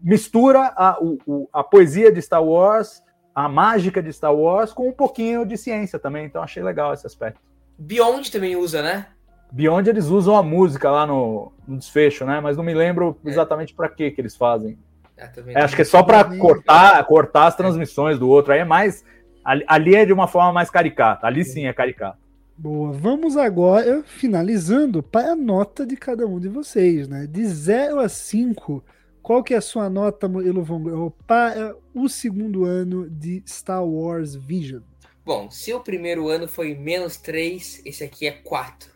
mistura 0.04 0.72
a, 0.76 0.98
o, 1.00 1.48
a 1.50 1.64
poesia 1.64 2.12
de 2.12 2.20
Star 2.20 2.44
Wars, 2.44 3.02
a 3.34 3.48
mágica 3.48 4.02
de 4.02 4.12
Star 4.12 4.34
Wars, 4.34 4.72
com 4.72 4.88
um 4.88 4.92
pouquinho 4.92 5.46
de 5.46 5.56
ciência 5.56 5.98
também. 5.98 6.26
Então 6.26 6.42
achei 6.42 6.62
legal 6.62 6.92
esse 6.92 7.06
aspecto. 7.06 7.40
Beyond 7.78 8.30
também 8.30 8.54
usa, 8.54 8.82
né? 8.82 9.06
Beyond 9.50 9.88
eles 9.88 10.06
usam 10.06 10.36
a 10.36 10.42
música 10.42 10.90
lá 10.90 11.06
no, 11.06 11.52
no 11.66 11.78
desfecho, 11.78 12.24
né? 12.24 12.38
Mas 12.40 12.56
não 12.56 12.62
me 12.62 12.74
lembro 12.74 13.18
é. 13.24 13.30
exatamente 13.30 13.74
para 13.74 13.88
que 13.88 14.10
que 14.10 14.20
eles 14.20 14.36
fazem. 14.36 14.78
É, 15.16 15.30
é, 15.48 15.62
acho 15.62 15.74
que 15.74 15.82
é 15.82 15.84
só 15.84 16.02
para 16.02 16.24
cortar, 16.38 17.02
cortar 17.04 17.46
as 17.46 17.56
transmissões 17.56 18.18
do 18.18 18.28
outro. 18.28 18.52
Aí 18.52 18.60
é 18.60 18.64
mais. 18.64 19.04
Ali, 19.44 19.64
ali 19.66 19.94
é 19.94 20.04
de 20.04 20.12
uma 20.12 20.28
forma 20.28 20.52
mais 20.52 20.70
caricata. 20.70 21.26
Ali 21.26 21.44
sim 21.44 21.66
é 21.66 21.72
caricata. 21.72 22.18
Boa, 22.56 22.92
vamos 22.92 23.36
agora 23.36 24.02
finalizando 24.04 25.02
para 25.02 25.32
a 25.32 25.36
nota 25.36 25.84
de 25.84 25.96
cada 25.96 26.24
um 26.26 26.38
de 26.38 26.48
vocês, 26.48 27.08
né? 27.08 27.26
De 27.28 27.44
0 27.44 28.00
a 28.00 28.08
5, 28.08 28.82
qual 29.24 29.42
que 29.42 29.54
é 29.54 29.56
a 29.56 29.62
sua 29.62 29.88
nota, 29.88 30.28
Murilo 30.28 30.62
Von 30.62 31.10
para 31.26 31.74
o 31.94 32.10
segundo 32.10 32.66
ano 32.66 33.08
de 33.08 33.42
Star 33.48 33.82
Wars 33.82 34.34
Vision? 34.34 34.82
Bom, 35.24 35.50
se 35.50 35.72
o 35.72 35.80
primeiro 35.80 36.28
ano 36.28 36.46
foi 36.46 36.74
menos 36.74 37.16
3, 37.16 37.80
esse 37.86 38.04
aqui 38.04 38.26
é 38.26 38.32
4. 38.32 38.90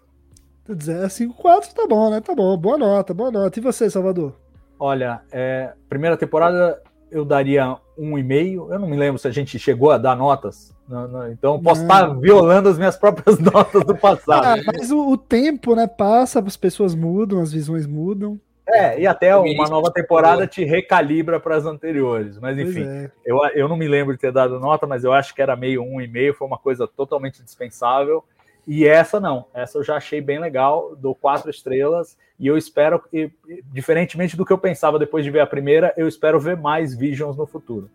Dizer 0.68 1.02
assim, 1.02 1.30
4 1.30 1.74
tá 1.74 1.86
bom, 1.88 2.10
né? 2.10 2.20
Tá 2.20 2.34
bom, 2.34 2.54
boa 2.58 2.76
nota, 2.76 3.14
boa 3.14 3.30
nota. 3.30 3.58
E 3.58 3.62
você, 3.62 3.88
Salvador? 3.88 4.34
Olha, 4.78 5.22
é, 5.32 5.72
primeira 5.88 6.14
temporada 6.14 6.78
eu 7.10 7.24
daria 7.24 7.78
um 7.96 8.18
e 8.18 8.22
meio. 8.22 8.70
Eu 8.70 8.78
não 8.78 8.86
me 8.86 8.98
lembro 8.98 9.18
se 9.18 9.26
a 9.26 9.30
gente 9.30 9.58
chegou 9.58 9.90
a 9.90 9.96
dar 9.96 10.14
notas. 10.14 10.76
Não, 10.86 11.08
não, 11.08 11.32
então 11.32 11.58
posso 11.62 11.82
não. 11.82 11.88
estar 11.88 12.20
violando 12.20 12.68
as 12.68 12.76
minhas 12.76 12.98
próprias 12.98 13.38
notas 13.40 13.82
do 13.82 13.96
passado. 13.96 14.44
Ah, 14.44 14.62
mas 14.66 14.90
o, 14.90 15.08
o, 15.08 15.16
tempo, 15.16 15.74
né, 15.74 15.86
passa, 15.86 16.38
as 16.40 16.56
pessoas 16.56 16.94
mudam, 16.94 17.40
as 17.40 17.50
visões 17.50 17.86
mudam. 17.86 18.38
É, 18.70 19.00
e 19.00 19.06
até 19.06 19.34
uma 19.34 19.66
nova 19.66 19.90
temporada 19.90 20.46
te 20.46 20.62
recalibra 20.62 21.40
para 21.40 21.56
as 21.56 21.64
anteriores. 21.64 22.38
Mas 22.38 22.58
enfim, 22.58 22.84
é. 22.86 23.10
eu, 23.24 23.38
eu 23.54 23.66
não 23.66 23.78
me 23.78 23.88
lembro 23.88 24.12
de 24.12 24.20
ter 24.20 24.30
dado 24.30 24.60
nota, 24.60 24.86
mas 24.86 25.04
eu 25.04 25.12
acho 25.12 25.34
que 25.34 25.40
era 25.40 25.56
meio 25.56 25.82
um 25.82 26.00
e 26.00 26.06
meio, 26.06 26.34
foi 26.34 26.46
uma 26.46 26.58
coisa 26.58 26.86
totalmente 26.86 27.42
dispensável. 27.42 28.22
E 28.66 28.86
essa 28.86 29.18
não, 29.18 29.46
essa 29.54 29.78
eu 29.78 29.82
já 29.82 29.96
achei 29.96 30.20
bem 30.20 30.38
legal, 30.38 30.94
dou 30.94 31.14
quatro 31.14 31.48
estrelas, 31.48 32.18
e 32.38 32.46
eu 32.46 32.58
espero, 32.58 33.02
e, 33.10 33.30
diferentemente 33.72 34.36
do 34.36 34.44
que 34.44 34.52
eu 34.52 34.58
pensava 34.58 34.98
depois 34.98 35.24
de 35.24 35.30
ver 35.30 35.40
a 35.40 35.46
primeira, 35.46 35.94
eu 35.96 36.06
espero 36.06 36.38
ver 36.38 36.54
mais 36.54 36.94
Visions 36.94 37.34
no 37.34 37.46
futuro. 37.46 37.88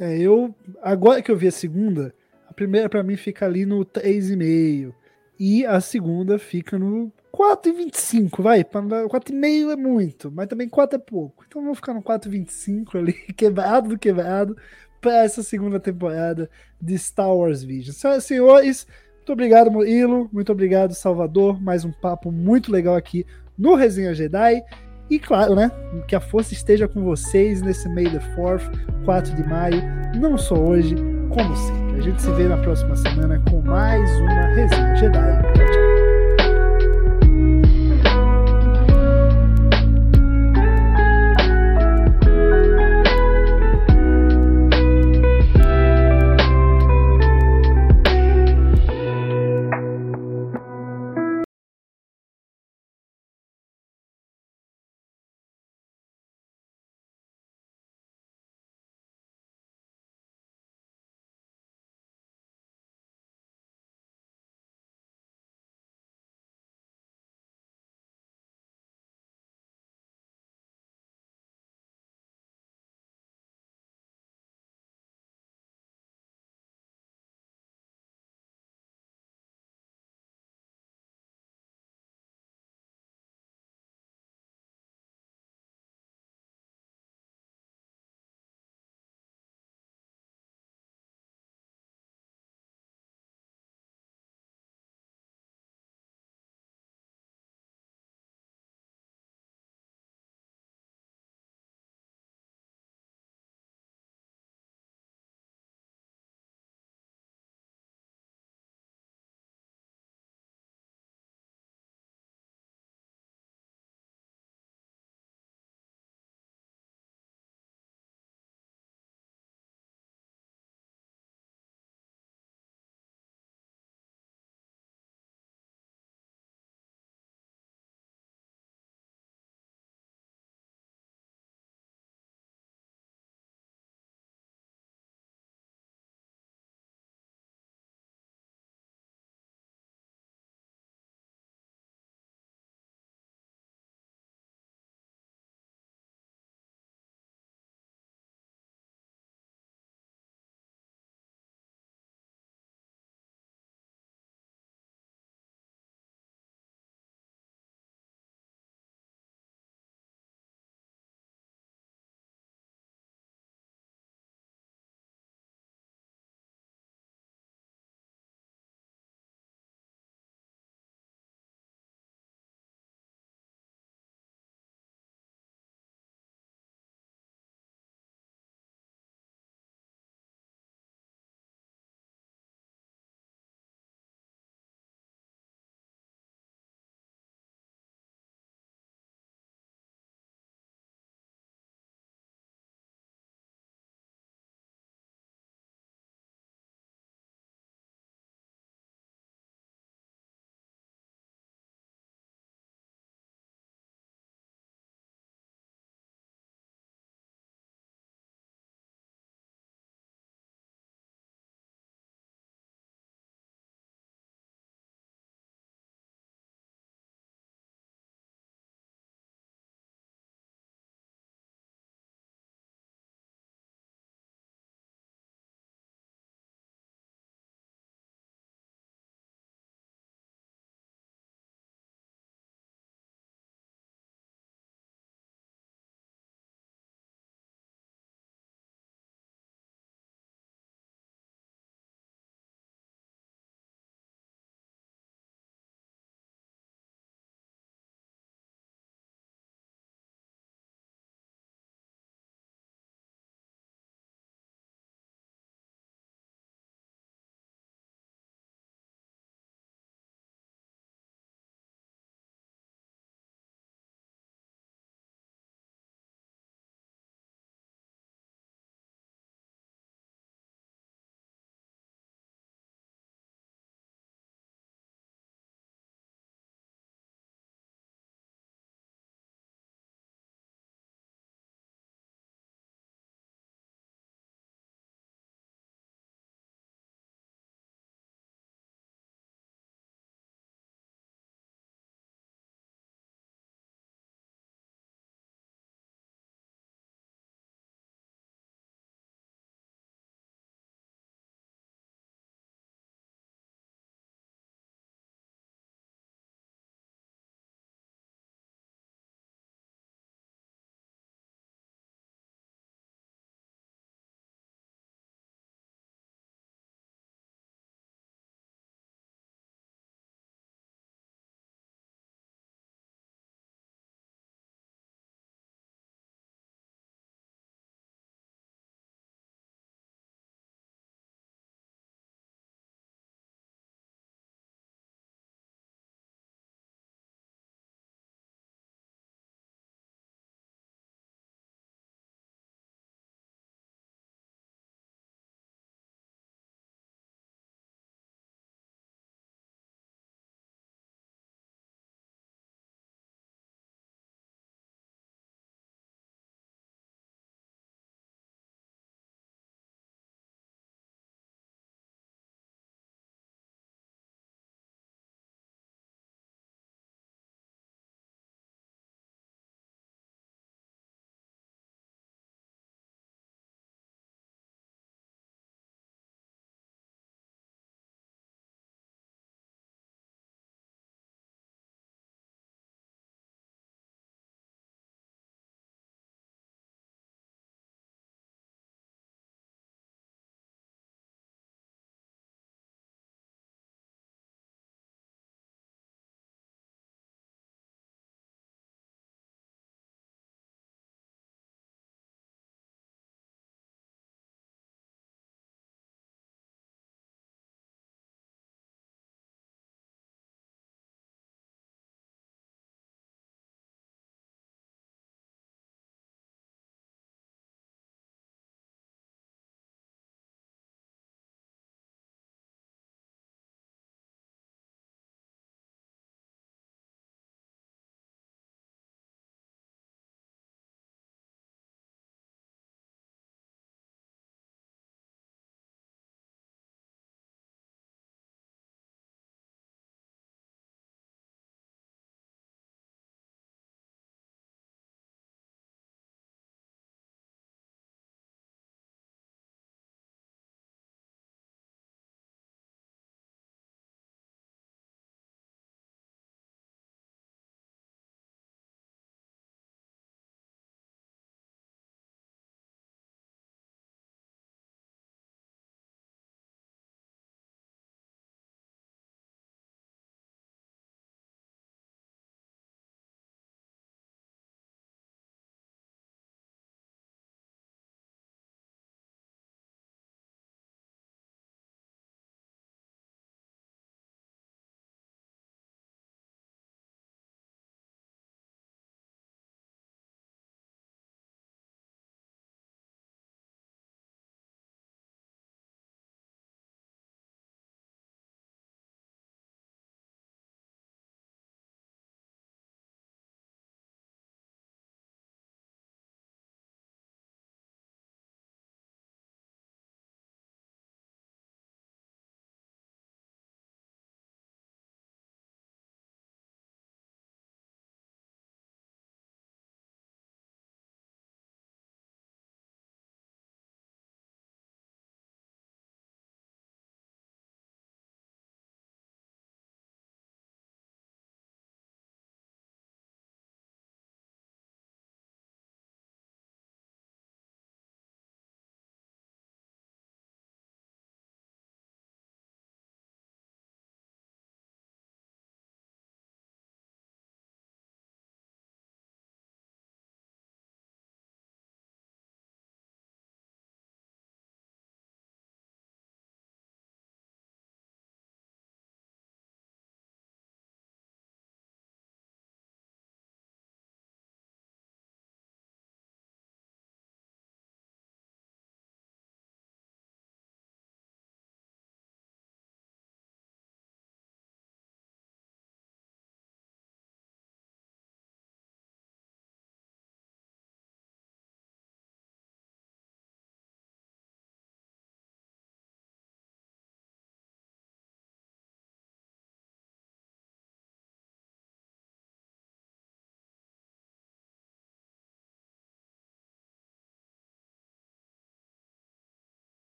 É, 0.00 0.16
eu, 0.16 0.54
agora 0.80 1.20
que 1.20 1.30
eu 1.30 1.36
vi 1.36 1.48
a 1.48 1.52
segunda, 1.52 2.14
a 2.48 2.54
primeira 2.54 2.88
para 2.88 3.02
mim 3.02 3.18
fica 3.18 3.44
ali 3.44 3.66
no 3.66 3.84
3,5, 3.84 4.94
e 5.38 5.66
a 5.66 5.78
segunda 5.78 6.38
fica 6.38 6.78
no 6.78 7.12
4,25, 7.34 8.42
vai. 8.42 8.64
4,5 8.64 9.72
é 9.72 9.76
muito, 9.76 10.30
mas 10.30 10.46
também 10.46 10.68
4 10.68 10.96
é 10.96 10.98
pouco. 10.98 11.44
Então 11.46 11.64
vou 11.64 11.74
ficar 11.74 11.94
no 11.94 12.02
4,25 12.02 12.98
ali, 12.98 13.12
quebrado 13.36 13.90
do 13.90 13.98
quebrado, 13.98 14.56
para 15.00 15.24
essa 15.24 15.42
segunda 15.42 15.78
temporada 15.78 16.50
de 16.80 16.98
Star 16.98 17.32
Wars 17.34 17.62
Vision. 17.62 17.94
Senhoras 17.94 18.24
e 18.24 18.26
senhores, 18.26 18.86
muito 19.28 19.32
obrigado, 19.32 19.70
Murilo. 19.70 20.28
Muito 20.32 20.50
obrigado, 20.50 20.94
Salvador. 20.94 21.60
Mais 21.60 21.84
um 21.84 21.92
papo 21.92 22.32
muito 22.32 22.72
legal 22.72 22.96
aqui 22.96 23.26
no 23.58 23.74
Resenha 23.74 24.14
Jedi. 24.14 24.62
E 25.10 25.18
claro, 25.18 25.54
né? 25.54 25.70
Que 26.06 26.16
a 26.16 26.20
força 26.20 26.54
esteja 26.54 26.88
com 26.88 27.02
vocês 27.04 27.60
nesse 27.60 27.88
May 27.90 28.04
the 28.04 28.20
4th, 28.34 28.70
4 29.04 29.36
de 29.36 29.46
maio. 29.46 29.82
Não 30.16 30.38
só 30.38 30.54
hoje, 30.54 30.94
como 31.28 31.56
sempre. 31.56 31.98
A 31.98 32.00
gente 32.00 32.22
se 32.22 32.30
vê 32.32 32.44
na 32.44 32.56
próxima 32.56 32.96
semana 32.96 33.42
com 33.50 33.60
mais 33.60 34.10
uma 34.20 34.46
Resenha 34.54 34.96
Jedi. 34.96 35.42
Tchau, 35.42 35.66
tchau. 35.66 35.97